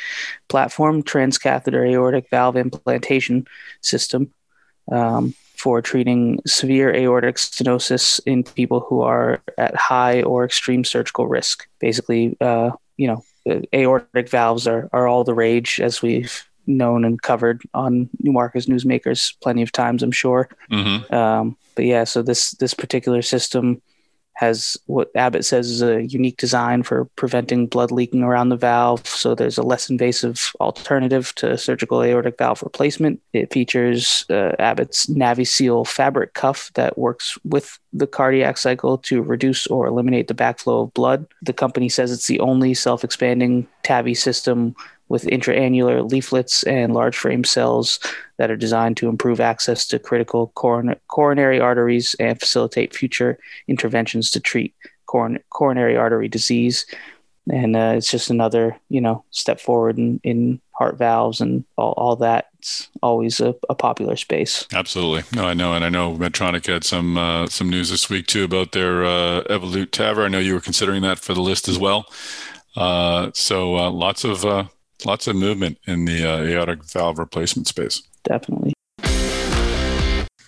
platform 0.48 1.02
transcatheter 1.02 1.88
aortic 1.88 2.28
valve 2.30 2.56
implantation 2.56 3.46
system. 3.80 4.32
Um, 4.90 5.34
for 5.58 5.82
treating 5.82 6.38
severe 6.46 6.94
aortic 6.94 7.36
stenosis 7.36 8.20
in 8.26 8.44
people 8.44 8.80
who 8.80 9.02
are 9.02 9.42
at 9.58 9.74
high 9.74 10.22
or 10.22 10.44
extreme 10.44 10.84
surgical 10.84 11.26
risk. 11.26 11.66
Basically, 11.80 12.36
uh, 12.40 12.70
you 12.96 13.08
know, 13.08 13.24
aortic 13.74 14.28
valves 14.28 14.66
are, 14.68 14.88
are 14.92 15.08
all 15.08 15.24
the 15.24 15.34
rage, 15.34 15.80
as 15.80 16.00
we've 16.00 16.48
known 16.66 17.04
and 17.04 17.20
covered 17.22 17.62
on 17.74 18.08
Newmarker's 18.20 18.66
Newsmakers 18.66 19.34
plenty 19.42 19.62
of 19.62 19.72
times, 19.72 20.02
I'm 20.02 20.12
sure. 20.12 20.48
Mm-hmm. 20.70 21.12
Um, 21.12 21.56
but 21.74 21.86
yeah, 21.86 22.04
so 22.04 22.22
this 22.22 22.52
this 22.52 22.74
particular 22.74 23.22
system 23.22 23.82
has 24.38 24.76
what 24.86 25.10
Abbott 25.16 25.44
says 25.44 25.68
is 25.68 25.82
a 25.82 26.04
unique 26.04 26.36
design 26.36 26.84
for 26.84 27.06
preventing 27.16 27.66
blood 27.66 27.90
leaking 27.90 28.22
around 28.22 28.50
the 28.50 28.56
valve. 28.56 29.04
So 29.04 29.34
there's 29.34 29.58
a 29.58 29.64
less 29.64 29.90
invasive 29.90 30.52
alternative 30.60 31.34
to 31.36 31.58
surgical 31.58 32.04
aortic 32.04 32.38
valve 32.38 32.62
replacement. 32.62 33.20
It 33.32 33.52
features 33.52 34.24
uh, 34.30 34.52
Abbott's 34.60 35.06
NaviSeal 35.06 35.84
fabric 35.88 36.34
cuff 36.34 36.70
that 36.74 36.96
works 36.96 37.36
with 37.44 37.80
the 37.92 38.06
cardiac 38.06 38.58
cycle 38.58 38.96
to 38.98 39.22
reduce 39.22 39.66
or 39.66 39.88
eliminate 39.88 40.28
the 40.28 40.34
backflow 40.34 40.84
of 40.84 40.94
blood. 40.94 41.26
The 41.42 41.52
company 41.52 41.88
says 41.88 42.12
it's 42.12 42.28
the 42.28 42.38
only 42.38 42.74
self 42.74 43.02
expanding 43.02 43.66
TAVI 43.82 44.16
system 44.16 44.76
with 45.08 45.24
intraannular 45.24 46.08
leaflets 46.10 46.62
and 46.64 46.94
large 46.94 47.16
frame 47.16 47.44
cells 47.44 47.98
that 48.36 48.50
are 48.50 48.56
designed 48.56 48.96
to 48.98 49.08
improve 49.08 49.40
access 49.40 49.86
to 49.86 49.98
critical 49.98 50.48
coron- 50.54 50.96
coronary 51.08 51.60
arteries 51.60 52.14
and 52.20 52.38
facilitate 52.38 52.94
future 52.94 53.38
interventions 53.66 54.30
to 54.30 54.40
treat 54.40 54.74
coron- 55.06 55.40
coronary 55.50 55.96
artery 55.96 56.28
disease. 56.28 56.86
And 57.50 57.76
uh, 57.76 57.94
it's 57.96 58.10
just 58.10 58.28
another, 58.28 58.76
you 58.90 59.00
know, 59.00 59.24
step 59.30 59.58
forward 59.58 59.96
in, 59.96 60.20
in 60.22 60.60
heart 60.72 60.98
valves 60.98 61.40
and 61.40 61.64
all, 61.78 61.94
all 61.96 62.16
that. 62.16 62.48
It's 62.58 62.90
always 63.02 63.40
a, 63.40 63.54
a 63.70 63.74
popular 63.74 64.16
space. 64.16 64.66
Absolutely. 64.74 65.22
No, 65.34 65.46
I 65.46 65.54
know. 65.54 65.72
And 65.72 65.82
I 65.82 65.88
know 65.88 66.14
Medtronic 66.14 66.66
had 66.66 66.84
some 66.84 67.16
uh, 67.16 67.46
some 67.46 67.70
news 67.70 67.88
this 67.88 68.10
week, 68.10 68.26
too, 68.26 68.44
about 68.44 68.72
their 68.72 69.02
uh, 69.02 69.44
Evolut 69.44 69.86
TAVR. 69.86 70.26
I 70.26 70.28
know 70.28 70.38
you 70.38 70.52
were 70.52 70.60
considering 70.60 71.00
that 71.02 71.18
for 71.18 71.32
the 71.32 71.40
list 71.40 71.68
as 71.68 71.78
well. 71.78 72.12
Uh, 72.76 73.30
so 73.32 73.76
uh, 73.76 73.90
lots 73.90 74.24
of 74.24 74.44
uh, 74.44 74.64
lots 75.04 75.26
of 75.26 75.36
movement 75.36 75.78
in 75.86 76.04
the 76.04 76.24
uh, 76.24 76.42
aortic 76.42 76.84
valve 76.84 77.18
replacement 77.18 77.66
space. 77.68 78.02
Definitely. 78.24 78.74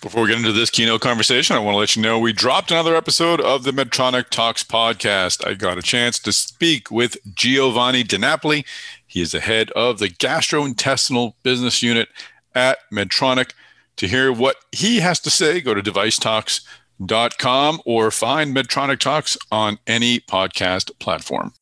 Before 0.01 0.23
we 0.23 0.29
get 0.29 0.39
into 0.39 0.51
this 0.51 0.71
keynote 0.71 1.01
conversation, 1.01 1.55
I 1.55 1.59
want 1.59 1.75
to 1.75 1.79
let 1.79 1.95
you 1.95 2.01
know 2.01 2.17
we 2.17 2.33
dropped 2.33 2.71
another 2.71 2.95
episode 2.95 3.39
of 3.39 3.63
the 3.63 3.71
Medtronic 3.71 4.29
Talks 4.29 4.63
podcast. 4.63 5.45
I 5.45 5.53
got 5.53 5.77
a 5.77 5.83
chance 5.83 6.17
to 6.19 6.31
speak 6.31 6.89
with 6.89 7.17
Giovanni 7.35 8.03
DiNapoli. 8.03 8.65
He 9.05 9.21
is 9.21 9.33
the 9.33 9.41
head 9.41 9.69
of 9.71 9.99
the 9.99 10.09
gastrointestinal 10.09 11.35
business 11.43 11.83
unit 11.83 12.09
at 12.55 12.79
Medtronic. 12.91 13.51
To 13.97 14.07
hear 14.07 14.33
what 14.33 14.55
he 14.71 15.01
has 15.01 15.19
to 15.19 15.29
say, 15.29 15.61
go 15.61 15.75
to 15.75 15.83
devicetalks.com 15.83 17.81
or 17.85 18.09
find 18.09 18.55
Medtronic 18.55 18.97
Talks 18.97 19.37
on 19.51 19.77
any 19.85 20.19
podcast 20.19 20.97
platform. 20.97 21.53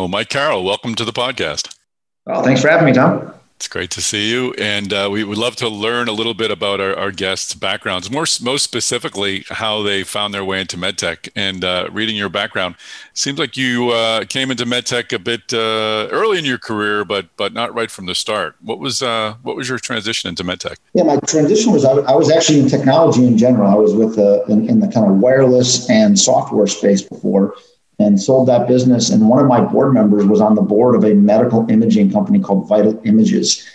Well, 0.00 0.08
Mike 0.08 0.30
Carrel, 0.30 0.64
welcome 0.64 0.94
to 0.94 1.04
the 1.04 1.12
podcast. 1.12 1.76
Well, 2.24 2.42
thanks 2.42 2.62
for 2.62 2.68
having 2.68 2.86
me, 2.86 2.94
Tom. 2.94 3.34
It's 3.56 3.68
great 3.68 3.90
to 3.90 4.00
see 4.00 4.30
you. 4.30 4.54
And 4.54 4.94
uh, 4.94 5.10
we 5.12 5.24
would 5.24 5.36
love 5.36 5.56
to 5.56 5.68
learn 5.68 6.08
a 6.08 6.12
little 6.12 6.32
bit 6.32 6.50
about 6.50 6.80
our, 6.80 6.96
our, 6.96 7.10
guests' 7.10 7.52
backgrounds, 7.52 8.10
more 8.10 8.24
most 8.40 8.62
specifically, 8.62 9.44
how 9.50 9.82
they 9.82 10.02
found 10.02 10.32
their 10.32 10.42
way 10.42 10.62
into 10.62 10.78
medtech. 10.78 11.28
And 11.36 11.62
uh, 11.62 11.90
reading 11.92 12.16
your 12.16 12.30
background, 12.30 12.76
seems 13.12 13.38
like 13.38 13.58
you 13.58 13.90
uh, 13.90 14.24
came 14.24 14.50
into 14.50 14.64
medtech 14.64 15.12
a 15.12 15.18
bit 15.18 15.52
uh, 15.52 16.08
early 16.10 16.38
in 16.38 16.46
your 16.46 16.56
career, 16.56 17.04
but 17.04 17.28
but 17.36 17.52
not 17.52 17.74
right 17.74 17.90
from 17.90 18.06
the 18.06 18.14
start. 18.14 18.56
What 18.62 18.78
was 18.78 19.02
uh, 19.02 19.34
what 19.42 19.54
was 19.54 19.68
your 19.68 19.78
transition 19.78 20.30
into 20.30 20.44
medtech? 20.44 20.76
Yeah, 20.94 21.02
my 21.02 21.18
transition 21.26 21.74
was 21.74 21.84
I 21.84 22.14
was 22.14 22.30
actually 22.30 22.60
in 22.60 22.70
technology 22.70 23.26
in 23.26 23.36
general. 23.36 23.70
I 23.70 23.74
was 23.74 23.92
with 23.92 24.16
the 24.16 24.46
in, 24.48 24.66
in 24.66 24.80
the 24.80 24.88
kind 24.88 25.10
of 25.10 25.18
wireless 25.18 25.90
and 25.90 26.18
software 26.18 26.68
space 26.68 27.02
before 27.02 27.54
and 28.00 28.20
sold 28.20 28.48
that 28.48 28.66
business. 28.66 29.10
And 29.10 29.28
one 29.28 29.38
of 29.38 29.46
my 29.46 29.60
board 29.60 29.92
members 29.92 30.24
was 30.24 30.40
on 30.40 30.54
the 30.54 30.62
board 30.62 30.96
of 30.96 31.04
a 31.04 31.14
medical 31.14 31.70
imaging 31.70 32.10
company 32.10 32.40
called 32.40 32.66
Vital 32.66 32.98
Images. 33.04 33.66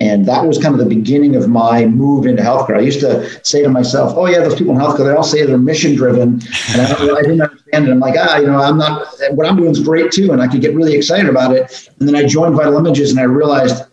And 0.00 0.24
that 0.26 0.46
was 0.46 0.58
kind 0.58 0.74
of 0.74 0.78
the 0.78 0.86
beginning 0.86 1.34
of 1.36 1.48
my 1.48 1.86
move 1.86 2.26
into 2.26 2.42
healthcare. 2.42 2.76
I 2.76 2.80
used 2.80 3.00
to 3.00 3.28
say 3.44 3.62
to 3.62 3.68
myself, 3.68 4.14
"Oh 4.16 4.26
yeah, 4.26 4.40
those 4.40 4.54
people 4.54 4.74
in 4.74 4.80
healthcare, 4.80 5.04
they 5.04 5.12
all 5.12 5.22
say 5.22 5.44
they're 5.44 5.58
mission 5.58 5.94
driven," 5.94 6.40
and 6.72 6.80
I, 6.80 7.16
I, 7.18 7.22
didn't 7.22 7.42
understand 7.42 7.86
it. 7.86 7.90
I'm 7.90 8.00
like, 8.00 8.14
ah, 8.18 8.38
you 8.38 8.46
know, 8.46 8.56
I'm 8.56 8.78
not. 8.78 9.06
What 9.32 9.46
I'm 9.46 9.56
doing 9.56 9.70
is 9.70 9.80
great 9.80 10.10
too, 10.10 10.32
and 10.32 10.40
I 10.40 10.48
could 10.48 10.62
get 10.62 10.74
really 10.74 10.94
excited 10.94 11.28
about 11.28 11.54
it. 11.54 11.90
And 11.98 12.08
then 12.08 12.16
I 12.16 12.24
joined 12.24 12.54
Vital 12.54 12.78
Images, 12.78 13.10
and 13.10 13.20
I 13.20 13.24
realized, 13.24 13.84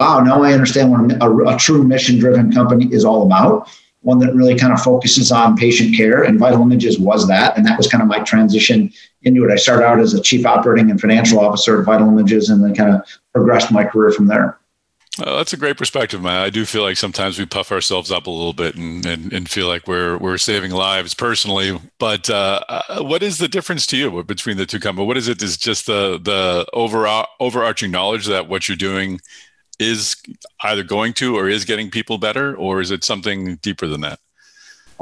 wow, 0.00 0.20
now 0.20 0.42
I 0.42 0.52
understand 0.52 0.90
what 0.90 1.10
a, 1.22 1.54
a 1.54 1.56
true 1.56 1.82
mission 1.82 2.18
driven 2.18 2.52
company 2.52 2.92
is 2.92 3.06
all 3.06 3.22
about 3.22 3.70
one 4.04 4.18
that 4.18 4.34
really 4.34 4.56
kind 4.56 4.72
of 4.72 4.80
focuses 4.80 5.32
on 5.32 5.56
patient 5.56 5.96
care, 5.96 6.22
and 6.22 6.38
Vital 6.38 6.62
Images 6.62 6.98
was 6.98 7.26
that. 7.28 7.56
And 7.56 7.66
that 7.66 7.76
was 7.76 7.88
kind 7.88 8.02
of 8.02 8.08
my 8.08 8.20
transition 8.20 8.92
into 9.22 9.44
it. 9.44 9.50
I 9.50 9.56
started 9.56 9.84
out 9.84 9.98
as 9.98 10.14
a 10.14 10.20
chief 10.20 10.46
operating 10.46 10.90
and 10.90 11.00
financial 11.00 11.40
officer 11.40 11.80
at 11.80 11.86
Vital 11.86 12.08
Images 12.08 12.50
and 12.50 12.62
then 12.62 12.74
kind 12.74 12.94
of 12.94 13.02
progressed 13.32 13.72
my 13.72 13.84
career 13.84 14.12
from 14.12 14.26
there. 14.26 14.58
Uh, 15.18 15.36
that's 15.36 15.52
a 15.52 15.56
great 15.56 15.78
perspective, 15.78 16.20
man. 16.20 16.42
I 16.42 16.50
do 16.50 16.64
feel 16.64 16.82
like 16.82 16.96
sometimes 16.96 17.38
we 17.38 17.46
puff 17.46 17.70
ourselves 17.70 18.10
up 18.10 18.26
a 18.26 18.30
little 18.30 18.52
bit 18.52 18.74
and, 18.74 19.06
and, 19.06 19.32
and 19.32 19.48
feel 19.48 19.68
like 19.68 19.86
we're 19.86 20.18
we're 20.18 20.38
saving 20.38 20.72
lives 20.72 21.14
personally. 21.14 21.80
But 22.00 22.28
uh, 22.28 22.60
uh, 22.68 23.02
what 23.04 23.22
is 23.22 23.38
the 23.38 23.46
difference 23.46 23.86
to 23.86 23.96
you 23.96 24.24
between 24.24 24.56
the 24.56 24.66
two 24.66 24.80
companies? 24.80 25.06
What 25.06 25.16
is 25.16 25.28
it? 25.28 25.40
Is 25.40 25.56
just 25.56 25.86
the 25.86 26.18
the 26.20 26.66
overall 26.72 27.28
overarching 27.38 27.92
knowledge 27.92 28.26
that 28.26 28.48
what 28.48 28.68
you're 28.68 28.76
doing 28.76 29.20
is 29.78 30.16
either 30.62 30.82
going 30.82 31.12
to 31.14 31.36
or 31.36 31.48
is 31.48 31.64
getting 31.64 31.90
people 31.90 32.18
better, 32.18 32.54
or 32.54 32.80
is 32.80 32.90
it 32.90 33.04
something 33.04 33.56
deeper 33.56 33.86
than 33.86 34.00
that? 34.02 34.18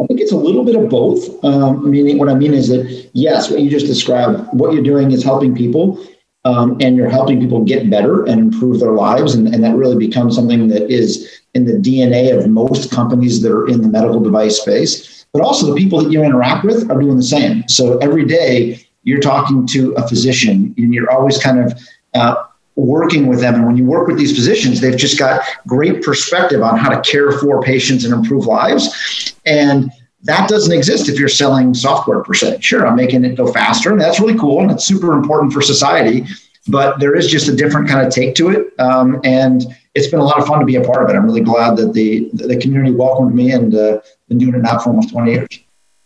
I 0.01 0.07
think 0.07 0.20
it's 0.20 0.33
a 0.33 0.37
little 0.37 0.64
bit 0.64 0.77
of 0.77 0.89
both. 0.89 1.45
Um, 1.45 1.91
meaning, 1.91 2.18
what 2.18 2.29
I 2.29 2.35
mean 2.35 2.55
is 2.55 2.68
that 2.68 3.11
yes, 3.12 3.51
what 3.51 3.61
you 3.61 3.70
just 3.70 3.87
described, 3.87 4.49
what 4.53 4.73
you're 4.73 4.83
doing 4.83 5.12
is 5.12 5.23
helping 5.23 5.55
people, 5.55 6.05
um, 6.45 6.79
and 6.81 6.97
you're 6.97 7.11
helping 7.11 7.41
people 7.41 7.64
get 7.64 7.91
better 7.91 8.25
and 8.25 8.41
improve 8.41 8.81
their 8.81 8.93
lives. 8.93 9.35
And, 9.35 9.55
and 9.55 9.62
that 9.62 9.77
really 9.77 9.99
becomes 9.99 10.35
something 10.35 10.68
that 10.68 10.91
is 10.91 11.41
in 11.55 11.66
the 11.66 11.75
DNA 11.75 12.37
of 12.37 12.49
most 12.49 12.91
companies 12.91 13.43
that 13.43 13.53
are 13.53 13.68
in 13.68 13.83
the 13.83 13.89
medical 13.89 14.20
device 14.20 14.61
space. 14.61 15.27
But 15.33 15.43
also, 15.43 15.66
the 15.66 15.75
people 15.75 16.03
that 16.03 16.11
you 16.11 16.23
interact 16.23 16.64
with 16.64 16.91
are 16.91 17.01
doing 17.01 17.16
the 17.16 17.23
same. 17.23 17.66
So 17.68 17.99
every 17.99 18.25
day, 18.25 18.87
you're 19.05 19.20
talking 19.20 19.66
to 19.68 19.93
a 19.95 20.09
physician, 20.09 20.75
and 20.79 20.95
you're 20.95 21.11
always 21.11 21.39
kind 21.39 21.59
of 21.59 21.79
uh, 22.14 22.45
working 22.77 23.27
with 23.27 23.41
them. 23.41 23.55
And 23.55 23.66
when 23.66 23.77
you 23.77 23.85
work 23.85 24.09
with 24.09 24.18
these 24.18 24.35
physicians, 24.35 24.81
they've 24.81 24.97
just 24.97 25.18
got 25.18 25.43
great 25.66 26.03
perspective 26.03 26.62
on 26.62 26.79
how 26.79 26.89
to 26.89 27.01
care 27.09 27.33
for 27.33 27.62
patients 27.62 28.05
and 28.05 28.14
improve 28.14 28.47
lives. 28.47 29.35
And 29.45 29.91
that 30.25 30.49
doesn't 30.49 30.73
exist 30.73 31.09
if 31.09 31.18
you're 31.18 31.29
selling 31.29 31.75
software 31.75 32.23
per 32.23 32.35
se. 32.35 32.61
Sure, 32.61 32.87
I'm 32.87 32.97
making 32.97 33.25
it 33.25 33.35
go 33.35 33.53
faster, 33.53 33.91
and 33.91 34.01
that's 34.01 34.20
really 34.20 34.39
cool, 34.39 34.61
and 34.61 34.70
it's 34.70 34.85
super 34.85 35.12
important 35.12 35.53
for 35.53 35.61
society. 35.61 36.25
But 36.68 37.01
there 37.01 37.16
is 37.16 37.27
just 37.27 37.49
a 37.49 37.57
different 37.57 37.89
kind 37.89 38.07
of 38.07 38.12
take 38.12 38.37
to 38.37 38.51
it, 38.51 38.73
um, 38.79 39.20
and 39.25 39.64
it's 39.95 40.07
been 40.07 40.20
a 40.20 40.25
lot 40.25 40.39
of 40.39 40.47
fun 40.47 40.61
to 40.61 40.64
be 40.64 40.77
a 40.77 40.81
part 40.81 41.03
of 41.03 41.11
it. 41.11 41.16
I'm 41.16 41.25
really 41.25 41.41
glad 41.41 41.77
that 41.79 41.93
the 41.93 42.31
the 42.35 42.57
community 42.57 42.95
welcomed 42.95 43.35
me, 43.35 43.51
and 43.51 43.75
uh, 43.75 44.01
been 44.29 44.39
doing 44.39 44.55
it 44.55 44.62
now 44.62 44.79
for 44.79 44.91
almost 44.91 45.11
20 45.11 45.33
years. 45.33 45.49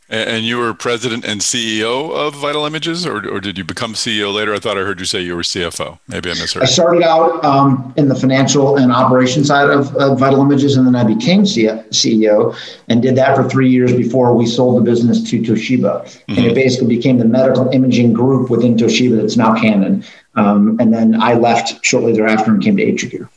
And 0.08 0.44
you 0.44 0.58
were 0.58 0.72
president 0.72 1.24
and 1.24 1.40
CEO 1.40 2.12
of 2.12 2.36
Vital 2.36 2.64
Images, 2.64 3.04
or, 3.04 3.28
or 3.28 3.40
did 3.40 3.58
you 3.58 3.64
become 3.64 3.94
CEO 3.94 4.32
later? 4.32 4.54
I 4.54 4.60
thought 4.60 4.78
I 4.78 4.82
heard 4.82 5.00
you 5.00 5.06
say 5.06 5.20
you 5.20 5.34
were 5.34 5.42
CFO. 5.42 5.98
Maybe 6.06 6.30
I 6.30 6.34
misheard. 6.34 6.62
I 6.62 6.66
started 6.66 7.02
out 7.02 7.44
um, 7.44 7.92
in 7.96 8.08
the 8.08 8.14
financial 8.14 8.76
and 8.76 8.92
operation 8.92 9.44
side 9.44 9.68
of, 9.68 9.96
of, 9.96 10.20
Vital 10.20 10.40
Images, 10.40 10.76
and 10.76 10.86
then 10.86 10.94
I 10.94 11.02
became 11.02 11.42
CEO 11.42 12.56
and 12.88 13.02
did 13.02 13.16
that 13.16 13.36
for 13.36 13.48
three 13.48 13.68
years 13.68 13.92
before 13.92 14.32
we 14.32 14.46
sold 14.46 14.78
the 14.80 14.84
business 14.88 15.28
to 15.28 15.40
Toshiba. 15.40 16.04
Mm-hmm. 16.04 16.32
And 16.36 16.46
it 16.46 16.54
basically 16.54 16.94
became 16.94 17.18
the 17.18 17.24
medical 17.24 17.68
imaging 17.70 18.12
group 18.12 18.48
within 18.48 18.76
Toshiba 18.76 19.20
that's 19.20 19.36
now 19.36 19.60
Canon. 19.60 20.04
Um, 20.36 20.78
and 20.78 20.94
then 20.94 21.20
I 21.20 21.34
left 21.34 21.84
shortly 21.84 22.12
thereafter 22.12 22.52
and 22.52 22.62
came 22.62 22.76
to 22.76 22.84
AtriCure. 22.84 23.28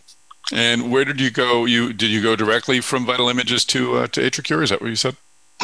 And 0.51 0.91
where 0.91 1.05
did 1.05 1.19
you 1.19 1.31
go? 1.31 1.65
You 1.65 1.93
did 1.93 2.11
you 2.11 2.21
go 2.21 2.35
directly 2.35 2.79
from 2.79 3.05
Vital 3.05 3.27
Images 3.27 3.65
to 3.65 3.97
uh, 3.97 4.07
to 4.07 4.21
AtriCure? 4.21 4.63
Is 4.63 4.69
that 4.69 4.81
what 4.81 4.89
you 4.89 4.95
said? 4.95 5.15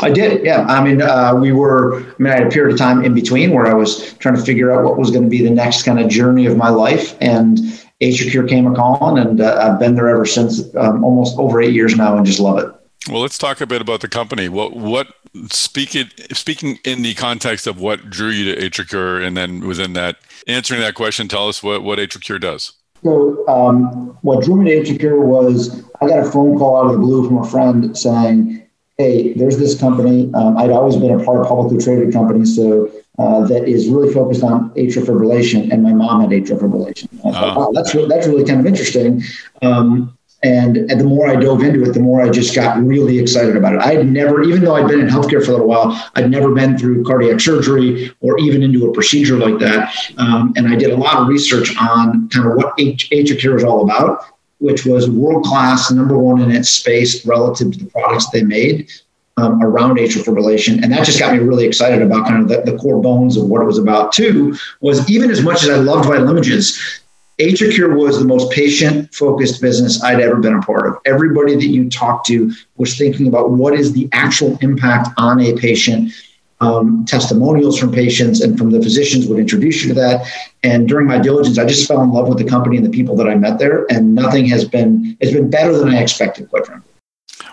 I 0.01 0.11
did, 0.11 0.43
yeah. 0.43 0.65
I 0.65 0.83
mean, 0.83 1.01
uh, 1.01 1.35
we 1.35 1.53
were, 1.53 2.01
I 2.01 2.13
mean, 2.17 2.33
I 2.33 2.37
had 2.37 2.47
a 2.47 2.49
period 2.49 2.73
of 2.73 2.79
time 2.79 3.05
in 3.05 3.13
between 3.13 3.51
where 3.51 3.65
I 3.65 3.73
was 3.73 4.13
trying 4.15 4.35
to 4.35 4.41
figure 4.41 4.71
out 4.71 4.83
what 4.83 4.97
was 4.97 5.09
going 5.09 5.23
to 5.23 5.29
be 5.29 5.41
the 5.41 5.49
next 5.49 5.83
kind 5.83 5.99
of 5.99 6.09
journey 6.09 6.45
of 6.45 6.57
my 6.57 6.69
life. 6.69 7.15
And 7.21 7.57
AtriCure 8.01 8.47
came 8.47 8.67
a 8.67 8.75
calling, 8.75 9.25
and 9.25 9.39
uh, 9.39 9.57
I've 9.61 9.79
been 9.79 9.95
there 9.95 10.09
ever 10.09 10.25
since, 10.25 10.75
um, 10.75 11.03
almost 11.03 11.37
over 11.37 11.61
eight 11.61 11.73
years 11.73 11.95
now, 11.95 12.17
and 12.17 12.25
just 12.25 12.39
love 12.39 12.59
it. 12.59 12.69
Well, 13.09 13.21
let's 13.21 13.37
talk 13.37 13.61
a 13.61 13.67
bit 13.67 13.81
about 13.81 14.01
the 14.01 14.09
company. 14.09 14.49
What, 14.49 14.75
what 14.75 15.07
speaking 15.49 16.09
speaking 16.31 16.79
in 16.83 17.01
the 17.01 17.13
context 17.13 17.67
of 17.67 17.79
what 17.79 18.09
drew 18.09 18.29
you 18.29 18.55
to 18.55 18.69
AtriCure, 18.69 19.25
and 19.25 19.37
then 19.37 19.65
within 19.65 19.93
that, 19.93 20.17
answering 20.47 20.81
that 20.81 20.95
question, 20.95 21.27
tell 21.27 21.47
us 21.47 21.61
what 21.61 21.83
what 21.83 21.99
AtriCure 21.99 22.41
does. 22.41 22.73
So, 23.03 23.47
um, 23.47 24.17
what 24.23 24.43
drew 24.43 24.61
me 24.61 24.71
to 24.71 24.81
AtriCure 24.81 25.23
was 25.23 25.83
I 26.01 26.07
got 26.07 26.25
a 26.25 26.31
phone 26.31 26.57
call 26.57 26.77
out 26.77 26.87
of 26.87 26.93
the 26.93 26.97
blue 26.97 27.27
from 27.27 27.37
a 27.37 27.47
friend 27.47 27.95
saying, 27.95 28.64
hey, 28.97 29.33
there's 29.33 29.57
this 29.57 29.77
company. 29.79 30.31
Um, 30.33 30.57
I'd 30.57 30.71
always 30.71 30.95
been 30.95 31.19
a 31.19 31.23
part 31.23 31.41
of 31.41 31.47
publicly 31.47 31.83
traded 31.83 32.13
companies, 32.13 32.55
so 32.55 32.91
uh, 33.19 33.45
that 33.47 33.67
is 33.67 33.87
really 33.87 34.13
focused 34.13 34.43
on 34.43 34.69
atrial 34.71 35.05
fibrillation, 35.05 35.71
and 35.71 35.83
my 35.83 35.93
mom 35.93 36.21
had 36.21 36.29
atrial 36.29 36.59
fibrillation. 36.59 37.07
I 37.25 37.31
thought, 37.31 37.43
uh-huh. 37.43 37.59
wow, 37.59 37.71
that's 37.73 37.93
really, 37.93 38.07
that's 38.07 38.27
really 38.27 38.45
kind 38.45 38.59
of 38.59 38.65
interesting. 38.65 39.23
Um, 39.61 40.17
and, 40.43 40.77
and, 40.77 40.99
the 40.99 41.05
more 41.05 41.27
I 41.27 41.37
dove 41.37 41.63
into 41.63 41.83
it, 41.89 41.93
the 41.93 42.01
more 42.01 42.21
I 42.21 42.29
just 42.29 42.53
got 42.53 42.77
really 42.83 43.17
excited 43.17 43.57
about 43.57 43.73
it. 43.73 43.79
I 43.79 43.95
had 43.95 44.07
never, 44.07 44.43
even 44.43 44.63
though 44.63 44.75
I'd 44.75 44.87
been 44.87 44.99
in 44.99 45.07
healthcare 45.07 45.43
for 45.43 45.51
a 45.51 45.53
little 45.53 45.67
while, 45.67 45.99
I'd 46.15 46.29
never 46.29 46.53
been 46.53 46.77
through 46.77 47.03
cardiac 47.03 47.39
surgery 47.39 48.13
or 48.19 48.37
even 48.37 48.61
into 48.61 48.87
a 48.87 48.93
procedure 48.93 49.37
like 49.37 49.57
that. 49.59 49.91
Um, 50.17 50.53
and 50.55 50.67
I 50.67 50.75
did 50.75 50.91
a 50.91 50.97
lot 50.97 51.15
of 51.15 51.27
research 51.27 51.75
on 51.77 52.29
kind 52.29 52.45
of 52.45 52.57
what 52.57 52.77
AtriCure 52.77 53.57
is 53.57 53.63
all 53.63 53.89
about 53.89 54.23
which 54.59 54.85
was 54.85 55.09
world 55.09 55.43
class, 55.43 55.91
number 55.91 56.17
one 56.17 56.41
in 56.41 56.51
its 56.51 56.69
space 56.69 57.25
relative 57.25 57.71
to 57.73 57.79
the 57.79 57.89
products 57.91 58.29
they 58.29 58.43
made 58.43 58.89
um, 59.37 59.61
around 59.61 59.97
atrial 59.97 60.23
fibrillation. 60.23 60.81
And 60.81 60.91
that 60.91 61.05
just 61.05 61.19
got 61.19 61.33
me 61.33 61.39
really 61.39 61.65
excited 61.65 62.01
about 62.01 62.27
kind 62.27 62.41
of 62.41 62.47
the, 62.47 62.71
the 62.71 62.77
core 62.77 63.01
bones 63.01 63.37
of 63.37 63.49
what 63.49 63.61
it 63.61 63.65
was 63.65 63.77
about. 63.77 64.13
Too 64.13 64.55
was 64.81 65.09
even 65.09 65.29
as 65.29 65.41
much 65.41 65.63
as 65.63 65.69
I 65.69 65.75
loved 65.75 66.07
Vital 66.07 66.29
Images, 66.29 67.01
AtriCure 67.39 67.97
was 67.97 68.17
the 68.17 68.25
most 68.25 68.51
patient 68.51 69.13
focused 69.13 69.61
business 69.61 70.01
I'd 70.01 70.21
ever 70.21 70.37
been 70.37 70.53
a 70.53 70.61
part 70.61 70.87
of. 70.87 70.97
Everybody 71.05 71.55
that 71.55 71.65
you 71.65 71.89
talked 71.89 72.27
to 72.27 72.51
was 72.77 72.97
thinking 72.97 73.27
about 73.27 73.51
what 73.51 73.73
is 73.73 73.91
the 73.91 74.07
actual 74.13 74.57
impact 74.61 75.09
on 75.17 75.41
a 75.41 75.53
patient 75.57 76.13
um, 76.61 77.05
testimonials 77.05 77.77
from 77.77 77.91
patients 77.91 78.41
and 78.41 78.57
from 78.57 78.71
the 78.71 78.81
physicians 78.81 79.27
would 79.27 79.39
introduce 79.39 79.83
you 79.83 79.89
to 79.89 79.99
that. 79.99 80.25
And 80.63 80.87
during 80.87 81.07
my 81.07 81.19
diligence, 81.19 81.57
I 81.57 81.65
just 81.65 81.87
fell 81.87 82.01
in 82.01 82.11
love 82.11 82.27
with 82.27 82.37
the 82.37 82.45
company 82.45 82.77
and 82.77 82.85
the 82.85 82.89
people 82.89 83.15
that 83.17 83.27
I 83.27 83.35
met 83.35 83.59
there. 83.59 83.85
And 83.89 84.15
nothing 84.15 84.45
has 84.47 84.65
been 84.65 85.17
has 85.21 85.31
been 85.31 85.49
better 85.49 85.77
than 85.77 85.89
I 85.89 86.01
expected, 86.01 86.49
quite. 86.49 86.65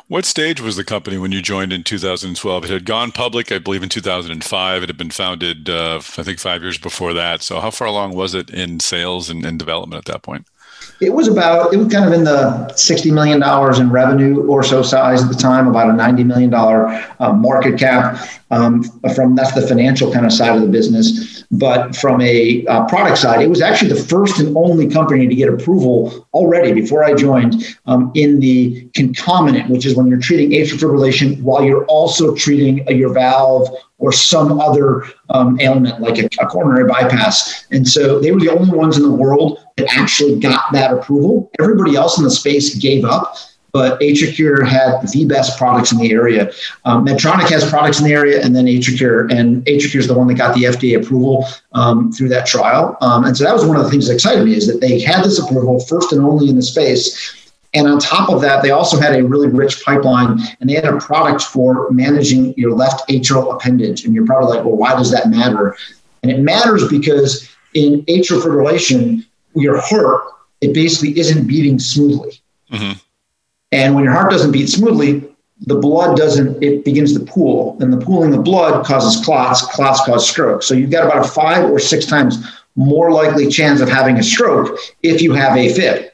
What 0.09 0.25
stage 0.25 0.61
was 0.61 0.77
the 0.77 0.85
company 0.85 1.17
when 1.17 1.33
you 1.33 1.41
joined 1.41 1.73
in 1.73 1.85
2012? 1.85 2.65
It 2.65 2.71
had 2.71 2.85
gone 2.85 3.13
public, 3.13 3.51
I 3.51 3.59
believe, 3.59 3.83
in 3.83 3.89
2005. 3.89 4.83
It 4.83 4.89
had 4.89 4.99
been 4.99 5.11
founded, 5.11 5.71
uh, 5.71 5.97
I 5.97 6.23
think, 6.23 6.39
five 6.39 6.63
years 6.63 6.79
before 6.79 7.15
that. 7.15 7.43
So, 7.43 7.61
how 7.61 7.71
far 7.71 7.89
along 7.89 8.15
was 8.15 8.35
it 8.35 8.51
in 8.51 8.81
sales 8.81 9.31
and, 9.31 9.45
and 9.45 9.59
development 9.59 9.99
at 9.99 10.13
that 10.13 10.23
point? 10.23 10.47
It 11.03 11.13
was 11.13 11.27
about, 11.27 11.75
it 11.75 11.79
was 11.79 11.93
kind 11.93 12.05
of 12.05 12.13
in 12.13 12.23
the 12.23 12.71
$60 12.75 13.13
million 13.13 13.43
in 13.81 13.91
revenue 13.91 14.47
or 14.47 14.63
so 14.63 14.85
size 14.85 15.21
at 15.21 15.29
the 15.29 15.35
time, 15.35 15.67
about 15.67 15.91
a 15.91 15.93
$90 15.93 16.25
million 16.25 16.55
uh, 16.55 17.33
market 17.33 17.77
cap. 17.77 18.25
Um, 18.53 18.85
from 19.15 19.35
that's 19.35 19.53
the 19.53 19.67
financial 19.67 20.13
kind 20.13 20.27
of 20.27 20.33
side 20.33 20.55
of 20.55 20.61
the 20.61 20.69
business. 20.69 21.43
But 21.51 21.97
from 21.97 22.21
a 22.21 22.65
uh, 22.67 22.87
product 22.87 23.19
side, 23.19 23.41
it 23.41 23.49
was 23.49 23.61
actually 23.61 23.93
the 23.93 24.01
first 24.01 24.39
and 24.39 24.57
only 24.57 24.89
company 24.89 25.27
to 25.27 25.35
get 25.35 25.49
approval 25.49 26.29
already 26.35 26.73
before 26.73 27.03
I 27.03 27.15
joined 27.15 27.77
um, 27.87 28.13
in 28.15 28.39
the 28.39 28.89
concomitant, 28.95 29.71
which 29.71 29.87
is 29.87 29.97
when 29.97 30.07
you're 30.07 30.21
treating 30.21 30.51
atrial 30.51 30.79
fibrillation 30.79 31.43
while 31.43 31.65
you're 31.65 31.87
also 31.87 32.35
treating 32.37 32.87
your 32.87 33.13
valve 33.13 33.69
or 34.03 34.13
some 34.13 34.61
other 34.61 35.05
um, 35.31 35.59
ailment 35.61 36.01
like 36.01 36.19
a, 36.19 36.29
a 36.41 36.47
coronary 36.47 36.87
bypass. 36.89 37.67
And 37.71 37.87
so 37.89 38.19
they 38.19 38.33
were 38.33 38.41
the 38.41 38.51
only 38.51 38.77
ones 38.77 38.97
in 38.97 39.05
the 39.05 39.13
world 39.13 39.65
that 39.77 39.87
actually 39.97 40.41
got 40.41 40.73
that 40.73 40.93
approval. 40.93 41.51
Everybody 41.61 41.95
else 41.95 42.19
in 42.19 42.25
the 42.25 42.31
space 42.31 42.75
gave 42.75 43.05
up 43.05 43.37
but 43.73 43.99
AtriCure 44.01 44.69
had 44.69 45.01
the 45.13 45.25
best 45.25 45.57
products 45.57 45.93
in 45.93 45.99
the 45.99 46.13
area. 46.13 46.53
Um, 46.85 47.07
Medtronic 47.07 47.49
has 47.49 47.69
products 47.71 48.01
in 48.01 48.05
the 48.05 48.13
area, 48.13 48.45
and 48.45 48.55
then 48.55 48.67
AtriCure, 48.67 49.33
and 49.33 49.65
AtriCure 49.65 50.01
is 50.01 50.07
the 50.07 50.15
one 50.15 50.27
that 50.27 50.35
got 50.35 50.55
the 50.55 50.65
FDA 50.65 51.03
approval 51.03 51.47
um, 51.73 52.13
through 52.13 52.29
that 52.29 52.45
trial. 52.45 52.99
Um, 53.01 53.25
and 53.25 53.35
so 53.35 53.45
that 53.45 53.55
was 53.55 53.65
one 53.65 53.79
of 53.79 53.85
the 53.85 53.91
things 53.91 54.09
that 54.09 54.15
excited 54.15 54.45
me 54.45 54.55
is 54.55 54.67
that 54.67 54.83
they 54.83 55.01
had 55.01 55.25
this 55.25 55.39
approval 55.39 55.81
first 55.81 56.13
and 56.13 56.23
only 56.23 56.51
in 56.51 56.57
the 56.57 56.63
space. 56.63 57.42
And 57.75 57.89
on 57.89 57.99
top 57.99 58.29
of 58.29 58.41
that, 58.43 58.63
they 58.63 58.71
also 58.71 59.01
had 59.01 59.15
a 59.15 59.25
really 59.25 59.49
rich 59.49 59.83
pipeline 59.83 60.39
and 60.61 60.69
they 60.69 60.75
had 60.75 60.85
a 60.85 60.99
product 60.99 61.43
for 61.43 61.91
managing 61.91 62.53
your 62.57 62.73
left 62.73 63.09
atrial 63.09 63.55
appendage. 63.55 64.05
And 64.05 64.15
you're 64.15 64.27
probably 64.27 64.57
like, 64.57 64.65
well, 64.65 64.77
why 64.77 64.93
does 64.93 65.11
that 65.11 65.31
matter? 65.31 65.75
And 66.23 66.31
it 66.31 66.41
matters 66.41 66.87
because 66.89 67.49
in 67.75 68.03
atrial 68.03 68.43
fibrillation, 68.43 69.25
your 69.55 69.81
heart, 69.81 70.25
it 70.61 70.75
basically 70.75 71.19
isn't 71.19 71.47
beating 71.47 71.79
smoothly. 71.79 72.41
Mm-hmm. 72.71 72.99
And 73.73 73.95
when 73.95 74.05
your 74.05 74.13
heart 74.13 74.31
doesn't 74.31 74.53
beat 74.53 74.69
smoothly, 74.69 75.29
the 75.61 75.77
blood 75.77 76.17
doesn't, 76.17 76.63
it 76.63 76.85
begins 76.85 77.15
to 77.15 77.21
pool. 77.21 77.79
And 77.81 77.93
the 77.93 78.05
pooling 78.05 78.35
of 78.35 78.45
blood 78.45 78.85
causes 78.85 79.25
clots, 79.25 79.63
clots 79.63 80.05
cause 80.05 80.29
stroke. 80.29 80.63
So 80.63 80.75
you've 80.75 80.91
got 80.91 81.07
about 81.07 81.25
a 81.25 81.29
five 81.29 81.71
or 81.71 81.79
six 81.79 82.05
times 82.05 82.45
more 82.77 83.13
likely 83.13 83.49
chance 83.49 83.81
of 83.81 83.89
having 83.89 84.19
a 84.19 84.23
stroke 84.23 84.79
if 85.03 85.23
you 85.23 85.33
have 85.33 85.57
AFib. 85.57 86.11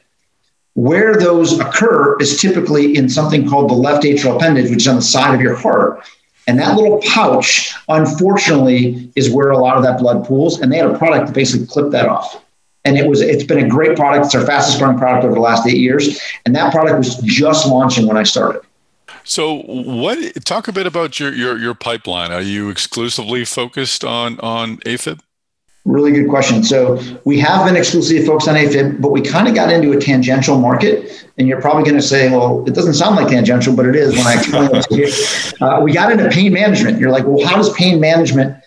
Where 0.73 1.15
those 1.15 1.59
occur 1.59 2.17
is 2.19 2.39
typically 2.39 2.95
in 2.95 3.09
something 3.09 3.49
called 3.49 3.69
the 3.69 3.75
left 3.75 4.03
atrial 4.03 4.35
appendage, 4.35 4.69
which 4.69 4.83
is 4.83 4.87
on 4.87 4.95
the 4.95 5.01
side 5.01 5.35
of 5.35 5.41
your 5.41 5.55
heart. 5.55 6.03
And 6.47 6.57
that 6.59 6.75
little 6.75 7.01
pouch, 7.01 7.75
unfortunately, 7.89 9.11
is 9.15 9.29
where 9.29 9.51
a 9.51 9.57
lot 9.57 9.77
of 9.77 9.83
that 9.83 9.99
blood 9.99 10.25
pools. 10.25 10.61
And 10.61 10.71
they 10.71 10.77
had 10.77 10.89
a 10.89 10.97
product 10.97 11.27
to 11.27 11.33
basically 11.33 11.67
clip 11.67 11.91
that 11.91 12.07
off 12.07 12.41
and 12.85 12.97
it 12.97 13.07
was 13.07 13.21
it's 13.21 13.43
been 13.43 13.63
a 13.63 13.67
great 13.67 13.95
product. 13.95 14.25
It's 14.25 14.35
our 14.35 14.45
fastest 14.45 14.79
growing 14.79 14.97
product 14.97 15.25
over 15.25 15.35
the 15.35 15.41
last 15.41 15.67
eight 15.67 15.77
years, 15.77 16.19
and 16.45 16.55
that 16.55 16.71
product 16.71 16.97
was 16.97 17.17
just 17.17 17.67
launching 17.67 18.07
when 18.07 18.17
I 18.17 18.23
started. 18.23 18.61
So, 19.23 19.61
what? 19.63 20.43
Talk 20.45 20.67
a 20.67 20.71
bit 20.71 20.87
about 20.87 21.19
your 21.19 21.33
your 21.33 21.57
your 21.57 21.73
pipeline. 21.73 22.31
Are 22.31 22.41
you 22.41 22.69
exclusively 22.69 23.45
focused 23.45 24.03
on 24.03 24.39
on 24.39 24.77
AFib? 24.77 25.19
Really 25.89 26.11
good 26.11 26.29
question. 26.29 26.63
So 26.63 27.01
we 27.25 27.39
have 27.39 27.65
been 27.65 27.75
exclusively 27.75 28.23
focused 28.23 28.47
on 28.47 28.53
AFib, 28.53 29.01
but 29.01 29.11
we 29.11 29.21
kind 29.21 29.47
of 29.47 29.55
got 29.55 29.73
into 29.73 29.91
a 29.91 29.99
tangential 29.99 30.59
market. 30.59 31.27
And 31.39 31.47
you're 31.47 31.59
probably 31.59 31.81
going 31.81 31.95
to 31.95 32.01
say, 32.01 32.29
well, 32.29 32.63
it 32.67 32.75
doesn't 32.75 32.93
sound 32.93 33.15
like 33.15 33.27
tangential, 33.27 33.75
but 33.75 33.87
it 33.87 33.95
is 33.95 34.15
when 34.15 34.27
I 34.27 34.35
explain 34.35 34.69
it 34.75 34.83
to 34.83 34.95
you. 34.95 35.65
Uh, 35.65 35.81
we 35.81 35.91
got 35.91 36.11
into 36.11 36.29
pain 36.29 36.53
management. 36.53 36.99
You're 36.99 37.09
like, 37.09 37.25
well, 37.25 37.43
how 37.43 37.55
does 37.55 37.73
pain 37.73 37.99
management, 37.99 38.63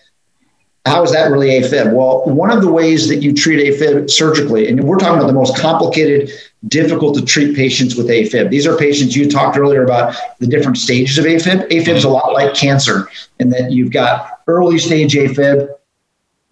how 0.85 1.01
is 1.01 1.13
that 1.13 1.31
really 1.31 1.51
AFib? 1.51 1.93
Well, 1.93 2.25
one 2.25 2.51
of 2.51 2.61
the 2.61 2.69
ways 2.69 3.07
that 3.07 3.17
you 3.17 3.33
treat 3.33 3.73
AFib 3.73 4.11
surgically, 4.11 4.67
and 4.67 4.83
we're 4.83 4.97
talking 4.97 5.17
about 5.17 5.27
the 5.27 5.33
most 5.33 5.57
complicated, 5.57 6.29
difficult 6.67 7.15
to 7.15 7.23
treat 7.23 7.55
patients 7.55 7.95
with 7.95 8.09
AFib. 8.09 8.49
These 8.49 8.67
are 8.67 8.75
patients 8.75 9.15
you 9.15 9.31
talked 9.31 9.57
earlier 9.57 9.85
about 9.85 10.13
the 10.39 10.47
different 10.47 10.77
stages 10.77 11.17
of 11.17 11.23
AFib. 11.23 11.69
AFib 11.69 11.95
is 11.95 12.03
a 12.03 12.09
lot 12.09 12.33
like 12.33 12.53
cancer 12.53 13.07
in 13.39 13.49
that 13.51 13.71
you've 13.71 13.93
got 13.93 14.41
early 14.47 14.77
stage 14.77 15.13
AFib, 15.13 15.69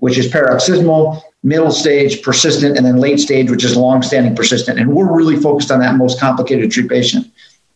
which 0.02 0.18
is 0.18 0.28
paroxysmal, 0.28 1.24
middle 1.43 1.72
stage, 1.72 2.24
persistent, 2.24 2.76
and 2.76 2.84
then 2.84 2.97
late 2.97 3.20
stage, 3.20 3.52
which 3.52 3.64
is 3.64 3.78
long-standing 3.78 4.36
persistent. 4.36 4.80
And 4.80 4.91
we're 4.95 5.16
really 5.16 5.36
focused 5.36 5.70
on 5.70 5.80
that 5.80 5.95
most 5.95 6.20
complicated 6.20 6.72
to 6.72 6.74
treat 6.74 6.89
patient. 6.89 7.32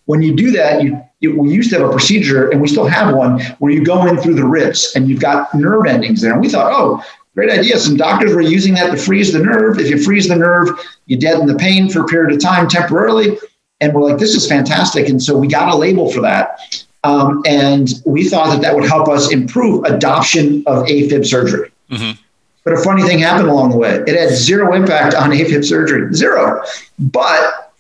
When 0.05 0.23
you 0.23 0.35
do 0.35 0.49
that, 0.51 0.83
you, 0.83 1.39
we 1.39 1.51
used 1.51 1.69
to 1.69 1.77
have 1.77 1.87
a 1.87 1.91
procedure, 1.91 2.49
and 2.49 2.59
we 2.59 2.67
still 2.67 2.87
have 2.87 3.15
one, 3.15 3.39
where 3.59 3.71
you 3.71 3.85
go 3.85 4.07
in 4.07 4.17
through 4.17 4.33
the 4.33 4.45
ribs 4.45 4.91
and 4.95 5.07
you've 5.07 5.19
got 5.19 5.53
nerve 5.53 5.85
endings 5.85 6.19
there. 6.21 6.33
And 6.33 6.41
we 6.41 6.49
thought, 6.49 6.71
oh, 6.73 7.03
great 7.35 7.51
idea. 7.51 7.77
Some 7.77 7.95
doctors 7.95 8.33
were 8.33 8.41
using 8.41 8.73
that 8.73 8.89
to 8.89 8.97
freeze 8.97 9.31
the 9.31 9.39
nerve. 9.39 9.77
If 9.79 9.91
you 9.91 10.01
freeze 10.01 10.27
the 10.27 10.35
nerve, 10.35 10.69
you 11.05 11.17
deaden 11.17 11.45
the 11.45 11.55
pain 11.55 11.89
for 11.91 12.01
a 12.01 12.07
period 12.07 12.33
of 12.33 12.41
time 12.41 12.67
temporarily. 12.67 13.37
And 13.81 13.93
we're 13.93 14.01
like, 14.01 14.17
this 14.17 14.33
is 14.33 14.47
fantastic. 14.47 15.09
And 15.09 15.21
so 15.21 15.37
we 15.37 15.47
got 15.47 15.71
a 15.71 15.77
label 15.77 16.11
for 16.11 16.21
that. 16.21 16.87
Um, 17.03 17.43
and 17.45 17.87
we 18.03 18.27
thought 18.27 18.49
that 18.49 18.61
that 18.61 18.73
would 18.73 18.89
help 18.89 19.07
us 19.09 19.31
improve 19.31 19.83
adoption 19.83 20.63
of 20.65 20.87
AFib 20.87 21.23
surgery. 21.23 21.71
Mm-hmm. 21.89 22.21
But 22.63 22.73
a 22.73 22.77
funny 22.77 23.03
thing 23.03 23.19
happened 23.19 23.49
along 23.49 23.69
the 23.69 23.77
way. 23.77 24.03
It 24.07 24.19
had 24.19 24.29
zero 24.31 24.73
impact 24.73 25.13
on 25.13 25.29
AFib 25.31 25.63
surgery, 25.63 26.13
zero. 26.13 26.63
But 26.97 27.73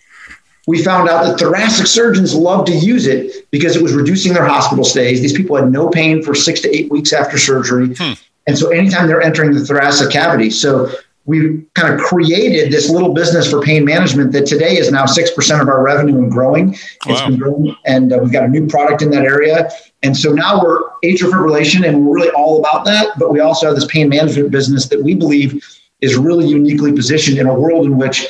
we 0.67 0.83
found 0.83 1.09
out 1.09 1.25
that 1.25 1.39
thoracic 1.39 1.87
surgeons 1.87 2.33
loved 2.33 2.67
to 2.67 2.73
use 2.73 3.07
it 3.07 3.49
because 3.51 3.75
it 3.75 3.83
was 3.83 3.93
reducing 3.93 4.33
their 4.33 4.45
hospital 4.45 4.83
stays. 4.83 5.21
These 5.21 5.33
people 5.33 5.55
had 5.55 5.71
no 5.71 5.89
pain 5.89 6.23
for 6.23 6.33
six 6.33 6.59
to 6.61 6.75
eight 6.75 6.91
weeks 6.91 7.13
after 7.13 7.37
surgery. 7.37 7.95
Hmm. 7.95 8.13
And 8.47 8.57
so 8.57 8.69
anytime 8.69 9.07
they're 9.07 9.21
entering 9.21 9.53
the 9.53 9.65
thoracic 9.65 10.11
cavity. 10.11 10.49
So 10.49 10.91
we 11.25 11.63
kind 11.73 11.93
of 11.93 11.99
created 11.99 12.71
this 12.71 12.89
little 12.89 13.13
business 13.13 13.49
for 13.49 13.61
pain 13.61 13.83
management 13.83 14.31
that 14.31 14.45
today 14.45 14.77
is 14.77 14.91
now 14.91 15.05
6% 15.05 15.61
of 15.61 15.67
our 15.67 15.83
revenue 15.83 16.19
and 16.19 16.31
growing. 16.31 16.69
Wow. 16.69 16.77
It's 17.07 17.21
been 17.21 17.37
growing 17.37 17.75
and 17.85 18.13
uh, 18.13 18.19
we've 18.21 18.31
got 18.31 18.43
a 18.43 18.47
new 18.47 18.67
product 18.67 19.01
in 19.01 19.09
that 19.09 19.23
area. 19.23 19.69
And 20.03 20.15
so 20.15 20.31
now 20.31 20.61
we're 20.63 20.81
atrial 21.03 21.31
fibrillation 21.31 21.87
and 21.87 22.05
we're 22.05 22.15
really 22.15 22.29
all 22.31 22.59
about 22.59 22.85
that. 22.85 23.17
But 23.17 23.31
we 23.31 23.39
also 23.39 23.65
have 23.65 23.75
this 23.75 23.87
pain 23.87 24.07
management 24.07 24.51
business 24.51 24.87
that 24.89 25.01
we 25.01 25.15
believe 25.15 25.63
is 26.01 26.15
really 26.15 26.45
uniquely 26.47 26.93
positioned 26.93 27.39
in 27.39 27.47
a 27.47 27.53
world 27.53 27.87
in 27.87 27.97
which 27.97 28.27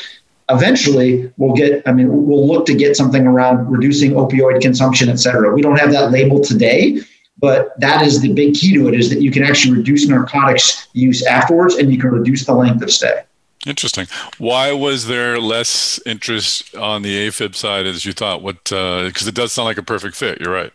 eventually 0.50 1.32
we'll 1.38 1.56
get, 1.56 1.86
I 1.86 1.92
mean, 1.92 2.08
we'll 2.28 2.48
look 2.48 2.66
to 2.68 2.76
get 2.76 2.96
something 2.96 3.28
around 3.28 3.70
reducing 3.70 4.12
opioid 4.12 4.62
consumption, 4.62 5.10
et 5.10 5.18
cetera. 5.18 5.54
We 5.54 5.62
don't 5.62 5.78
have 5.78 5.92
that 5.92 6.12
label 6.12 6.40
today, 6.40 7.02
but 7.40 7.80
that 7.80 8.02
is 8.02 8.22
the 8.22 8.34
big 8.34 8.56
key 8.56 8.74
to 8.74 8.88
it 8.88 8.96
is 8.96 9.10
that 9.10 9.22
you 9.22 9.32
can 9.32 9.44
actually 9.44 9.78
reduce 9.78 10.08
narcotics 10.08 10.88
use 10.94 11.26
afterwards 11.26 11.76
and 11.76 11.92
you 11.92 12.00
can 12.00 12.12
reduce 12.12 12.46
the 12.46 12.54
length 12.54 12.82
of 12.82 12.92
stay. 12.92 13.24
Interesting. 13.66 14.08
Why 14.38 14.72
was 14.72 15.08
there 15.08 15.40
less 15.40 16.00
interest 16.06 16.76
on 16.76 17.02
the 17.02 17.28
AFib 17.28 17.56
side 17.56 17.88
as 17.88 18.06
you 18.06 18.14
thought? 18.14 18.44
What 18.44 18.64
because 18.66 19.26
uh, 19.26 19.30
it 19.30 19.36
does 19.36 19.52
sound 19.52 19.66
like 19.66 19.78
a 19.78 19.84
perfect 19.84 20.16
fit. 20.16 20.40
You're 20.40 20.54
right. 20.54 20.72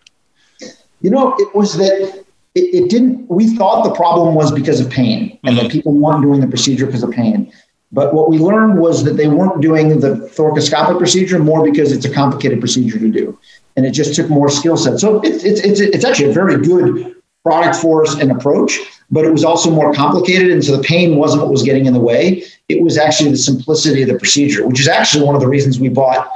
You 1.00 1.10
know, 1.10 1.34
it 1.38 1.54
was 1.54 1.76
that 1.76 2.24
it, 2.56 2.60
it 2.74 2.90
didn't. 2.90 3.30
We 3.30 3.54
thought 3.56 3.84
the 3.84 3.94
problem 3.94 4.34
was 4.34 4.50
because 4.50 4.80
of 4.80 4.90
pain, 4.90 5.38
and 5.44 5.56
mm-hmm. 5.56 5.66
that 5.66 5.72
people 5.72 5.92
weren't 5.92 6.22
doing 6.22 6.40
the 6.40 6.48
procedure 6.48 6.86
because 6.86 7.04
of 7.04 7.12
pain. 7.12 7.52
But 7.92 8.14
what 8.14 8.28
we 8.28 8.38
learned 8.38 8.78
was 8.78 9.04
that 9.04 9.14
they 9.14 9.26
weren't 9.26 9.60
doing 9.60 10.00
the 10.00 10.14
thoracoscopic 10.34 10.98
procedure 10.98 11.38
more 11.38 11.64
because 11.64 11.90
it's 11.92 12.04
a 12.04 12.12
complicated 12.12 12.60
procedure 12.60 12.98
to 12.98 13.08
do, 13.08 13.38
and 13.76 13.86
it 13.86 13.92
just 13.92 14.14
took 14.14 14.28
more 14.28 14.48
skill 14.48 14.76
set. 14.76 14.98
So 14.98 15.20
it's 15.22 15.44
it's 15.44 15.60
it's 15.60 15.80
it's 15.80 16.04
actually 16.04 16.30
a 16.30 16.32
very 16.32 16.56
good 16.56 17.16
product 17.42 17.76
for 17.76 18.02
us 18.02 18.20
and 18.20 18.30
approach, 18.30 18.78
but 19.10 19.24
it 19.24 19.32
was 19.32 19.44
also 19.44 19.70
more 19.70 19.92
complicated, 19.92 20.50
and 20.50 20.64
so 20.64 20.76
the 20.76 20.82
pain 20.82 21.16
wasn't 21.16 21.42
what 21.42 21.50
was 21.50 21.62
getting 21.62 21.86
in 21.86 21.92
the 21.92 22.00
way. 22.00 22.44
It 22.68 22.82
was 22.82 22.98
actually 22.98 23.30
the 23.30 23.38
simplicity 23.38 24.02
of 24.02 24.08
the 24.08 24.18
procedure, 24.18 24.66
which 24.66 24.80
is 24.80 24.88
actually 24.88 25.24
one 25.24 25.34
of 25.34 25.40
the 25.40 25.48
reasons 25.48 25.80
we 25.80 25.88
bought. 25.88 26.30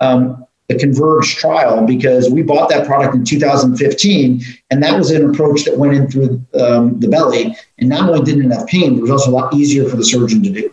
Um, 0.00 0.46
the 0.68 0.78
Converge 0.78 1.34
trial 1.34 1.84
because 1.84 2.30
we 2.30 2.42
bought 2.42 2.68
that 2.68 2.86
product 2.86 3.12
in 3.12 3.24
2015, 3.24 4.40
and 4.70 4.82
that 4.82 4.96
was 4.96 5.10
an 5.10 5.28
approach 5.28 5.64
that 5.64 5.76
went 5.76 5.94
in 5.94 6.08
through 6.08 6.40
um, 6.54 7.00
the 7.00 7.08
belly, 7.08 7.56
and 7.78 7.88
not 7.88 8.08
only 8.08 8.22
didn't 8.22 8.48
have 8.52 8.68
pain, 8.68 8.94
but 8.94 8.98
it 8.98 9.02
was 9.02 9.10
also 9.10 9.32
a 9.32 9.32
lot 9.32 9.52
easier 9.52 9.88
for 9.88 9.96
the 9.96 10.04
surgeon 10.04 10.44
to 10.44 10.50
do. 10.50 10.72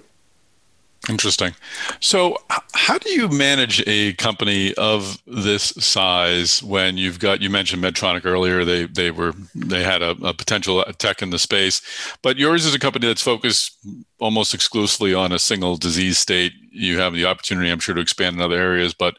Interesting. 1.10 1.56
So, 2.02 2.38
how 2.74 2.98
do 2.98 3.10
you 3.10 3.30
manage 3.30 3.82
a 3.88 4.14
company 4.14 4.74
of 4.74 5.22
this 5.26 5.64
size 5.80 6.62
when 6.62 6.98
you've 6.98 7.20
got? 7.20 7.42
You 7.42 7.50
mentioned 7.50 7.82
Medtronic 7.82 8.26
earlier. 8.26 8.66
They 8.66 8.88
they 8.88 9.12
were 9.12 9.34
they 9.56 9.84
had 9.84 10.02
a, 10.02 10.12
a, 10.22 10.34
potential 10.34 10.84
tech 10.98 11.22
in 11.22 11.30
the 11.30 11.40
space, 11.40 11.82
but 12.22 12.38
yours 12.38 12.66
is 12.66 12.76
a 12.76 12.80
company 12.80 13.08
that's 13.08 13.22
focused 13.22 13.78
almost 14.20 14.54
exclusively 14.54 15.14
on 15.14 15.32
a 15.32 15.40
single 15.40 15.78
disease 15.78 16.20
state. 16.20 16.52
You 16.72 17.00
have 17.00 17.14
the 17.14 17.26
opportunity, 17.26 17.70
I'm 17.70 17.80
sure, 17.80 17.96
to 17.96 18.02
expand 18.02 18.36
in 18.36 18.42
other 18.42 18.60
areas. 18.60 18.94
But 18.94 19.18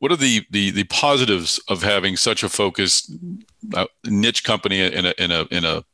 what 0.00 0.12
are 0.12 0.16
the 0.16 0.44
the, 0.50 0.70
the 0.72 0.84
positives 0.84 1.58
of 1.68 1.82
having 1.82 2.18
such 2.18 2.42
a 2.42 2.50
focused 2.50 3.10
uh, 3.72 3.86
niche 4.04 4.44
company 4.44 4.80
in 4.80 5.06
a 5.06 5.14
in 5.16 5.30
a 5.30 5.46
in 5.50 5.64
a 5.64 5.84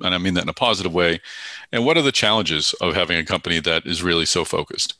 and 0.00 0.14
I 0.14 0.18
mean 0.18 0.34
that 0.34 0.42
in 0.42 0.48
a 0.48 0.54
positive 0.54 0.94
way. 0.94 1.20
And 1.72 1.84
what 1.84 1.96
are 1.96 2.02
the 2.02 2.12
challenges 2.12 2.74
of 2.80 2.94
having 2.94 3.18
a 3.18 3.24
company 3.24 3.60
that 3.60 3.86
is 3.86 4.02
really 4.02 4.26
so 4.26 4.44
focused? 4.44 4.94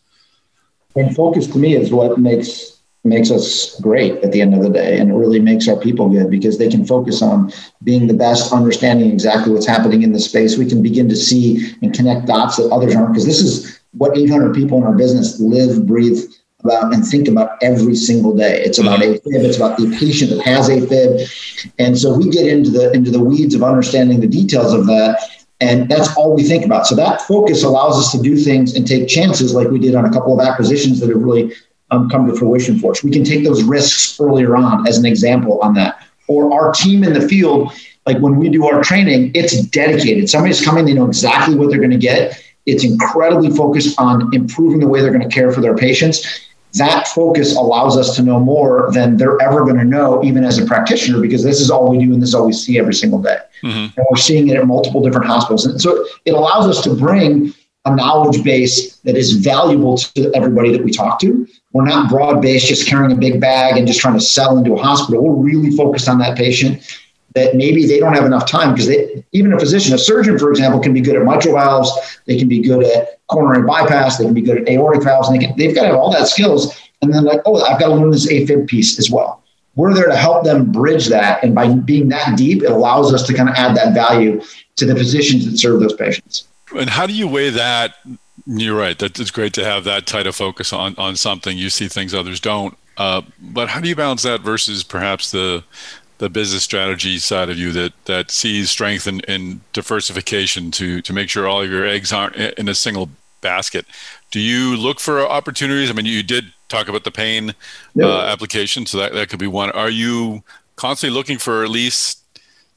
And 0.94 1.14
focus 1.14 1.46
to 1.48 1.58
me 1.58 1.74
is 1.74 1.90
what 1.90 2.18
makes 2.18 2.72
makes 3.04 3.32
us 3.32 3.80
great 3.80 4.22
at 4.22 4.30
the 4.30 4.40
end 4.40 4.54
of 4.54 4.62
the 4.62 4.70
day 4.70 4.96
and 4.98 5.10
it 5.10 5.14
really 5.14 5.40
makes 5.40 5.66
our 5.66 5.76
people 5.76 6.08
good 6.08 6.30
because 6.30 6.58
they 6.58 6.68
can 6.68 6.86
focus 6.86 7.20
on 7.20 7.52
being 7.82 8.06
the 8.06 8.14
best 8.14 8.52
understanding 8.52 9.10
exactly 9.10 9.52
what's 9.52 9.66
happening 9.66 10.02
in 10.02 10.12
the 10.12 10.20
space 10.20 10.56
we 10.56 10.68
can 10.68 10.80
begin 10.80 11.08
to 11.08 11.16
see 11.16 11.74
and 11.82 11.92
connect 11.92 12.26
dots 12.26 12.58
that 12.58 12.70
others 12.70 12.94
aren't 12.94 13.08
because 13.08 13.26
this 13.26 13.40
is 13.40 13.80
what 13.94 14.16
800 14.16 14.54
people 14.54 14.78
in 14.78 14.84
our 14.84 14.94
business 14.94 15.40
live 15.40 15.84
breathe 15.84 16.22
about 16.64 16.94
and 16.94 17.06
think 17.06 17.28
about 17.28 17.62
every 17.62 17.94
single 17.94 18.34
day. 18.34 18.62
It's 18.62 18.78
about 18.78 19.00
mm-hmm. 19.00 19.28
AFib. 19.28 19.44
It's 19.44 19.56
about 19.56 19.78
the 19.78 19.94
patient 19.98 20.30
that 20.30 20.42
has 20.42 20.68
AFib, 20.68 21.72
and 21.78 21.98
so 21.98 22.16
we 22.16 22.30
get 22.30 22.46
into 22.46 22.70
the 22.70 22.92
into 22.92 23.10
the 23.10 23.22
weeds 23.22 23.54
of 23.54 23.62
understanding 23.62 24.20
the 24.20 24.26
details 24.26 24.72
of 24.72 24.86
that, 24.86 25.18
and 25.60 25.88
that's 25.88 26.14
all 26.16 26.34
we 26.34 26.42
think 26.42 26.64
about. 26.64 26.86
So 26.86 26.94
that 26.96 27.22
focus 27.22 27.64
allows 27.64 27.98
us 27.98 28.12
to 28.12 28.22
do 28.22 28.36
things 28.36 28.76
and 28.76 28.86
take 28.86 29.08
chances, 29.08 29.54
like 29.54 29.68
we 29.68 29.78
did 29.78 29.94
on 29.94 30.04
a 30.04 30.10
couple 30.10 30.38
of 30.38 30.46
acquisitions 30.46 31.00
that 31.00 31.08
have 31.08 31.22
really 31.22 31.52
um, 31.90 32.08
come 32.08 32.26
to 32.26 32.36
fruition 32.36 32.78
for 32.78 32.92
us. 32.92 33.02
We 33.02 33.10
can 33.10 33.24
take 33.24 33.44
those 33.44 33.62
risks 33.62 34.18
earlier 34.20 34.56
on, 34.56 34.86
as 34.86 34.98
an 34.98 35.06
example 35.06 35.60
on 35.60 35.74
that, 35.74 36.06
or 36.28 36.52
our 36.52 36.72
team 36.72 37.04
in 37.04 37.12
the 37.12 37.26
field. 37.28 37.72
Like 38.04 38.18
when 38.18 38.36
we 38.36 38.48
do 38.48 38.66
our 38.66 38.82
training, 38.82 39.30
it's 39.34 39.60
dedicated. 39.68 40.28
Somebody's 40.28 40.64
coming, 40.64 40.84
they 40.84 40.92
know 40.92 41.06
exactly 41.06 41.54
what 41.54 41.70
they're 41.70 41.78
going 41.78 41.90
to 41.90 41.98
get. 41.98 42.42
It's 42.66 42.82
incredibly 42.82 43.50
focused 43.50 43.98
on 44.00 44.34
improving 44.34 44.80
the 44.80 44.88
way 44.88 45.00
they're 45.02 45.12
going 45.12 45.28
to 45.28 45.32
care 45.32 45.52
for 45.52 45.60
their 45.60 45.76
patients 45.76 46.48
that 46.74 47.08
focus 47.08 47.56
allows 47.56 47.96
us 47.96 48.16
to 48.16 48.22
know 48.22 48.40
more 48.40 48.90
than 48.92 49.16
they're 49.16 49.40
ever 49.42 49.62
going 49.62 49.76
to 49.76 49.84
know, 49.84 50.22
even 50.24 50.44
as 50.44 50.58
a 50.58 50.64
practitioner, 50.64 51.20
because 51.20 51.42
this 51.42 51.60
is 51.60 51.70
all 51.70 51.90
we 51.90 51.98
do 51.98 52.12
and 52.12 52.22
this 52.22 52.30
is 52.30 52.34
all 52.34 52.46
we 52.46 52.52
see 52.52 52.78
every 52.78 52.94
single 52.94 53.20
day. 53.20 53.38
Mm-hmm. 53.62 53.98
And 53.98 54.06
we're 54.10 54.16
seeing 54.16 54.48
it 54.48 54.56
at 54.56 54.66
multiple 54.66 55.02
different 55.02 55.26
hospitals. 55.26 55.66
And 55.66 55.80
so 55.80 56.06
it 56.24 56.32
allows 56.32 56.66
us 56.66 56.82
to 56.84 56.94
bring 56.94 57.52
a 57.84 57.94
knowledge 57.94 58.42
base 58.44 58.96
that 58.98 59.16
is 59.16 59.32
valuable 59.32 59.96
to 59.96 60.32
everybody 60.34 60.72
that 60.72 60.84
we 60.84 60.92
talk 60.92 61.18
to. 61.20 61.46
We're 61.72 61.84
not 61.84 62.08
broad 62.08 62.40
based, 62.40 62.68
just 62.68 62.86
carrying 62.86 63.12
a 63.12 63.16
big 63.16 63.40
bag 63.40 63.76
and 63.76 63.86
just 63.86 64.00
trying 64.00 64.14
to 64.14 64.20
sell 64.20 64.56
into 64.56 64.74
a 64.74 64.82
hospital. 64.82 65.22
We're 65.22 65.50
really 65.50 65.76
focused 65.76 66.08
on 66.08 66.18
that 66.18 66.36
patient 66.36 66.82
that 67.34 67.54
maybe 67.56 67.86
they 67.86 67.98
don't 67.98 68.12
have 68.12 68.24
enough 68.24 68.48
time 68.48 68.74
because 68.74 68.90
even 69.32 69.52
a 69.52 69.58
physician, 69.58 69.94
a 69.94 69.98
surgeon, 69.98 70.38
for 70.38 70.50
example, 70.50 70.80
can 70.80 70.92
be 70.92 71.00
good 71.00 71.16
at 71.16 71.24
mitral 71.24 71.54
valves, 71.54 71.90
they 72.26 72.38
can 72.38 72.48
be 72.48 72.60
good 72.60 72.84
at 72.84 73.20
coronary 73.28 73.66
bypass, 73.66 74.18
they 74.18 74.24
can 74.24 74.34
be 74.34 74.42
good 74.42 74.58
at 74.58 74.68
aortic 74.68 75.02
valves, 75.02 75.28
and 75.28 75.40
they 75.40 75.46
can, 75.46 75.56
they've 75.56 75.74
got 75.74 75.82
to 75.82 75.88
have 75.88 75.96
all 75.96 76.10
that 76.12 76.28
skills. 76.28 76.78
And 77.00 77.12
then 77.12 77.24
like, 77.24 77.40
oh, 77.46 77.62
I've 77.64 77.80
got 77.80 77.88
to 77.88 77.94
learn 77.94 78.10
this 78.10 78.30
AFib 78.30 78.68
piece 78.68 78.98
as 78.98 79.10
well. 79.10 79.42
We're 79.74 79.94
there 79.94 80.06
to 80.06 80.16
help 80.16 80.44
them 80.44 80.70
bridge 80.70 81.08
that, 81.08 81.42
and 81.42 81.54
by 81.54 81.72
being 81.72 82.08
that 82.10 82.36
deep, 82.36 82.62
it 82.62 82.70
allows 82.70 83.14
us 83.14 83.26
to 83.26 83.34
kind 83.34 83.48
of 83.48 83.54
add 83.54 83.74
that 83.76 83.94
value 83.94 84.42
to 84.76 84.84
the 84.84 84.94
physicians 84.94 85.50
that 85.50 85.56
serve 85.56 85.80
those 85.80 85.94
patients. 85.94 86.46
And 86.76 86.90
how 86.90 87.06
do 87.06 87.14
you 87.14 87.26
weigh 87.26 87.50
that? 87.50 87.96
You're 88.46 88.78
right. 88.78 88.98
That 88.98 89.18
it's 89.18 89.30
great 89.30 89.54
to 89.54 89.64
have 89.64 89.84
that 89.84 90.06
tight 90.06 90.26
of 90.26 90.34
focus 90.34 90.72
on 90.72 90.94
on 90.96 91.16
something. 91.16 91.56
You 91.56 91.70
see 91.70 91.88
things 91.88 92.14
others 92.14 92.40
don't. 92.40 92.76
Uh, 92.96 93.22
but 93.40 93.68
how 93.68 93.80
do 93.80 93.88
you 93.88 93.96
balance 93.96 94.22
that 94.22 94.40
versus 94.40 94.82
perhaps 94.82 95.30
the 95.30 95.64
the 96.22 96.30
business 96.30 96.62
strategy 96.62 97.18
side 97.18 97.50
of 97.50 97.58
you 97.58 97.72
that 97.72 97.92
that 98.04 98.30
sees 98.30 98.70
strength 98.70 99.08
in, 99.08 99.18
in 99.22 99.60
diversification 99.72 100.70
to 100.70 101.02
to 101.02 101.12
make 101.12 101.28
sure 101.28 101.48
all 101.48 101.62
of 101.62 101.68
your 101.68 101.84
eggs 101.84 102.12
aren't 102.12 102.36
in 102.36 102.68
a 102.68 102.76
single 102.76 103.08
basket. 103.40 103.84
Do 104.30 104.38
you 104.38 104.76
look 104.76 105.00
for 105.00 105.20
opportunities? 105.20 105.90
I 105.90 105.94
mean, 105.94 106.06
you 106.06 106.22
did 106.22 106.44
talk 106.68 106.86
about 106.86 107.02
the 107.02 107.10
pain 107.10 107.52
uh, 108.00 108.20
application, 108.20 108.86
so 108.86 108.98
that, 108.98 109.14
that 109.14 109.30
could 109.30 109.40
be 109.40 109.48
one. 109.48 109.72
Are 109.72 109.90
you 109.90 110.44
constantly 110.76 111.12
looking 111.12 111.38
for 111.38 111.64
at 111.64 111.70
least 111.70 112.20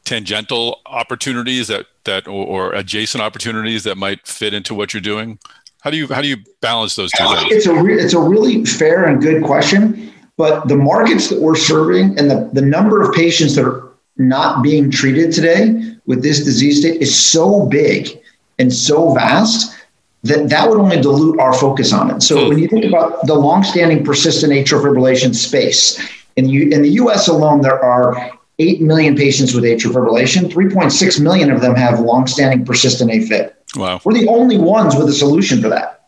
tangential 0.06 0.82
opportunities 0.88 1.68
that 1.68 1.86
that 2.06 2.28
or, 2.28 2.48
or 2.48 2.74
adjacent 2.74 3.24
opportunities 3.24 3.84
that 3.84 3.96
might 3.96 4.26
fit 4.26 4.56
into 4.56 4.74
what 4.74 4.92
you're 4.92 5.02
doing? 5.02 5.38
How 5.82 5.92
do 5.92 5.98
you 5.98 6.08
how 6.08 6.24
do 6.24 6.28
you 6.28 6.38
balance 6.62 6.96
those 6.96 7.12
two 7.12 7.28
things? 7.28 7.52
It's 7.52 7.68
a 7.68 7.76
re- 7.76 8.02
it's 8.02 8.14
a 8.14 8.20
really 8.20 8.66
fair 8.66 9.06
and 9.06 9.22
good 9.22 9.44
question, 9.44 10.12
but 10.38 10.68
the 10.68 10.76
markets 10.76 11.30
that 11.30 11.42
we're 11.42 11.56
serving 11.56 12.18
and 12.20 12.30
the, 12.30 12.50
the 12.54 12.62
number 12.62 13.02
of 13.02 13.14
patients 13.14 13.56
that 13.56 13.66
are 13.66 13.92
not 14.18 14.64
being 14.64 14.92
treated 14.92 15.32
today 15.32 15.96
with 16.06 16.22
this 16.22 16.44
disease 16.44 16.80
state 16.80 17.02
is 17.02 17.18
so 17.18 17.66
big 17.66 18.22
and 18.60 18.74
so 18.74 19.14
vast 19.14 19.76
that 20.24 20.50
that 20.50 20.70
would 20.70 20.80
only 20.80 21.00
dilute 21.00 21.40
our 21.40 21.54
focus 21.54 21.94
on 21.94 22.10
it. 22.10 22.24
So 22.24 22.44
hmm. 22.44 22.50
when 22.50 22.60
you 22.60 22.68
think 22.68 22.86
about 22.86 23.26
the 23.28 23.36
longstanding 23.36 24.04
persistent 24.04 24.52
atrial 24.52 24.82
fibrillation 24.82 25.36
space, 25.36 26.00
in 26.36 26.48
the, 26.48 26.74
in 26.74 26.82
the 26.82 26.90
US 26.92 27.28
alone, 27.28 27.62
there 27.62 27.84
are 27.84 28.32
8 28.60 28.82
million 28.82 29.16
patients 29.16 29.54
with 29.54 29.64
atrial 29.64 29.94
fibrillation. 29.94 30.52
3.6 30.52 31.22
million 31.22 31.52
of 31.52 31.62
them 31.62 31.76
have 31.76 32.00
longstanding 32.00 32.66
persistent 32.66 33.12
AFib. 33.12 33.54
Wow. 33.76 34.02
We're 34.04 34.14
the 34.14 34.28
only 34.28 34.58
ones 34.58 34.96
with 34.96 35.08
a 35.10 35.14
solution 35.14 35.62
for 35.62 35.70
that. 35.70 36.08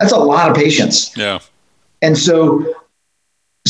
That's 0.00 0.12
a 0.12 0.18
lot 0.18 0.50
of 0.50 0.56
patients. 0.56 1.16
Yeah. 1.16 1.38
And 2.02 2.18
so, 2.18 2.74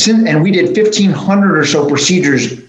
and 0.08 0.42
we 0.42 0.50
did 0.50 0.76
1,500 0.76 1.58
or 1.58 1.64
so 1.64 1.88
procedures 1.88 2.62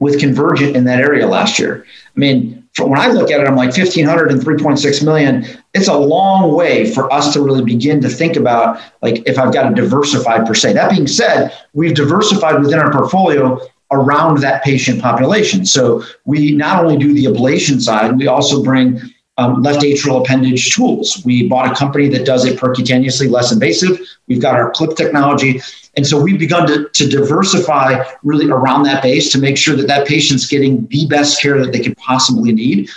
with 0.00 0.20
Convergent 0.20 0.76
in 0.76 0.84
that 0.84 1.00
area 1.00 1.26
last 1.26 1.58
year. 1.58 1.84
I 1.86 2.20
mean, 2.20 2.64
when 2.78 2.98
I 2.98 3.08
look 3.08 3.30
at 3.30 3.40
it, 3.40 3.46
I'm 3.46 3.56
like 3.56 3.76
1,500 3.76 4.32
and 4.32 4.40
3.6 4.40 5.04
million. 5.04 5.46
It's 5.74 5.88
a 5.88 5.96
long 5.96 6.54
way 6.54 6.92
for 6.92 7.12
us 7.12 7.32
to 7.34 7.40
really 7.40 7.64
begin 7.64 8.00
to 8.00 8.08
think 8.08 8.36
about, 8.36 8.80
like, 9.00 9.22
if 9.26 9.38
I've 9.38 9.52
got 9.52 9.68
to 9.68 9.74
diversify 9.74 10.44
per 10.44 10.54
se. 10.54 10.72
That 10.72 10.90
being 10.90 11.06
said, 11.06 11.56
we've 11.72 11.94
diversified 11.94 12.60
within 12.60 12.80
our 12.80 12.90
portfolio 12.90 13.60
around 13.92 14.38
that 14.38 14.64
patient 14.64 15.00
population. 15.00 15.64
So 15.64 16.02
we 16.24 16.52
not 16.52 16.84
only 16.84 16.96
do 16.96 17.14
the 17.14 17.26
ablation 17.26 17.80
side, 17.80 18.18
we 18.18 18.26
also 18.26 18.62
bring 18.62 19.00
um, 19.36 19.62
left 19.62 19.82
atrial 19.82 20.20
appendage 20.20 20.74
tools. 20.74 21.22
We 21.24 21.48
bought 21.48 21.70
a 21.70 21.74
company 21.74 22.08
that 22.08 22.26
does 22.26 22.44
it 22.44 22.58
percutaneously, 22.58 23.30
less 23.30 23.52
invasive. 23.52 24.00
We've 24.26 24.40
got 24.40 24.54
our 24.54 24.70
clip 24.70 24.96
technology. 24.96 25.60
And 25.96 26.06
so 26.06 26.20
we've 26.20 26.38
begun 26.38 26.66
to, 26.66 26.88
to 26.88 27.08
diversify 27.08 28.04
really 28.22 28.50
around 28.50 28.82
that 28.84 29.02
base 29.02 29.30
to 29.32 29.38
make 29.38 29.56
sure 29.56 29.76
that 29.76 29.86
that 29.86 30.06
patient's 30.06 30.46
getting 30.46 30.86
the 30.88 31.06
best 31.06 31.40
care 31.40 31.58
that 31.60 31.72
they 31.72 31.80
could 31.80 31.96
possibly 31.96 32.52
need. 32.52 32.90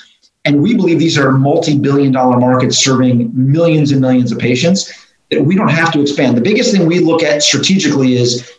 And 0.46 0.62
we 0.62 0.76
believe 0.76 1.00
these 1.00 1.18
are 1.18 1.32
multi 1.32 1.78
billion 1.78 2.12
dollar 2.12 2.40
markets 2.40 2.78
serving 2.78 3.32
millions 3.34 3.92
and 3.92 4.02
millions 4.02 4.32
of 4.32 4.40
patients 4.40 4.92
that 5.30 5.44
we 5.44 5.56
don't 5.56 5.70
have 5.70 5.92
to 5.92 6.02
expand. 6.02 6.38
The 6.38 6.42
biggest 6.42 6.72
thing 6.72 6.88
we 6.88 7.00
look 7.00 7.22
at 7.22 7.44
strategically 7.44 8.16
is 8.16 8.50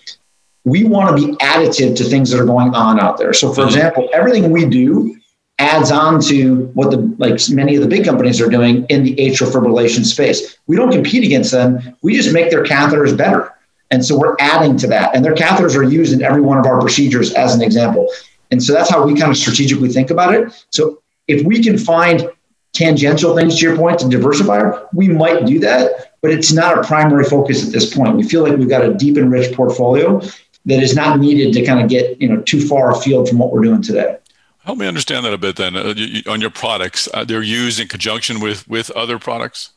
we 0.65 0.85
want 0.85 1.17
to 1.17 1.27
be 1.27 1.33
additive 1.37 1.97
to 1.97 2.05
things 2.05 2.31
that 2.31 2.41
are 2.41 2.45
going 2.45 2.75
on 2.75 3.01
out 3.01 3.17
there. 3.17 3.33
So, 3.33 3.53
for 3.53 3.63
mm-hmm. 3.63 3.69
example, 3.69 4.09
everything 4.13 4.51
we 4.51 4.67
do 4.67 5.17
adds 5.59 5.91
on 5.91 6.21
to 6.21 6.67
what 6.75 6.91
the 6.91 6.99
like 7.19 7.41
many 7.51 7.75
of 7.75 7.83
the 7.83 7.89
big 7.89 8.05
companies 8.05 8.41
are 8.41 8.49
doing 8.49 8.85
in 8.91 9.03
the 9.03 9.17
atrial 9.17 9.51
fibrillation 9.51 10.05
space. 10.05 10.57
We 10.67 10.77
don't 10.77 10.93
compete 10.93 11.25
against 11.25 11.51
them. 11.51 11.97
We 12.03 12.15
just 12.15 12.33
make 12.33 12.51
their 12.51 12.65
catheters 12.65 13.17
better. 13.17 13.55
And 13.91 14.05
so 14.05 14.19
we're 14.19 14.37
adding 14.39 14.77
to 14.79 14.87
that. 14.89 15.15
And 15.15 15.25
their 15.25 15.35
catheters 15.35 15.77
are 15.77 15.83
used 15.83 16.13
in 16.13 16.23
every 16.23 16.41
one 16.41 16.59
of 16.59 16.67
our 16.67 16.81
procedures 16.81 17.33
as 17.35 17.55
an 17.55 17.63
example. 17.63 18.09
And 18.51 18.63
so 18.63 18.73
that's 18.73 18.91
how 18.91 19.05
we 19.05 19.15
kind 19.15 19.31
of 19.31 19.37
strategically 19.37 19.89
think 19.89 20.11
about 20.11 20.35
it. 20.35 20.67
So 20.71 21.03
if 21.27 21.45
we 21.45 21.63
can 21.63 21.79
find 21.79 22.31
tangential 22.73 23.35
things 23.37 23.59
to 23.59 23.67
your 23.67 23.77
point 23.77 23.99
to 24.01 24.09
diversify, 24.09 24.71
we 24.93 25.09
might 25.09 25.47
do 25.47 25.59
that, 25.61 26.15
but 26.21 26.31
it's 26.31 26.53
not 26.53 26.79
a 26.79 26.87
primary 26.87 27.25
focus 27.25 27.67
at 27.67 27.73
this 27.73 27.95
point. 27.95 28.17
We 28.17 28.23
feel 28.23 28.43
like 28.43 28.57
we've 28.57 28.69
got 28.69 28.85
a 28.85 28.95
deep 28.95 29.17
and 29.17 29.31
rich 29.31 29.55
portfolio 29.55 30.21
that 30.67 30.83
is 30.83 30.95
not 30.95 31.19
needed 31.19 31.53
to 31.55 31.65
kind 31.65 31.83
of 31.83 31.89
get 31.89 32.21
you 32.21 32.29
know 32.29 32.41
too 32.43 32.67
far 32.67 32.93
afield 32.93 33.29
from 33.29 33.39
what 33.39 33.53
we're 33.53 33.63
doing 33.63 33.83
today. 33.83 34.19
Help 34.59 34.79
me 34.79 34.87
understand 34.87 35.25
that 35.25 35.33
a 35.33 35.39
bit 35.39 35.57
then. 35.57 35.77
Uh, 35.77 35.95
you, 35.97 36.23
on 36.31 36.41
your 36.41 36.51
products, 36.51 37.09
uh, 37.15 37.25
they're 37.25 37.43
used 37.43 37.81
in 37.81 37.89
conjunction 37.89 38.41
with 38.41 38.69
with 38.69 38.91
other 38.91 39.19
products. 39.19 39.71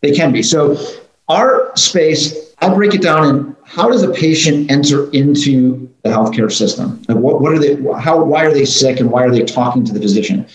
They 0.00 0.12
can 0.12 0.32
be. 0.32 0.42
So 0.42 0.76
our 1.28 1.76
space, 1.76 2.54
I'll 2.60 2.74
break 2.74 2.94
it 2.94 3.02
down 3.02 3.28
in 3.28 3.56
how 3.64 3.88
does 3.88 4.02
a 4.02 4.10
patient 4.10 4.70
enter 4.70 5.10
into 5.10 5.88
the 6.02 6.08
healthcare 6.08 6.50
system? 6.50 7.02
Like 7.08 7.18
what, 7.18 7.40
what 7.40 7.52
are 7.52 7.58
they? 7.58 7.76
How? 8.00 8.22
Why 8.22 8.44
are 8.44 8.52
they 8.52 8.64
sick? 8.64 8.98
And 9.00 9.10
why 9.10 9.24
are 9.24 9.30
they 9.30 9.42
talking 9.42 9.84
to 9.84 9.92
the 9.92 10.00
physician? 10.00 10.46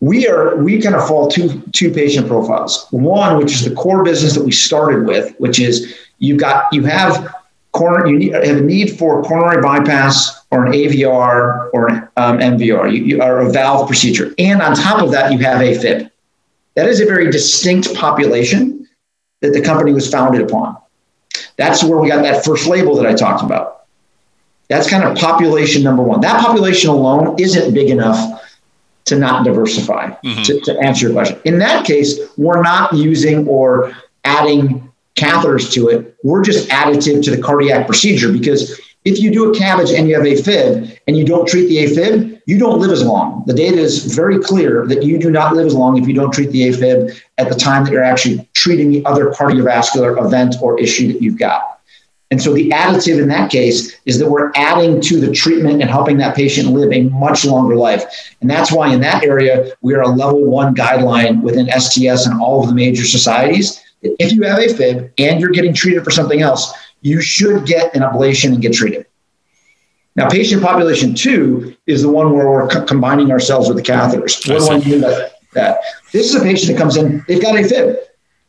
We 0.00 0.26
are 0.26 0.56
we 0.56 0.80
kind 0.80 0.94
of 0.94 1.06
fall 1.06 1.28
two 1.28 1.60
two 1.72 1.92
patient 1.92 2.26
profiles. 2.26 2.86
One, 2.90 3.38
which 3.38 3.52
is 3.52 3.64
the 3.64 3.74
core 3.74 4.02
business 4.02 4.34
that 4.34 4.44
we 4.44 4.52
started 4.52 5.06
with, 5.06 5.34
which 5.38 5.60
is 5.60 5.94
you've 6.18 6.40
got 6.40 6.72
you 6.72 6.84
have 6.84 7.34
corner 7.72 8.06
you 8.06 8.18
need, 8.18 8.32
have 8.32 8.56
a 8.56 8.60
need 8.60 8.98
for 8.98 9.22
coronary 9.22 9.62
bypass 9.62 10.44
or 10.50 10.66
an 10.66 10.72
AVR 10.72 11.70
or 11.72 11.88
an 11.88 12.08
um, 12.16 12.38
MVR 12.38 12.92
you, 12.92 13.04
you, 13.04 13.22
or 13.22 13.40
a 13.40 13.50
valve 13.50 13.86
procedure, 13.86 14.34
and 14.38 14.60
on 14.62 14.74
top 14.74 15.02
of 15.02 15.10
that 15.12 15.32
you 15.32 15.38
have 15.38 15.60
AFib. 15.60 16.10
That 16.74 16.88
is 16.88 17.00
a 17.00 17.04
very 17.04 17.30
distinct 17.30 17.94
population 17.94 18.81
that 19.42 19.52
the 19.52 19.60
company 19.60 19.92
was 19.92 20.10
founded 20.10 20.40
upon. 20.40 20.78
That's 21.56 21.84
where 21.84 21.98
we 21.98 22.08
got 22.08 22.22
that 22.22 22.44
first 22.44 22.66
label 22.66 22.96
that 22.96 23.06
I 23.06 23.14
talked 23.14 23.42
about. 23.42 23.84
That's 24.68 24.88
kind 24.88 25.04
of 25.04 25.16
population 25.18 25.82
number 25.82 26.02
one. 26.02 26.20
That 26.22 26.42
population 26.42 26.88
alone 26.90 27.36
isn't 27.38 27.74
big 27.74 27.90
enough 27.90 28.40
to 29.04 29.18
not 29.18 29.44
diversify, 29.44 30.10
mm-hmm. 30.24 30.42
to, 30.44 30.60
to 30.60 30.78
answer 30.80 31.06
your 31.06 31.12
question. 31.12 31.38
In 31.44 31.58
that 31.58 31.84
case, 31.84 32.18
we're 32.38 32.62
not 32.62 32.92
using 32.94 33.46
or 33.48 33.92
adding 34.24 34.90
catheters 35.16 35.70
to 35.72 35.88
it. 35.88 36.16
We're 36.22 36.42
just 36.42 36.68
additive 36.68 37.22
to 37.24 37.30
the 37.36 37.42
cardiac 37.42 37.86
procedure 37.86 38.32
because 38.32 38.80
if 39.04 39.18
you 39.18 39.30
do 39.30 39.52
a 39.52 39.54
CABG 39.54 39.98
and 39.98 40.08
you 40.08 40.14
have 40.14 40.24
AFib 40.24 40.98
and 41.06 41.16
you 41.16 41.24
don't 41.24 41.46
treat 41.46 41.66
the 41.66 41.78
AFib, 41.78 42.31
you 42.46 42.58
don't 42.58 42.80
live 42.80 42.90
as 42.90 43.04
long. 43.04 43.44
The 43.46 43.54
data 43.54 43.78
is 43.78 44.14
very 44.14 44.38
clear 44.38 44.86
that 44.86 45.02
you 45.02 45.18
do 45.18 45.30
not 45.30 45.54
live 45.54 45.66
as 45.66 45.74
long 45.74 45.96
if 45.96 46.08
you 46.08 46.14
don't 46.14 46.32
treat 46.32 46.50
the 46.50 46.68
AFib 46.68 47.20
at 47.38 47.48
the 47.48 47.54
time 47.54 47.84
that 47.84 47.92
you're 47.92 48.04
actually 48.04 48.48
treating 48.54 48.90
the 48.90 49.04
other 49.04 49.30
cardiovascular 49.30 50.24
event 50.24 50.56
or 50.60 50.78
issue 50.80 51.12
that 51.12 51.22
you've 51.22 51.38
got. 51.38 51.80
And 52.30 52.42
so 52.42 52.54
the 52.54 52.70
additive 52.70 53.20
in 53.20 53.28
that 53.28 53.50
case 53.50 54.00
is 54.06 54.18
that 54.18 54.30
we're 54.30 54.50
adding 54.54 55.02
to 55.02 55.20
the 55.20 55.30
treatment 55.30 55.82
and 55.82 55.90
helping 55.90 56.16
that 56.16 56.34
patient 56.34 56.68
live 56.68 56.90
a 56.90 57.02
much 57.10 57.44
longer 57.44 57.76
life. 57.76 58.04
And 58.40 58.48
that's 58.48 58.72
why 58.72 58.92
in 58.92 59.00
that 59.02 59.22
area, 59.22 59.74
we 59.82 59.94
are 59.94 60.00
a 60.00 60.08
level 60.08 60.42
one 60.44 60.74
guideline 60.74 61.42
within 61.42 61.68
STS 61.78 62.26
and 62.26 62.40
all 62.40 62.62
of 62.62 62.68
the 62.68 62.74
major 62.74 63.04
societies 63.04 63.82
if 64.02 64.32
you 64.32 64.42
have 64.42 64.58
AFib 64.58 65.12
and 65.18 65.40
you're 65.40 65.50
getting 65.50 65.72
treated 65.72 66.04
for 66.04 66.10
something 66.10 66.42
else, 66.42 66.72
you 67.00 67.20
should 67.20 67.66
get 67.66 67.94
an 67.94 68.02
ablation 68.02 68.52
and 68.52 68.60
get 68.60 68.72
treated. 68.72 69.06
Now, 70.14 70.28
patient 70.28 70.62
population 70.62 71.14
two 71.14 71.76
is 71.86 72.02
the 72.02 72.10
one 72.10 72.32
where 72.32 72.48
we're 72.50 72.68
co- 72.68 72.84
combining 72.84 73.30
ourselves 73.30 73.68
with 73.68 73.78
the 73.78 73.82
catheters. 73.82 74.48
What 74.48 74.58
do 74.60 74.70
I 74.70 74.78
mean 74.78 75.00
by 75.00 75.30
that? 75.54 75.80
This 76.12 76.26
is 76.28 76.34
a 76.34 76.40
patient 76.42 76.72
that 76.72 76.78
comes 76.78 76.96
in, 76.96 77.24
they've 77.26 77.40
got 77.40 77.54
AFib. 77.54 77.96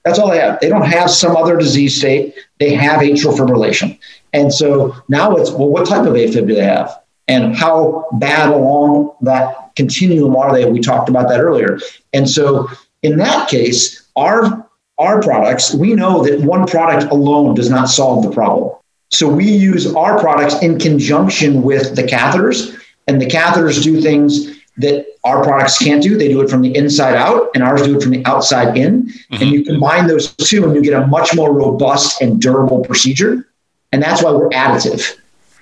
That's 0.03 0.20
all 0.20 0.30
they 0.30 0.39
have. 0.39 0.59
They 0.59 0.68
don't 0.68 0.86
have 0.86 1.09
some 1.09 1.38
other 1.38 1.57
disease 1.57 1.97
state. 1.97 2.36
They 2.59 2.74
have 2.74 2.99
atrial 2.99 3.38
fibrillation. 3.38 3.97
And 4.34 4.53
so 4.53 4.93
now 5.07 5.36
it's, 5.38 5.51
well, 5.51 5.70
what 5.70 5.88
type 5.88 6.05
of 6.05 6.14
AFib 6.14 6.47
do 6.47 6.55
they 6.55 6.64
have? 6.64 6.99
And 7.30 7.55
how 7.55 8.07
bad 8.14 8.49
along 8.49 9.16
that 9.22 9.74
continuum 9.78 10.36
are 10.36 10.51
they? 10.51 10.70
We 10.70 10.82
talked 10.82 11.07
about 11.07 11.30
that 11.30 11.39
earlier. 11.39 11.80
And 12.11 12.30
so 12.30 12.68
in 13.01 13.18
that 13.18 13.49
case, 13.49 14.09
our 14.16 14.68
our 14.99 15.22
products, 15.22 15.74
we 15.74 15.93
know 15.95 16.24
that 16.24 16.41
one 16.41 16.68
product 16.68 17.11
alone 17.11 17.55
does 17.55 17.70
not 17.70 17.86
solve 17.89 18.24
the 18.24 18.32
problem. 18.32 18.76
So 19.14 19.28
we 19.30 19.45
use 19.45 19.93
our 19.95 20.20
products 20.20 20.61
in 20.64 20.80
conjunction 20.80 21.61
with 21.61 21.95
the 21.95 22.03
catheters, 22.03 22.76
and 23.07 23.22
the 23.22 23.28
catheters 23.28 23.84
do 23.84 24.01
things 24.01 24.59
that 24.78 25.05
our 25.24 25.43
products 25.43 25.78
can't 25.78 26.01
do. 26.01 26.18
They 26.18 26.30
do 26.30 26.41
it 26.41 26.49
from 26.49 26.64
the 26.64 26.76
inside 26.76 27.16
out, 27.16 27.51
and 27.53 27.64
ours 27.64 27.84
do 27.84 27.95
it 27.95 28.01
from 28.01 28.11
the 28.11 28.26
outside 28.26 28.76
in. 28.76 29.03
Mm-hmm. 29.03 29.36
And 29.36 29.51
you 29.51 29.64
combine 29.64 30.07
those 30.07 30.34
two, 30.36 30.66
and 30.66 30.74
you 30.76 30.82
get 30.82 30.93
a 30.93 31.05
much 31.05 31.36
more 31.36 31.53
robust 31.53 32.22
and 32.22 32.41
durable 32.41 32.84
procedure. 32.84 33.47
And 33.91 34.01
that's 34.01 34.24
why 34.24 34.32
we're 34.32 34.49
additive, 34.49 35.16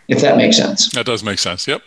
if 0.07 0.21
that 0.21 0.37
makes 0.37 0.55
sense. 0.55 0.89
That 0.93 1.05
does 1.05 1.21
make 1.21 1.39
sense. 1.39 1.67
Yep. 1.67 1.81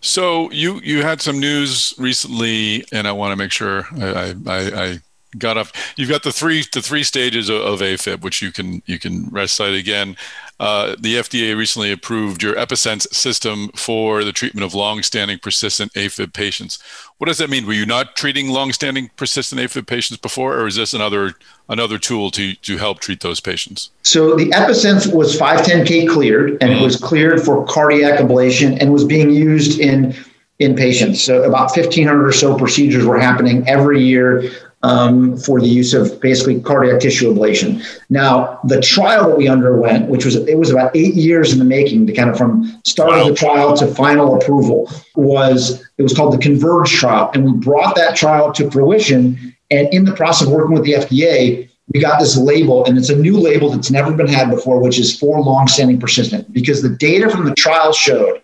So 0.00 0.50
you 0.52 0.80
you 0.84 1.02
had 1.02 1.20
some 1.20 1.40
news 1.40 1.94
recently, 1.98 2.84
and 2.92 3.08
I 3.08 3.12
want 3.12 3.32
to 3.32 3.36
make 3.36 3.50
sure 3.50 3.88
I, 3.98 4.34
I, 4.46 4.58
I 4.84 5.00
got 5.38 5.56
up. 5.56 5.68
You've 5.96 6.10
got 6.10 6.22
the 6.22 6.32
three 6.32 6.64
the 6.72 6.82
three 6.82 7.02
stages 7.02 7.48
of, 7.48 7.60
of 7.60 7.80
AFib, 7.80 8.22
which 8.22 8.42
you 8.42 8.52
can 8.52 8.82
you 8.86 8.98
can 8.98 9.28
recite 9.30 9.74
again. 9.74 10.16
Uh, 10.60 10.94
the 10.98 11.16
FDA 11.16 11.56
recently 11.56 11.90
approved 11.90 12.42
your 12.42 12.54
EpiSense 12.54 13.12
system 13.12 13.70
for 13.74 14.22
the 14.22 14.32
treatment 14.32 14.64
of 14.64 14.72
long-standing 14.72 15.40
persistent 15.40 15.92
AFib 15.94 16.32
patients. 16.32 16.78
What 17.18 17.26
does 17.26 17.38
that 17.38 17.50
mean? 17.50 17.66
Were 17.66 17.72
you 17.72 17.86
not 17.86 18.14
treating 18.14 18.48
long-standing 18.48 19.10
persistent 19.16 19.60
AFib 19.60 19.88
patients 19.88 20.18
before, 20.18 20.56
or 20.56 20.68
is 20.68 20.76
this 20.76 20.94
another 20.94 21.32
another 21.68 21.98
tool 21.98 22.30
to 22.32 22.54
to 22.54 22.76
help 22.76 23.00
treat 23.00 23.20
those 23.20 23.40
patients? 23.40 23.90
So 24.02 24.36
the 24.36 24.50
EpiSense 24.50 25.12
was 25.12 25.36
510k 25.36 26.08
cleared, 26.08 26.50
and 26.50 26.60
mm-hmm. 26.60 26.80
it 26.80 26.82
was 26.82 26.96
cleared 26.96 27.42
for 27.42 27.66
cardiac 27.66 28.20
ablation 28.20 28.80
and 28.80 28.92
was 28.92 29.04
being 29.04 29.30
used 29.30 29.80
in 29.80 30.14
in 30.60 30.76
patients. 30.76 31.22
So 31.22 31.42
about 31.42 31.76
1,500 31.76 32.26
or 32.26 32.32
so 32.32 32.56
procedures 32.56 33.04
were 33.04 33.18
happening 33.18 33.68
every 33.68 34.00
year 34.02 34.50
um, 34.84 35.38
for 35.38 35.60
the 35.60 35.66
use 35.66 35.94
of 35.94 36.20
basically 36.20 36.60
cardiac 36.60 37.00
tissue 37.00 37.32
ablation. 37.32 37.82
Now, 38.10 38.60
the 38.64 38.82
trial 38.82 39.30
that 39.30 39.38
we 39.38 39.48
underwent, 39.48 40.10
which 40.10 40.26
was 40.26 40.36
it 40.36 40.58
was 40.58 40.70
about 40.70 40.94
eight 40.94 41.14
years 41.14 41.54
in 41.54 41.58
the 41.58 41.64
making, 41.64 42.06
to 42.06 42.12
kind 42.12 42.28
of 42.28 42.36
from 42.36 42.80
start 42.84 43.10
wow. 43.10 43.22
of 43.22 43.28
the 43.28 43.34
trial 43.34 43.74
to 43.78 43.86
final 43.86 44.34
approval, 44.36 44.90
was 45.16 45.82
it 45.96 46.02
was 46.02 46.12
called 46.12 46.34
the 46.34 46.38
Converge 46.38 46.90
trial, 46.92 47.30
and 47.32 47.44
we 47.44 47.52
brought 47.52 47.96
that 47.96 48.14
trial 48.14 48.52
to 48.52 48.70
fruition. 48.70 49.56
And 49.70 49.92
in 49.94 50.04
the 50.04 50.14
process 50.14 50.46
of 50.46 50.52
working 50.52 50.74
with 50.74 50.84
the 50.84 50.92
FDA, 50.92 51.70
we 51.92 52.00
got 52.00 52.20
this 52.20 52.36
label, 52.36 52.84
and 52.84 52.98
it's 52.98 53.08
a 53.08 53.16
new 53.16 53.38
label 53.38 53.70
that's 53.70 53.90
never 53.90 54.12
been 54.12 54.28
had 54.28 54.50
before, 54.50 54.80
which 54.80 54.98
is 54.98 55.18
for 55.18 55.40
long-standing 55.40 55.98
persistent, 55.98 56.52
because 56.52 56.82
the 56.82 56.90
data 56.90 57.30
from 57.30 57.46
the 57.46 57.54
trial 57.54 57.92
showed 57.92 58.42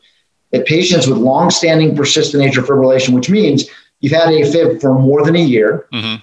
that 0.53 0.65
patients 0.67 1.07
with 1.07 1.19
long-standing 1.19 1.95
persistent 1.95 2.43
atrial 2.43 2.65
fibrillation, 2.65 3.11
which 3.11 3.29
means 3.29 3.69
you've 4.01 4.13
had 4.13 4.29
AFib 4.29 4.81
for 4.81 4.99
more 4.99 5.23
than 5.25 5.37
a 5.37 5.41
year, 5.41 5.87
mm-hmm. 5.93 6.17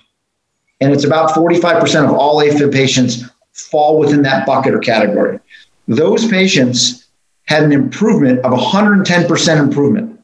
And 0.80 0.94
it's 0.94 1.04
about 1.04 1.32
45% 1.32 2.06
of 2.06 2.12
all 2.12 2.38
AFib 2.38 2.72
patients 2.72 3.24
fall 3.54 4.00
within 4.00 4.22
that 4.24 4.46
bucket 4.46 4.74
or 4.74 4.80
category. 4.80 5.40
Those 5.88 6.28
patients 6.28 7.08
had 7.46 7.64
an 7.64 7.72
improvement 7.72 8.40
of 8.40 8.52
110% 8.52 9.58
improvement 9.58 10.20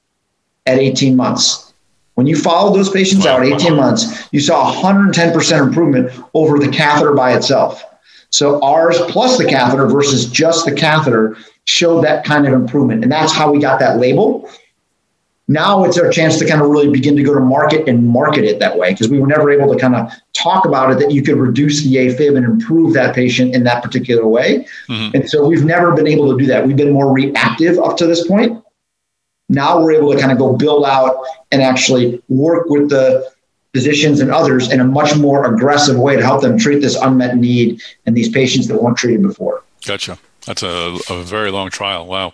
at 0.65 0.77
18 0.77 1.15
months. 1.15 1.73
When 2.15 2.27
you 2.27 2.35
followed 2.35 2.75
those 2.75 2.89
patients 2.89 3.25
out 3.25 3.43
18 3.43 3.75
months, 3.75 4.27
you 4.31 4.39
saw 4.39 4.71
110% 4.71 5.67
improvement 5.67 6.11
over 6.33 6.59
the 6.59 6.69
catheter 6.69 7.13
by 7.13 7.33
itself. 7.33 7.83
So 8.29 8.61
ours 8.61 8.97
plus 9.09 9.37
the 9.37 9.45
catheter 9.45 9.87
versus 9.87 10.25
just 10.27 10.65
the 10.65 10.73
catheter 10.73 11.37
showed 11.65 12.03
that 12.03 12.25
kind 12.25 12.45
of 12.45 12.53
improvement. 12.53 13.03
And 13.03 13.11
that's 13.11 13.31
how 13.31 13.51
we 13.51 13.59
got 13.59 13.79
that 13.79 13.97
label. 13.99 14.49
Now 15.47 15.83
it's 15.83 15.97
our 15.97 16.09
chance 16.09 16.37
to 16.39 16.47
kind 16.47 16.61
of 16.61 16.69
really 16.69 16.89
begin 16.89 17.15
to 17.15 17.23
go 17.23 17.33
to 17.33 17.39
market 17.39 17.87
and 17.87 18.07
market 18.07 18.43
it 18.43 18.59
that 18.59 18.77
way 18.77 18.91
because 18.91 19.09
we 19.09 19.19
were 19.19 19.27
never 19.27 19.51
able 19.51 19.73
to 19.73 19.79
kind 19.79 19.95
of 19.95 20.11
talk 20.43 20.65
about 20.65 20.91
it 20.91 20.99
that 20.99 21.11
you 21.11 21.23
could 21.23 21.37
reduce 21.37 21.83
the 21.83 21.95
AFib 21.95 22.35
and 22.35 22.45
improve 22.45 22.93
that 22.93 23.15
patient 23.15 23.55
in 23.55 23.63
that 23.63 23.81
particular 23.81 24.27
way. 24.27 24.67
Mm-hmm. 24.89 25.15
And 25.15 25.29
so 25.29 25.47
we've 25.47 25.63
never 25.63 25.93
been 25.93 26.07
able 26.07 26.31
to 26.31 26.37
do 26.37 26.45
that. 26.47 26.67
We've 26.67 26.75
been 26.75 26.91
more 26.91 27.11
reactive 27.11 27.79
up 27.79 27.97
to 27.97 28.05
this 28.05 28.27
point. 28.27 28.63
Now 29.49 29.81
we're 29.81 29.93
able 29.93 30.11
to 30.13 30.19
kind 30.19 30.31
of 30.31 30.37
go 30.37 30.55
build 30.55 30.85
out 30.85 31.23
and 31.51 31.61
actually 31.61 32.21
work 32.27 32.67
with 32.67 32.89
the 32.89 33.31
physicians 33.73 34.19
and 34.19 34.31
others 34.31 34.71
in 34.71 34.79
a 34.79 34.83
much 34.83 35.15
more 35.17 35.53
aggressive 35.53 35.97
way 35.97 36.15
to 36.15 36.23
help 36.23 36.41
them 36.41 36.57
treat 36.57 36.79
this 36.79 36.95
unmet 36.95 37.37
need 37.37 37.81
and 38.05 38.15
these 38.15 38.29
patients 38.29 38.67
that 38.67 38.81
weren't 38.81 38.97
treated 38.97 39.21
before. 39.21 39.63
Gotcha. 39.85 40.17
That's 40.45 40.63
a, 40.63 40.97
a 41.09 41.23
very 41.23 41.51
long 41.51 41.69
trial. 41.69 42.05
Wow. 42.05 42.33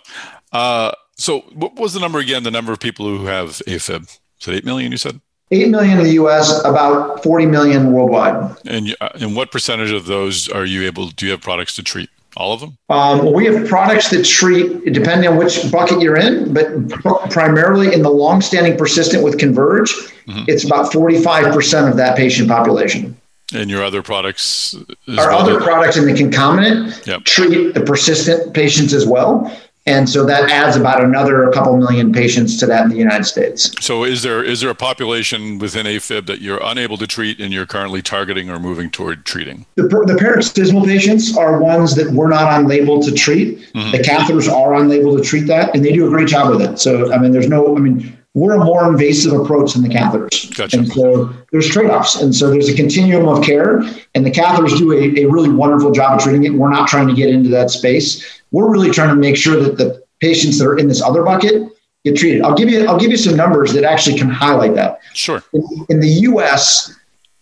Uh, 0.52 0.92
so, 1.16 1.40
what 1.52 1.76
was 1.76 1.92
the 1.92 2.00
number 2.00 2.18
again? 2.18 2.42
The 2.42 2.50
number 2.50 2.72
of 2.72 2.80
people 2.80 3.06
who 3.06 3.26
have 3.26 3.50
AFib? 3.66 4.18
Is 4.40 4.48
it 4.48 4.54
8 4.54 4.64
million, 4.64 4.90
you 4.90 4.98
said? 4.98 5.20
8 5.50 5.68
million 5.68 5.98
in 5.98 6.04
the 6.04 6.12
US, 6.12 6.64
about 6.64 7.22
40 7.22 7.46
million 7.46 7.92
worldwide. 7.92 8.56
And, 8.66 8.94
uh, 9.00 9.08
and 9.14 9.34
what 9.34 9.50
percentage 9.50 9.90
of 9.90 10.06
those 10.06 10.48
are 10.48 10.64
you 10.64 10.86
able, 10.86 11.08
do 11.08 11.26
you 11.26 11.32
have 11.32 11.40
products 11.40 11.74
to 11.76 11.82
treat? 11.82 12.08
All 12.36 12.52
of 12.52 12.60
them? 12.60 12.78
Um, 12.88 13.32
we 13.32 13.44
have 13.46 13.68
products 13.68 14.10
that 14.10 14.24
treat, 14.24 14.92
depending 14.92 15.28
on 15.28 15.36
which 15.36 15.68
bucket 15.72 16.00
you're 16.00 16.16
in, 16.16 16.54
but 16.54 16.88
pr- 16.88 17.28
primarily 17.28 17.92
in 17.92 18.02
the 18.02 18.10
long-standing 18.10 18.78
persistent 18.78 19.24
with 19.24 19.36
Converge, 19.38 19.90
mm-hmm. 19.90 20.44
it's 20.46 20.64
about 20.64 20.92
45% 20.92 21.90
of 21.90 21.96
that 21.96 22.16
patient 22.16 22.48
population. 22.48 23.16
And 23.52 23.68
your 23.68 23.82
other 23.82 24.00
products? 24.00 24.76
Our 25.08 25.16
well 25.16 25.40
other 25.40 25.60
products 25.60 25.96
in 25.96 26.06
the 26.06 26.14
concomitant 26.14 27.04
yep. 27.04 27.24
treat 27.24 27.74
the 27.74 27.80
persistent 27.80 28.54
patients 28.54 28.92
as 28.92 29.06
well. 29.06 29.52
And 29.86 30.08
so 30.08 30.26
that 30.26 30.50
adds 30.50 30.76
about 30.76 31.02
another 31.02 31.50
couple 31.52 31.76
million 31.76 32.12
patients 32.12 32.58
to 32.58 32.66
that 32.66 32.84
in 32.84 32.90
the 32.90 32.96
United 32.96 33.24
States. 33.24 33.72
So 33.80 34.04
is 34.04 34.22
there 34.22 34.44
is 34.44 34.60
there 34.60 34.70
a 34.70 34.74
population 34.74 35.58
within 35.58 35.86
AFib 35.86 36.26
that 36.26 36.40
you're 36.40 36.60
unable 36.62 36.98
to 36.98 37.06
treat 37.06 37.40
and 37.40 37.52
you're 37.52 37.66
currently 37.66 38.02
targeting 38.02 38.50
or 38.50 38.58
moving 38.58 38.90
toward 38.90 39.24
treating? 39.24 39.64
The, 39.76 39.84
the 39.84 40.16
paroxysmal 40.18 40.84
patients 40.84 41.36
are 41.36 41.60
ones 41.60 41.94
that 41.96 42.10
we're 42.12 42.28
not 42.28 42.52
on 42.52 42.68
label 42.68 43.02
to 43.02 43.12
treat. 43.12 43.58
Mm-hmm. 43.72 43.92
The 43.92 43.98
catheters 43.98 44.52
are 44.52 44.74
on 44.74 44.88
label 44.88 45.16
to 45.16 45.22
treat 45.22 45.46
that, 45.46 45.74
and 45.74 45.84
they 45.84 45.92
do 45.92 46.06
a 46.06 46.10
great 46.10 46.28
job 46.28 46.50
with 46.50 46.60
it. 46.60 46.78
So 46.78 47.12
I 47.12 47.18
mean, 47.18 47.32
there's 47.32 47.48
no, 47.48 47.74
I 47.74 47.80
mean, 47.80 48.16
we're 48.34 48.54
a 48.54 48.64
more 48.64 48.88
invasive 48.88 49.32
approach 49.32 49.72
than 49.72 49.82
the 49.82 49.88
catheters. 49.88 50.54
Gotcha. 50.56 50.78
And 50.78 50.92
so 50.92 51.34
there's 51.50 51.68
trade-offs. 51.68 52.20
And 52.20 52.34
so 52.34 52.50
there's 52.50 52.68
a 52.68 52.74
continuum 52.74 53.26
of 53.26 53.42
care 53.42 53.80
and 54.14 54.24
the 54.24 54.30
catheters 54.30 54.78
do 54.78 54.92
a, 54.92 55.24
a 55.24 55.28
really 55.28 55.48
wonderful 55.48 55.90
job 55.90 56.18
of 56.18 56.22
treating 56.22 56.44
it. 56.44 56.54
We're 56.54 56.70
not 56.70 56.88
trying 56.88 57.08
to 57.08 57.14
get 57.14 57.28
into 57.28 57.48
that 57.50 57.70
space. 57.70 58.39
We're 58.52 58.70
really 58.70 58.90
trying 58.90 59.10
to 59.10 59.16
make 59.16 59.36
sure 59.36 59.60
that 59.60 59.76
the 59.76 60.02
patients 60.20 60.58
that 60.58 60.66
are 60.66 60.78
in 60.78 60.88
this 60.88 61.02
other 61.02 61.22
bucket 61.22 61.70
get 62.04 62.16
treated. 62.16 62.42
I'll 62.42 62.54
give 62.54 62.68
you, 62.68 62.86
I'll 62.86 62.98
give 62.98 63.10
you 63.10 63.16
some 63.16 63.36
numbers 63.36 63.72
that 63.74 63.84
actually 63.84 64.18
can 64.18 64.28
highlight 64.28 64.74
that. 64.74 65.00
Sure. 65.14 65.42
In, 65.52 65.64
in 65.88 66.00
the 66.00 66.08
US 66.08 66.94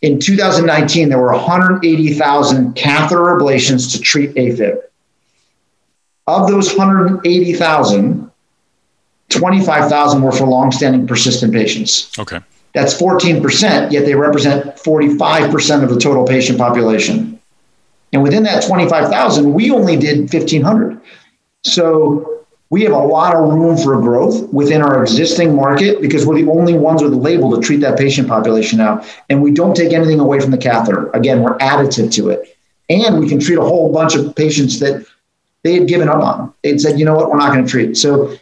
in 0.03 0.19
2019, 0.19 1.09
there 1.09 1.19
were 1.19 1.33
180,000 1.33 2.75
catheter 2.75 3.23
ablations 3.23 3.93
to 3.93 4.01
treat 4.01 4.35
AFib. 4.35 4.81
Of 6.27 6.49
those 6.49 6.77
180,000, 6.77 8.31
25,000 9.31 10.23
were 10.23 10.33
for 10.33 10.47
long-standing 10.47 11.07
persistent 11.07 11.53
patients. 11.53 12.17
Okay. 12.19 12.41
That's 12.75 12.95
14%, 12.95 13.91
yet 13.91 14.05
they 14.05 14.15
represent 14.15 14.77
45% 14.77 15.83
of 15.83 15.91
the 15.91 15.99
total 15.99 16.25
patient 16.25 16.59
population. 16.59 17.38
And 18.13 18.23
within 18.23 18.43
that 18.45 18.67
25,000, 18.67 19.53
we 19.53 19.71
only 19.71 19.97
did 19.97 20.33
1,500. 20.33 21.01
So 21.65 22.45
we 22.71 22.83
have 22.83 22.93
a 22.93 22.99
lot 22.99 23.35
of 23.35 23.53
room 23.53 23.77
for 23.77 24.01
growth 24.01 24.53
within 24.53 24.83
our 24.83 25.03
existing 25.03 25.55
market 25.55 26.01
because 26.01 26.27
we're 26.27 26.43
the 26.43 26.51
only 26.51 26.75
ones 26.75 27.03
with 27.03 27.13
a 27.13 27.17
label 27.17 27.55
to 27.55 27.61
treat 27.61 27.81
that 27.81 27.99
patient 27.99 28.29
population 28.29 28.79
now. 28.79 29.05
And 29.29 29.43
we 29.43 29.53
don't 29.53 29.75
take 29.75 29.93
anything 29.93 30.21
away 30.21 30.41
from 30.41 30.51
the 30.51 30.59
catheter. 30.59 31.11
Again, 31.11 31.43
we're 31.43 31.57
additive 31.59 32.13
to 32.15 32.31
it. 32.31 32.57
And 32.91 33.19
we 33.19 33.29
can 33.29 33.41
treat 33.41 33.59
a 33.59 33.63
whole 33.63 33.93
bunch 33.93 34.15
of 34.15 34.35
patients 34.35 34.81
that 34.81 35.07
they 35.63 35.75
had 35.75 35.89
given 35.89 36.09
up 36.09 36.23
on. 36.23 36.55
They'd 36.63 36.81
said, 36.81 36.99
you 36.99 37.05
know 37.05 37.15
what, 37.15 37.31
we're 37.31 37.39
not 37.39 37.53
going 37.53 37.65
to 37.65 37.71
treat. 37.71 37.97
So 37.97 38.37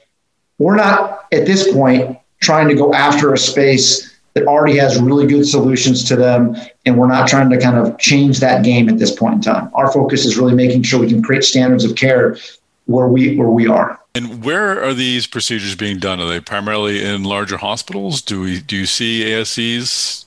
we're 0.59 0.77
not 0.77 1.27
at 1.33 1.47
this 1.47 1.73
point 1.73 2.19
trying 2.41 2.69
to 2.69 2.75
go 2.75 2.93
after 2.93 3.33
a 3.33 3.39
space 3.39 4.16
that 4.37 4.47
already 4.47 4.76
has 4.76 5.01
really 5.01 5.26
good 5.26 5.47
solutions 5.47 6.05
to 6.05 6.14
them 6.14 6.55
and 6.84 6.99
we're 6.99 7.09
not 7.09 7.26
trying 7.26 7.49
to 7.49 7.59
kind 7.59 7.78
of 7.78 7.99
change 7.99 8.39
that 8.39 8.62
game 8.62 8.87
at 8.91 8.99
this 8.99 9.11
point 9.11 9.37
in 9.37 9.41
time. 9.41 9.70
Our 9.72 9.91
focus 9.91 10.26
is 10.26 10.37
really 10.37 10.53
making 10.53 10.82
sure 10.82 11.01
we 11.01 11.09
can 11.09 11.22
create 11.22 11.43
standards 11.43 11.87
of 11.87 11.97
care 11.97 12.37
where 12.84 13.09
we 13.09 13.34
where 13.37 13.49
we 13.49 13.66
are. 13.66 13.99
And 14.14 14.45
where 14.45 14.84
are 14.84 14.93
these 14.93 15.26
procedures 15.26 15.74
being 15.74 15.99
done? 15.99 16.20
Are 16.20 16.28
they 16.28 16.41
primarily 16.41 17.03
in 17.03 17.24
larger 17.24 17.57
hospitals? 17.57 18.20
Do 18.20 18.43
we 18.43 18.61
do 18.61 18.76
you 18.76 18.84
see 18.84 19.24
ascs 19.24 20.26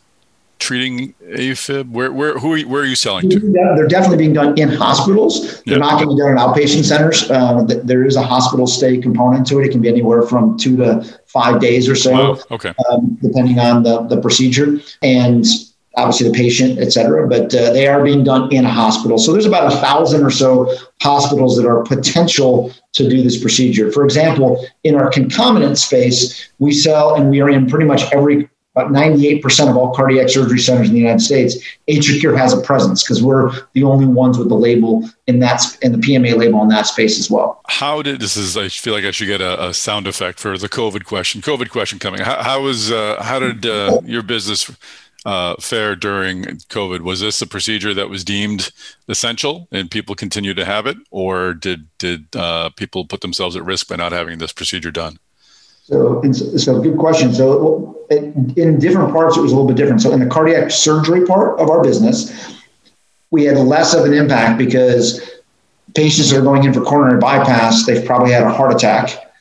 treating 0.60 1.14
AFib? 1.24 1.90
Where, 1.90 2.12
where, 2.12 2.38
who 2.38 2.54
are 2.54 2.58
you, 2.58 2.68
where 2.68 2.82
are 2.82 2.86
you 2.86 2.96
selling 2.96 3.30
to? 3.30 3.40
They're 3.40 3.88
definitely 3.88 4.18
being 4.18 4.34
done 4.34 4.58
in 4.58 4.70
hospitals. 4.70 5.64
They're 5.64 5.78
yep. 5.78 5.80
not 5.80 5.94
going 6.02 6.10
to 6.10 6.16
be 6.16 6.22
done 6.22 6.32
in 6.32 6.38
outpatient 6.38 6.84
centers. 6.84 7.32
Um, 7.32 7.68
there 7.68 8.06
is 8.06 8.16
a 8.16 8.22
hospital 8.22 8.68
stay 8.68 8.98
component 8.98 9.48
to 9.48 9.60
it. 9.60 9.66
It 9.66 9.72
can 9.72 9.82
be 9.82 9.90
anywhere 9.90 10.22
from 10.24 10.58
two 10.58 10.78
to 10.78 11.20
five 11.26 11.60
days 11.60 11.90
or 11.90 11.96
so, 11.96 12.12
wow. 12.12 12.40
okay. 12.52 12.74
Um, 12.90 13.18
depending 13.22 13.60
on 13.60 13.84
the, 13.84 14.04
the 14.04 14.22
procedure 14.22 14.80
and 15.02 15.46
obviously 15.96 16.30
the 16.30 16.38
patient, 16.38 16.80
et 16.80 16.92
cetera. 16.92 17.28
But 17.28 17.54
uh, 17.54 17.74
they 17.74 17.88
are 17.88 18.04
being 18.04 18.24
done 18.24 18.52
in 18.52 18.66
a 18.66 18.70
hospital. 18.70 19.18
So 19.18 19.32
there's 19.32 19.46
about 19.46 19.74
a 19.74 19.76
thousand 19.78 20.24
or 20.24 20.30
so 20.30 20.74
hospitals 21.02 21.58
that 21.58 21.66
are 21.66 21.84
potential 21.84 22.72
to 22.94 23.10
do 23.10 23.22
this 23.24 23.40
procedure. 23.42 23.92
For 23.92 24.04
example, 24.06 24.66
in 24.84 24.96
our 24.96 25.10
concomitant 25.10 25.78
space, 25.78 26.50
we 26.60 26.72
sell 26.72 27.16
and 27.16 27.30
we 27.30 27.42
are 27.42 27.50
in 27.50 27.68
pretty 27.68 27.86
much 27.86 28.04
every 28.14 28.50
about 28.76 28.92
98% 28.92 29.70
of 29.70 29.76
all 29.76 29.94
cardiac 29.94 30.30
surgery 30.30 30.60
centers 30.60 30.90
in 30.90 30.94
the 30.94 31.00
United 31.00 31.22
States, 31.22 31.58
AtriCure 31.88 32.38
has 32.38 32.54
a 32.54 32.62
presence 32.62 33.04
because 33.04 33.22
we're 33.22 33.52
the 33.74 33.84
only 33.84 34.06
ones 34.06 34.38
with 34.38 34.48
the 34.48 34.56
label 34.56 35.10
in 35.28 35.40
that 35.40 35.64
in 35.82 35.92
the 35.92 35.98
PMA 35.98 36.38
label 36.38 36.62
in 36.62 36.70
that 36.70 36.86
space 36.86 37.20
as 37.20 37.32
well. 37.32 37.62
How 37.68 38.02
did 38.02 38.20
this 38.20 38.38
is? 38.38 38.56
I 38.56 38.70
feel 38.70 38.94
like 38.94 39.06
I 39.06 39.12
should 39.12 39.28
get 39.28 39.42
a, 39.42 39.70
a 39.70 39.74
sound 39.74 40.08
effect 40.08 40.40
for 40.40 40.58
the 40.58 40.70
COVID 40.70 41.06
question. 41.06 41.42
COVID 41.42 41.70
question 41.70 41.98
coming. 41.98 42.22
How, 42.22 42.44
how 42.44 42.62
was 42.62 42.92
uh, 42.92 43.22
how 43.22 43.40
did 43.40 43.66
uh, 43.66 44.02
your 44.06 44.22
business 44.22 44.72
uh, 45.26 45.56
fare 45.60 45.96
during 45.96 46.44
COVID? 46.44 47.02
Was 47.02 47.22
this 47.22 47.42
a 47.42 47.48
procedure 47.48 47.96
that 47.96 48.10
was 48.10 48.24
deemed 48.24 48.72
essential 49.08 49.68
and 49.72 49.90
people 49.90 50.14
continue 50.14 50.54
to 50.54 50.64
have 50.64 50.86
it, 50.86 50.98
or 51.10 51.56
did 51.56 51.88
did 51.98 52.36
uh, 52.36 52.70
people 52.76 53.06
put 53.06 53.22
themselves 53.22 53.56
at 53.56 53.66
risk 53.66 53.88
by 53.88 53.96
not 53.96 54.12
having 54.12 54.38
this 54.38 54.54
procedure 54.54 54.92
done? 54.92 55.18
So, 55.90 56.22
so 56.32 56.80
good 56.80 57.00
question. 57.00 57.34
So, 57.34 57.98
in 58.12 58.78
different 58.78 59.12
parts, 59.12 59.38
it 59.38 59.42
was 59.42 59.52
a 59.52 59.56
little 59.56 59.68
bit 59.68 59.76
different. 59.76 60.04
So, 60.04 60.12
in 60.12 60.20
the 60.20 60.28
cardiac 60.28 60.70
surgery 60.70 61.26
part 61.26 61.60
of 61.60 61.72
our 61.72 61.82
business, 61.82 62.54
we 63.32 63.46
had 63.46 63.58
less 63.58 63.96
of 63.96 64.06
an 64.06 64.14
impact 64.14 64.60
because 64.60 65.20
patients 65.96 66.32
are 66.32 66.44
going 66.44 66.64
in 66.64 66.74
for 66.74 66.82
coronary 66.82 67.20
bypass, 67.20 67.88
they've 67.88 68.06
probably 68.06 68.32
had 68.32 68.44
a 68.44 68.52
heart 68.52 68.72
attack 68.72 69.32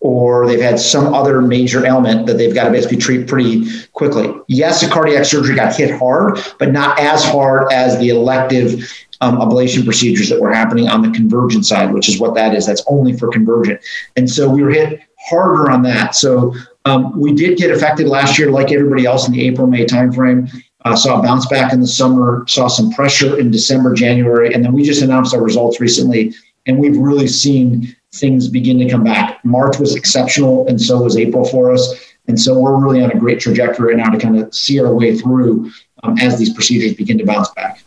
or 0.00 0.48
they've 0.48 0.60
had 0.60 0.80
some 0.80 1.14
other 1.14 1.40
major 1.40 1.86
ailment 1.86 2.26
that 2.26 2.38
they've 2.38 2.54
got 2.54 2.64
to 2.64 2.70
basically 2.70 2.96
treat 2.96 3.28
pretty 3.28 3.64
quickly. 3.92 4.34
Yes, 4.48 4.80
the 4.80 4.88
cardiac 4.88 5.24
surgery 5.24 5.54
got 5.54 5.76
hit 5.76 5.96
hard, 5.96 6.40
but 6.58 6.72
not 6.72 6.98
as 6.98 7.24
hard 7.24 7.72
as 7.72 7.96
the 8.00 8.08
elective 8.08 8.92
um, 9.20 9.36
ablation 9.36 9.84
procedures 9.84 10.28
that 10.28 10.40
were 10.40 10.52
happening 10.52 10.88
on 10.88 11.02
the 11.02 11.10
convergent 11.10 11.64
side, 11.64 11.92
which 11.92 12.08
is 12.08 12.18
what 12.18 12.34
that 12.34 12.52
is. 12.52 12.66
That's 12.66 12.82
only 12.88 13.16
for 13.16 13.28
convergent. 13.28 13.80
And 14.16 14.28
so 14.28 14.50
we 14.50 14.62
were 14.62 14.70
hit 14.70 15.00
harder 15.28 15.70
on 15.70 15.82
that. 15.82 16.14
So 16.14 16.54
um, 16.84 17.18
we 17.18 17.32
did 17.32 17.58
get 17.58 17.70
affected 17.70 18.08
last 18.08 18.38
year, 18.38 18.50
like 18.50 18.72
everybody 18.72 19.06
else 19.06 19.26
in 19.26 19.32
the 19.32 19.46
April 19.46 19.66
May 19.66 19.86
timeframe. 19.86 20.50
uh, 20.84 20.94
saw 20.94 21.18
a 21.18 21.22
bounce 21.22 21.46
back 21.46 21.72
in 21.72 21.80
the 21.80 21.86
summer, 21.86 22.44
saw 22.46 22.68
some 22.68 22.90
pressure 22.90 23.38
in 23.38 23.50
December, 23.50 23.94
January, 23.94 24.52
and 24.52 24.62
then 24.62 24.72
we 24.72 24.82
just 24.82 25.02
announced 25.02 25.34
our 25.34 25.42
results 25.42 25.80
recently, 25.80 26.34
and 26.66 26.78
we've 26.78 26.98
really 26.98 27.26
seen 27.26 27.94
things 28.14 28.48
begin 28.48 28.78
to 28.78 28.88
come 28.88 29.02
back. 29.02 29.42
March 29.44 29.78
was 29.78 29.96
exceptional, 29.96 30.66
and 30.68 30.80
so 30.80 31.02
was 31.02 31.16
April 31.16 31.44
for 31.44 31.72
us. 31.72 32.14
And 32.28 32.40
so 32.40 32.58
we're 32.58 32.78
really 32.82 33.02
on 33.02 33.10
a 33.10 33.18
great 33.18 33.40
trajectory 33.40 33.94
right 33.94 34.02
now 34.02 34.10
to 34.10 34.18
kind 34.18 34.38
of 34.38 34.54
see 34.54 34.80
our 34.80 34.94
way 34.94 35.16
through 35.16 35.70
um, 36.02 36.16
as 36.18 36.38
these 36.38 36.52
procedures 36.52 36.94
begin 36.94 37.18
to 37.18 37.24
bounce 37.24 37.50
back. 37.50 37.82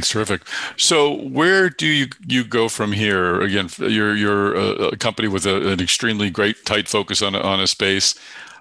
That's 0.00 0.08
terrific. 0.08 0.40
So, 0.78 1.14
where 1.28 1.68
do 1.68 1.86
you 1.86 2.06
you 2.26 2.42
go 2.42 2.70
from 2.70 2.92
here? 2.92 3.38
Again, 3.42 3.68
you're 3.78 4.16
you're 4.16 4.54
a, 4.54 4.96
company 4.96 5.28
with 5.28 5.44
a, 5.44 5.72
an 5.72 5.80
extremely 5.80 6.30
great 6.30 6.64
tight 6.64 6.88
focus 6.88 7.20
on 7.20 7.34
a, 7.34 7.40
on 7.40 7.60
a 7.60 7.66
space. 7.66 8.14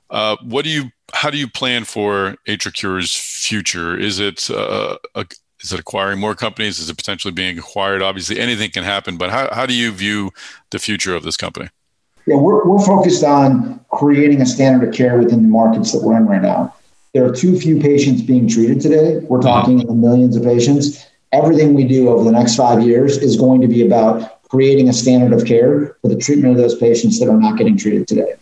Uh, 0.10 0.36
what 0.44 0.66
do 0.66 0.70
you? 0.70 0.92
How 1.14 1.30
do 1.30 1.38
you 1.38 1.48
plan 1.48 1.86
for 1.86 2.36
AtriCure's 2.46 3.16
future? 3.16 3.98
Is 3.98 4.20
it 4.20 4.50
uh, 4.52 4.98
a, 5.16 5.26
is 5.64 5.72
it 5.72 5.80
acquiring 5.80 6.20
more 6.20 6.36
companies? 6.36 6.78
Is 6.78 6.90
it 6.90 6.98
potentially 6.98 7.32
being 7.32 7.58
acquired? 7.58 8.02
Obviously, 8.02 8.38
anything 8.38 8.72
can 8.72 8.84
happen. 8.84 9.16
But 9.16 9.30
how 9.30 9.48
how 9.54 9.66
do 9.66 9.74
you 9.74 9.94
view 9.94 10.32
the 10.72 10.80
future 10.80 11.16
of 11.16 11.24
this 11.24 11.38
company? 11.38 11.70
Yeah, 12.26 12.36
we're 12.36 12.66
we're 12.66 12.86
focused 12.86 13.24
on 13.24 13.80
creating 13.92 14.42
a 14.42 14.46
standard 14.46 14.90
of 14.90 14.94
care 14.94 15.18
within 15.18 15.44
the 15.44 15.48
markets 15.48 15.94
that 15.94 16.04
we're 16.04 16.18
in 16.18 16.26
right 16.26 16.42
now. 16.42 16.76
There 17.14 17.26
are 17.26 17.34
too 17.34 17.58
few 17.58 17.80
patients 17.80 18.22
being 18.22 18.48
treated 18.48 18.82
today. 18.82 19.20
We're 19.20 19.42
talking 19.42 19.80
in 19.80 19.88
the 19.88 19.96
millions 19.96 20.36
of 20.36 20.44
patients 20.44 21.09
everything 21.32 21.73
we 21.73 21.84
do 21.84 22.09
over 22.09 22.23
the 22.23 22.32
next 22.32 22.55
five 22.55 22.84
years 22.84 23.17
is 23.17 23.38
going 23.38 23.61
to 23.61 23.67
be 23.67 23.86
about 23.86 24.41
creating 24.49 24.89
a 24.89 24.93
standard 24.93 25.39
of 25.39 25.45
care 25.45 25.95
for 26.01 26.07
the 26.07 26.15
treatment 26.15 26.51
of 26.51 26.57
those 26.57 26.75
patients 26.75 27.19
that 27.19 27.30
are 27.30 27.39
not 27.39 27.57
getting 27.57 27.77
treated 27.77 28.07
today. 28.07 28.34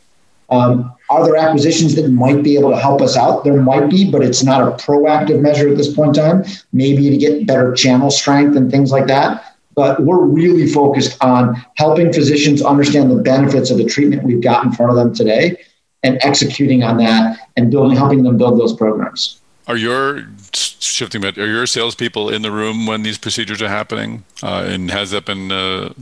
Um, 0.50 0.94
are 1.10 1.26
there 1.26 1.36
acquisitions 1.36 1.96
that 1.96 2.10
might 2.10 2.44
be 2.44 2.58
able 2.58 2.70
to 2.70 2.78
help 2.78 3.02
us 3.02 3.18
out? 3.18 3.44
There 3.44 3.62
might 3.62 3.90
be, 3.90 4.10
but 4.10 4.24
it's 4.24 4.44
not 4.44 4.62
a 4.62 4.72
proactive 4.84 5.42
measure 5.42 5.68
at 5.70 5.78
this 5.78 5.94
point 5.94 6.18
in 6.18 6.24
time. 6.24 6.46
Maybe 6.72 7.10
to 7.10 7.18
get 7.18 7.46
better 7.46 7.74
channel 7.74 8.10
strength 8.10 8.56
and 8.56 8.72
things 8.72 8.92
like 8.92 9.08
that. 9.08 9.58
But 9.76 10.02
we're 10.02 10.24
really 10.24 10.68
focused 10.68 11.22
on 11.24 11.64
helping 11.76 12.12
physicians 12.12 12.62
understand 12.62 13.12
the 13.12 13.22
benefits 13.22 13.70
of 13.70 13.78
the 13.78 13.86
treatment 13.86 14.24
we've 14.24 14.42
got 14.42 14.66
in 14.66 14.72
front 14.72 14.92
of 14.92 14.98
them 14.98 15.14
today 15.14 15.58
and 16.04 16.18
executing 16.22 16.84
on 16.84 16.98
that 16.98 17.38
and 17.58 17.70
building, 17.70 17.96
helping 17.96 18.24
them 18.24 18.38
build 18.38 18.60
those 18.60 18.74
programs. 18.74 19.42
Are 19.68 19.76
your 19.76 20.24
shifting 20.54 21.22
bit? 21.22 21.38
Are 21.38 21.48
your 21.48 21.68
salespeople 21.68 22.30
in 22.30 22.42
the 22.42 22.52
room 22.52 22.86
when 22.88 23.04
these 23.04 23.18
procedures 23.18 23.62
are 23.62 23.68
happening? 23.68 24.24
Uh, 24.42 24.66
and 24.68 24.90
has 24.90 25.12
that 25.12 25.26
been? 25.26 25.52
Uh, 25.52 25.94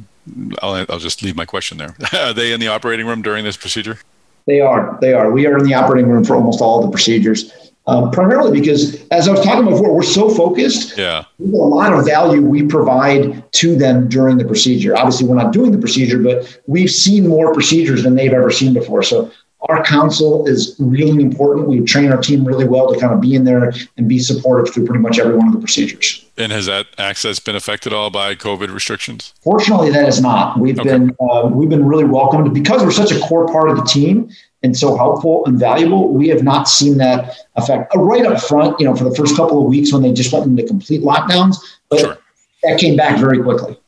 I'll, 0.61 0.85
I'll 0.89 0.99
just 0.99 1.23
leave 1.23 1.35
my 1.35 1.45
question 1.45 1.77
there. 1.77 1.95
are 2.13 2.33
they 2.33 2.53
in 2.53 2.59
the 2.59 2.67
operating 2.67 3.07
room 3.07 3.21
during 3.21 3.43
this 3.43 3.57
procedure? 3.57 3.99
They 4.45 4.61
are. 4.61 4.97
They 5.01 5.13
are. 5.13 5.31
We 5.31 5.47
are 5.47 5.57
in 5.57 5.65
the 5.65 5.73
operating 5.73 6.09
room 6.09 6.23
for 6.23 6.35
almost 6.35 6.61
all 6.61 6.81
the 6.81 6.91
procedures. 6.91 7.51
Um, 7.87 8.09
primarily 8.09 8.59
because, 8.59 9.07
as 9.09 9.27
I 9.27 9.31
was 9.31 9.41
talking 9.45 9.65
before, 9.65 9.93
we're 9.93 10.01
so 10.01 10.29
focused. 10.29 10.97
Yeah. 10.97 11.25
A 11.39 11.43
lot 11.43 11.93
of 11.93 12.05
value 12.05 12.41
we 12.41 12.63
provide 12.63 13.51
to 13.53 13.75
them 13.75 14.09
during 14.09 14.37
the 14.37 14.45
procedure. 14.45 14.97
Obviously, 14.97 15.27
we're 15.27 15.35
not 15.35 15.53
doing 15.53 15.71
the 15.71 15.77
procedure, 15.77 16.17
but 16.17 16.59
we've 16.65 16.89
seen 16.89 17.27
more 17.27 17.53
procedures 17.53 18.01
than 18.01 18.15
they've 18.15 18.33
ever 18.33 18.49
seen 18.49 18.73
before. 18.73 19.03
So 19.03 19.31
our 19.69 19.83
counsel 19.83 20.47
is 20.47 20.75
really 20.79 21.23
important. 21.23 21.67
We 21.67 21.81
train 21.81 22.11
our 22.11 22.17
team 22.17 22.45
really 22.45 22.67
well 22.67 22.93
to 22.93 22.99
kind 22.99 23.13
of 23.13 23.21
be 23.21 23.35
in 23.35 23.43
there 23.43 23.73
and 23.97 24.07
be 24.07 24.19
supportive 24.19 24.73
through 24.73 24.85
pretty 24.85 25.01
much 25.01 25.19
every 25.19 25.35
one 25.35 25.47
of 25.47 25.53
the 25.53 25.59
procedures. 25.59 26.25
And 26.37 26.51
has 26.51 26.65
that 26.65 26.87
access 26.97 27.39
been 27.39 27.55
affected 27.55 27.93
all 27.93 28.09
by 28.09 28.35
COVID 28.35 28.73
restrictions? 28.73 29.33
Fortunately, 29.41 29.89
that 29.91 30.07
is 30.07 30.21
not. 30.21 30.59
We've 30.59 30.79
okay. 30.79 30.89
been 30.89 31.15
uh, 31.19 31.49
we've 31.51 31.69
been 31.69 31.85
really 31.85 32.03
welcomed 32.03 32.53
because 32.53 32.83
we're 32.83 32.91
such 32.91 33.11
a 33.11 33.19
core 33.21 33.47
part 33.47 33.69
of 33.69 33.77
the 33.77 33.83
team 33.83 34.29
and 34.61 34.77
so 34.77 34.97
helpful 34.97 35.45
and 35.45 35.57
valuable. 35.57 36.09
We 36.09 36.27
have 36.29 36.43
not 36.43 36.67
seen 36.67 36.97
that 36.97 37.37
affect 37.55 37.95
uh, 37.95 37.99
right 37.99 38.25
up 38.25 38.41
front. 38.41 38.79
You 38.79 38.85
know, 38.87 38.95
for 38.95 39.05
the 39.05 39.15
first 39.15 39.35
couple 39.35 39.61
of 39.61 39.67
weeks 39.67 39.93
when 39.93 40.01
they 40.01 40.11
just 40.11 40.33
went 40.33 40.45
into 40.45 40.63
complete 40.63 41.01
lockdowns, 41.01 41.55
but 41.89 41.99
sure. 41.99 42.17
that 42.63 42.79
came 42.79 42.97
back 42.97 43.19
very 43.19 43.41
quickly. 43.41 43.79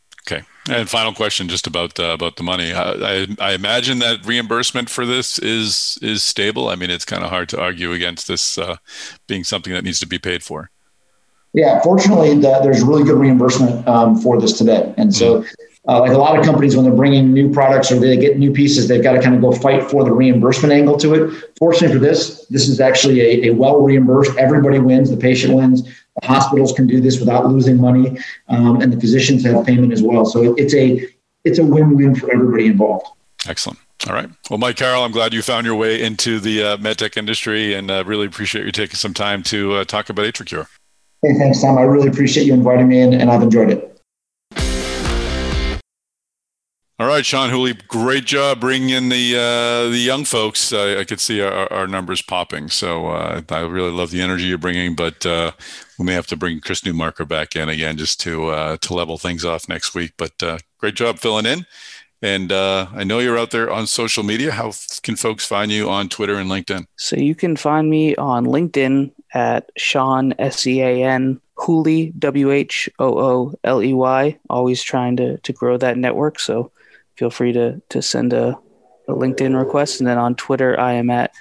And 0.69 0.89
final 0.89 1.13
question, 1.13 1.47
just 1.47 1.67
about 1.67 1.99
uh, 1.99 2.13
about 2.13 2.35
the 2.35 2.43
money. 2.43 2.73
I, 2.73 2.91
I, 2.91 3.27
I, 3.39 3.53
imagine 3.53 3.99
that 3.99 4.25
reimbursement 4.25 4.89
for 4.89 5.05
this 5.05 5.39
is 5.39 5.97
is 6.01 6.23
stable. 6.23 6.67
I 6.69 6.75
mean, 6.75 6.89
it's 6.89 7.05
kind 7.05 7.23
of 7.23 7.29
hard 7.29 7.47
to 7.49 7.61
argue 7.61 7.93
against 7.93 8.27
this 8.27 8.57
uh, 8.57 8.75
being 9.27 9.43
something 9.43 9.73
that 9.73 9.83
needs 9.83 9.99
to 10.01 10.07
be 10.07 10.19
paid 10.19 10.43
for. 10.43 10.69
Yeah, 11.53 11.81
fortunately, 11.81 12.35
the, 12.35 12.59
there's 12.61 12.83
really 12.83 13.03
good 13.03 13.17
reimbursement 13.17 13.87
um, 13.87 14.19
for 14.19 14.39
this 14.39 14.57
today, 14.57 14.93
and 14.97 15.13
so. 15.13 15.41
Mm-hmm. 15.41 15.63
Uh, 15.89 16.01
like 16.01 16.11
a 16.11 16.17
lot 16.17 16.37
of 16.37 16.43
companies, 16.43 16.75
when 16.75 16.83
they're 16.83 16.93
bringing 16.93 17.31
new 17.31 17.49
products 17.49 17.89
or 17.93 17.97
they 17.97 18.17
get 18.17 18.37
new 18.37 18.51
pieces, 18.51 18.89
they've 18.89 19.01
got 19.01 19.13
to 19.13 19.21
kind 19.21 19.33
of 19.33 19.39
go 19.39 19.53
fight 19.53 19.89
for 19.89 20.03
the 20.03 20.11
reimbursement 20.11 20.73
angle 20.73 20.97
to 20.97 21.13
it. 21.13 21.53
Fortunately 21.57 21.95
for 21.97 22.03
this, 22.03 22.45
this 22.47 22.67
is 22.67 22.81
actually 22.81 23.21
a, 23.21 23.47
a 23.47 23.53
well 23.53 23.81
reimbursed. 23.81 24.35
Everybody 24.37 24.79
wins. 24.79 25.09
The 25.09 25.15
patient 25.15 25.53
wins. 25.53 25.87
The 26.21 26.27
hospitals 26.27 26.73
can 26.73 26.87
do 26.87 26.99
this 26.99 27.19
without 27.19 27.47
losing 27.47 27.79
money, 27.79 28.17
um, 28.47 28.81
and 28.81 28.91
the 28.91 28.99
physicians 28.99 29.45
have 29.45 29.65
payment 29.65 29.93
as 29.93 30.01
well. 30.01 30.25
So 30.25 30.55
it's 30.57 30.73
a 30.73 31.07
it's 31.43 31.59
a 31.59 31.63
win-win 31.63 32.15
for 32.15 32.31
everybody 32.31 32.67
involved. 32.67 33.05
Excellent. 33.47 33.79
All 34.07 34.13
right. 34.13 34.29
Well, 34.49 34.57
Mike 34.57 34.75
Carrel, 34.75 35.03
I'm 35.03 35.11
glad 35.11 35.33
you 35.33 35.41
found 35.41 35.65
your 35.65 35.75
way 35.75 36.01
into 36.01 36.39
the 36.39 36.63
uh, 36.63 36.77
medtech 36.77 37.17
industry, 37.17 37.73
and 37.73 37.89
uh, 37.89 38.03
really 38.05 38.25
appreciate 38.25 38.65
you 38.65 38.71
taking 38.71 38.95
some 38.95 39.13
time 39.13 39.43
to 39.43 39.75
uh, 39.75 39.83
talk 39.85 40.09
about 40.09 40.25
AtriCure. 40.25 40.67
Hey, 41.23 41.33
thanks, 41.33 41.61
Tom. 41.61 41.77
I 41.77 41.81
really 41.81 42.07
appreciate 42.07 42.45
you 42.45 42.53
inviting 42.53 42.87
me 42.87 43.01
in, 43.01 43.13
and 43.13 43.31
I've 43.31 43.41
enjoyed 43.41 43.71
it. 43.71 43.96
All 46.99 47.05
right, 47.05 47.23
Sean 47.23 47.51
Whooley, 47.51 47.75
great 47.87 48.25
job 48.25 48.59
bringing 48.59 48.89
in 48.89 49.09
the 49.09 49.35
uh, 49.35 49.87
the 49.91 49.99
young 49.99 50.25
folks. 50.25 50.73
Uh, 50.73 50.97
I 50.99 51.03
could 51.03 51.19
see 51.19 51.41
our, 51.41 51.71
our 51.71 51.85
numbers 51.85 52.23
popping, 52.23 52.69
so 52.69 53.09
uh, 53.09 53.43
I 53.49 53.59
really 53.59 53.91
love 53.91 54.09
the 54.09 54.19
energy 54.19 54.45
you're 54.45 54.57
bringing. 54.57 54.95
But 54.95 55.23
uh, 55.23 55.51
we 55.99 56.05
may 56.05 56.13
have 56.13 56.25
to 56.25 56.35
bring 56.35 56.59
Chris 56.59 56.81
Newmarker 56.81 57.27
back 57.27 57.55
in 57.55 57.69
again 57.69 57.97
just 57.97 58.19
to 58.21 58.47
uh, 58.47 58.77
to 58.77 58.95
level 58.95 59.19
things 59.19 59.45
off 59.45 59.69
next 59.69 59.93
week. 59.93 60.13
But 60.17 60.41
uh, 60.41 60.57
great 60.79 60.95
job 60.95 61.19
filling 61.19 61.45
in, 61.45 61.67
and 62.23 62.51
I 62.51 63.03
know 63.03 63.19
you're 63.19 63.37
out 63.37 63.51
there 63.51 63.71
on 63.71 63.85
social 63.85 64.23
media. 64.23 64.51
How 64.51 64.73
can 65.03 65.15
folks 65.17 65.45
find 65.45 65.71
you 65.71 65.91
on 65.91 66.09
Twitter 66.09 66.37
and 66.37 66.49
LinkedIn? 66.49 66.87
So 66.95 67.15
you 67.15 67.35
can 67.35 67.57
find 67.57 67.91
me 67.91 68.15
on 68.15 68.47
LinkedIn 68.47 69.11
at 69.35 69.69
Sean 69.77 70.33
S 70.39 70.65
E 70.65 70.81
A 70.81 71.03
N 71.03 71.39
Whooley 71.59 72.11
W 72.17 72.49
H 72.49 72.89
O 72.97 73.19
O 73.19 73.53
L 73.63 73.83
E 73.83 73.93
Y. 73.93 74.35
Always 74.49 74.81
trying 74.81 75.15
to 75.17 75.37
to 75.37 75.53
grow 75.53 75.77
that 75.77 75.99
network. 75.99 76.39
So 76.39 76.71
feel 77.17 77.29
free 77.29 77.51
to 77.53 77.81
to 77.89 78.01
send 78.01 78.33
a, 78.33 78.57
a 79.07 79.13
LinkedIn 79.13 79.57
request. 79.57 79.99
And 79.99 80.07
then 80.07 80.17
on 80.17 80.35
Twitter, 80.35 80.79
I 80.79 80.93
am 80.93 81.09
at 81.09 81.33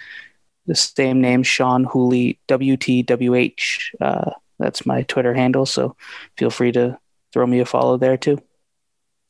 the 0.67 0.75
same 0.75 1.21
name, 1.21 1.43
Sean 1.43 1.85
Whooley 1.85 2.39
WTWH. 2.49 3.95
Uh, 4.01 4.31
that's 4.59 4.87
my 4.87 5.03
Twitter 5.03 5.35
handle. 5.35 5.67
So 5.67 5.97
feel 6.37 6.51
free 6.51 6.73
to 6.73 6.99
throw 7.33 7.47
me 7.47 7.61
a 7.61 7.65
follow 7.65 7.97
there 7.97 8.17
too. 8.17 8.41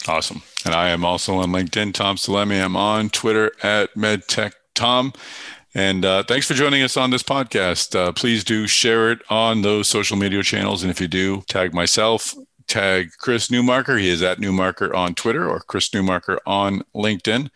Awesome. 0.09 0.42
And 0.64 0.74
I 0.74 0.90
am 0.90 1.05
also 1.05 1.36
on 1.36 1.51
LinkedIn, 1.51 1.92
Tom 1.92 2.16
Salemi. 2.16 2.62
I'm 2.62 2.76
on 2.76 3.11
Twitter 3.11 3.53
at 3.62 3.94
MedTechTom. 3.94 5.14
And 5.74 6.05
uh, 6.05 6.22
thanks 6.22 6.47
for 6.47 6.55
joining 6.55 6.82
us 6.82 6.97
on 6.97 7.11
this 7.11 7.22
podcast. 7.22 7.94
Uh, 7.94 8.12
please 8.12 8.44
do 8.44 8.66
share 8.66 9.11
it 9.11 9.18
on 9.28 9.62
those 9.62 9.88
social 9.88 10.16
media 10.16 10.42
channels. 10.42 10.82
And 10.82 10.90
if 10.90 11.01
you 11.01 11.09
do, 11.09 11.42
tag 11.49 11.74
myself 11.74 12.34
tag 12.66 13.12
Chris 13.18 13.48
Newmarker. 13.48 13.98
He 14.00 14.08
is 14.08 14.22
at 14.22 14.38
Newmarker 14.38 14.94
on 14.94 15.14
Twitter 15.14 15.48
or 15.48 15.60
Chris 15.60 15.88
Newmarker 15.90 16.38
on 16.46 16.82
LinkedIn. 16.94 17.50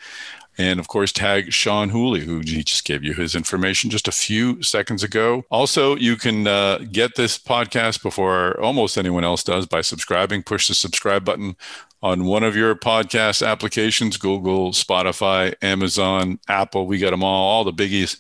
And 0.58 0.78
of 0.78 0.88
course, 0.88 1.10
tag 1.10 1.52
Sean 1.52 1.88
Whooley, 1.88 2.20
who 2.20 2.40
he 2.40 2.62
just 2.62 2.84
gave 2.84 3.02
you 3.02 3.14
his 3.14 3.34
information 3.34 3.88
just 3.88 4.06
a 4.06 4.12
few 4.12 4.62
seconds 4.62 5.02
ago. 5.02 5.44
Also, 5.50 5.96
you 5.96 6.16
can 6.16 6.46
uh, 6.46 6.80
get 6.92 7.16
this 7.16 7.38
podcast 7.38 8.02
before 8.02 8.60
almost 8.60 8.98
anyone 8.98 9.24
else 9.24 9.42
does 9.42 9.64
by 9.64 9.80
subscribing. 9.80 10.42
Push 10.42 10.68
the 10.68 10.74
subscribe 10.74 11.24
button 11.24 11.56
on 12.02 12.24
one 12.24 12.42
of 12.42 12.56
your 12.56 12.74
podcast 12.74 13.46
applications 13.46 14.16
Google, 14.18 14.72
Spotify, 14.72 15.54
Amazon, 15.62 16.38
Apple. 16.48 16.86
We 16.86 16.98
got 16.98 17.10
them 17.10 17.22
all, 17.22 17.48
all 17.50 17.64
the 17.64 17.72
biggies. 17.72 18.18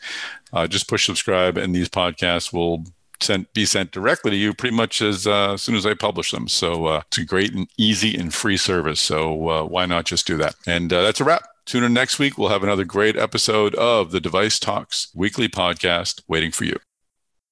Uh, 0.52 0.66
just 0.66 0.88
push 0.88 1.06
subscribe, 1.06 1.58
and 1.58 1.74
these 1.74 1.88
podcasts 1.88 2.52
will 2.52 2.84
sent 3.22 3.52
be 3.52 3.64
sent 3.64 3.92
directly 3.92 4.30
to 4.30 4.36
you 4.36 4.54
pretty 4.54 4.74
much 4.74 5.02
as, 5.02 5.26
uh, 5.26 5.56
soon 5.56 5.74
as 5.74 5.86
I 5.86 5.94
publish 5.94 6.30
them. 6.30 6.48
So 6.48 6.86
uh, 6.86 7.02
it's 7.06 7.18
a 7.18 7.24
great 7.24 7.54
and 7.54 7.68
easy 7.78 8.16
and 8.16 8.32
free 8.32 8.56
service. 8.56 9.00
So 9.00 9.48
uh, 9.48 9.64
why 9.64 9.86
not 9.86 10.06
just 10.06 10.26
do 10.26 10.36
that? 10.38 10.54
And 10.66 10.92
uh, 10.92 11.02
that's 11.02 11.20
a 11.20 11.24
wrap. 11.24 11.44
Tune 11.66 11.84
in 11.84 11.92
next 11.92 12.18
week. 12.18 12.36
We'll 12.36 12.48
have 12.48 12.62
another 12.62 12.84
great 12.84 13.16
episode 13.16 13.74
of 13.76 14.10
the 14.10 14.20
DeviceTalks 14.20 15.14
weekly 15.14 15.48
podcast 15.48 16.22
waiting 16.26 16.50
for 16.50 16.64
you. 16.64 16.76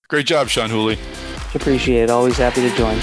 Great 0.08 0.26
job, 0.26 0.48
Sean 0.48 0.70
Whooley. 0.70 0.98
Appreciate 1.54 2.04
it. 2.04 2.10
Always 2.10 2.36
happy 2.36 2.62
to 2.62 2.76
join. 2.76 2.98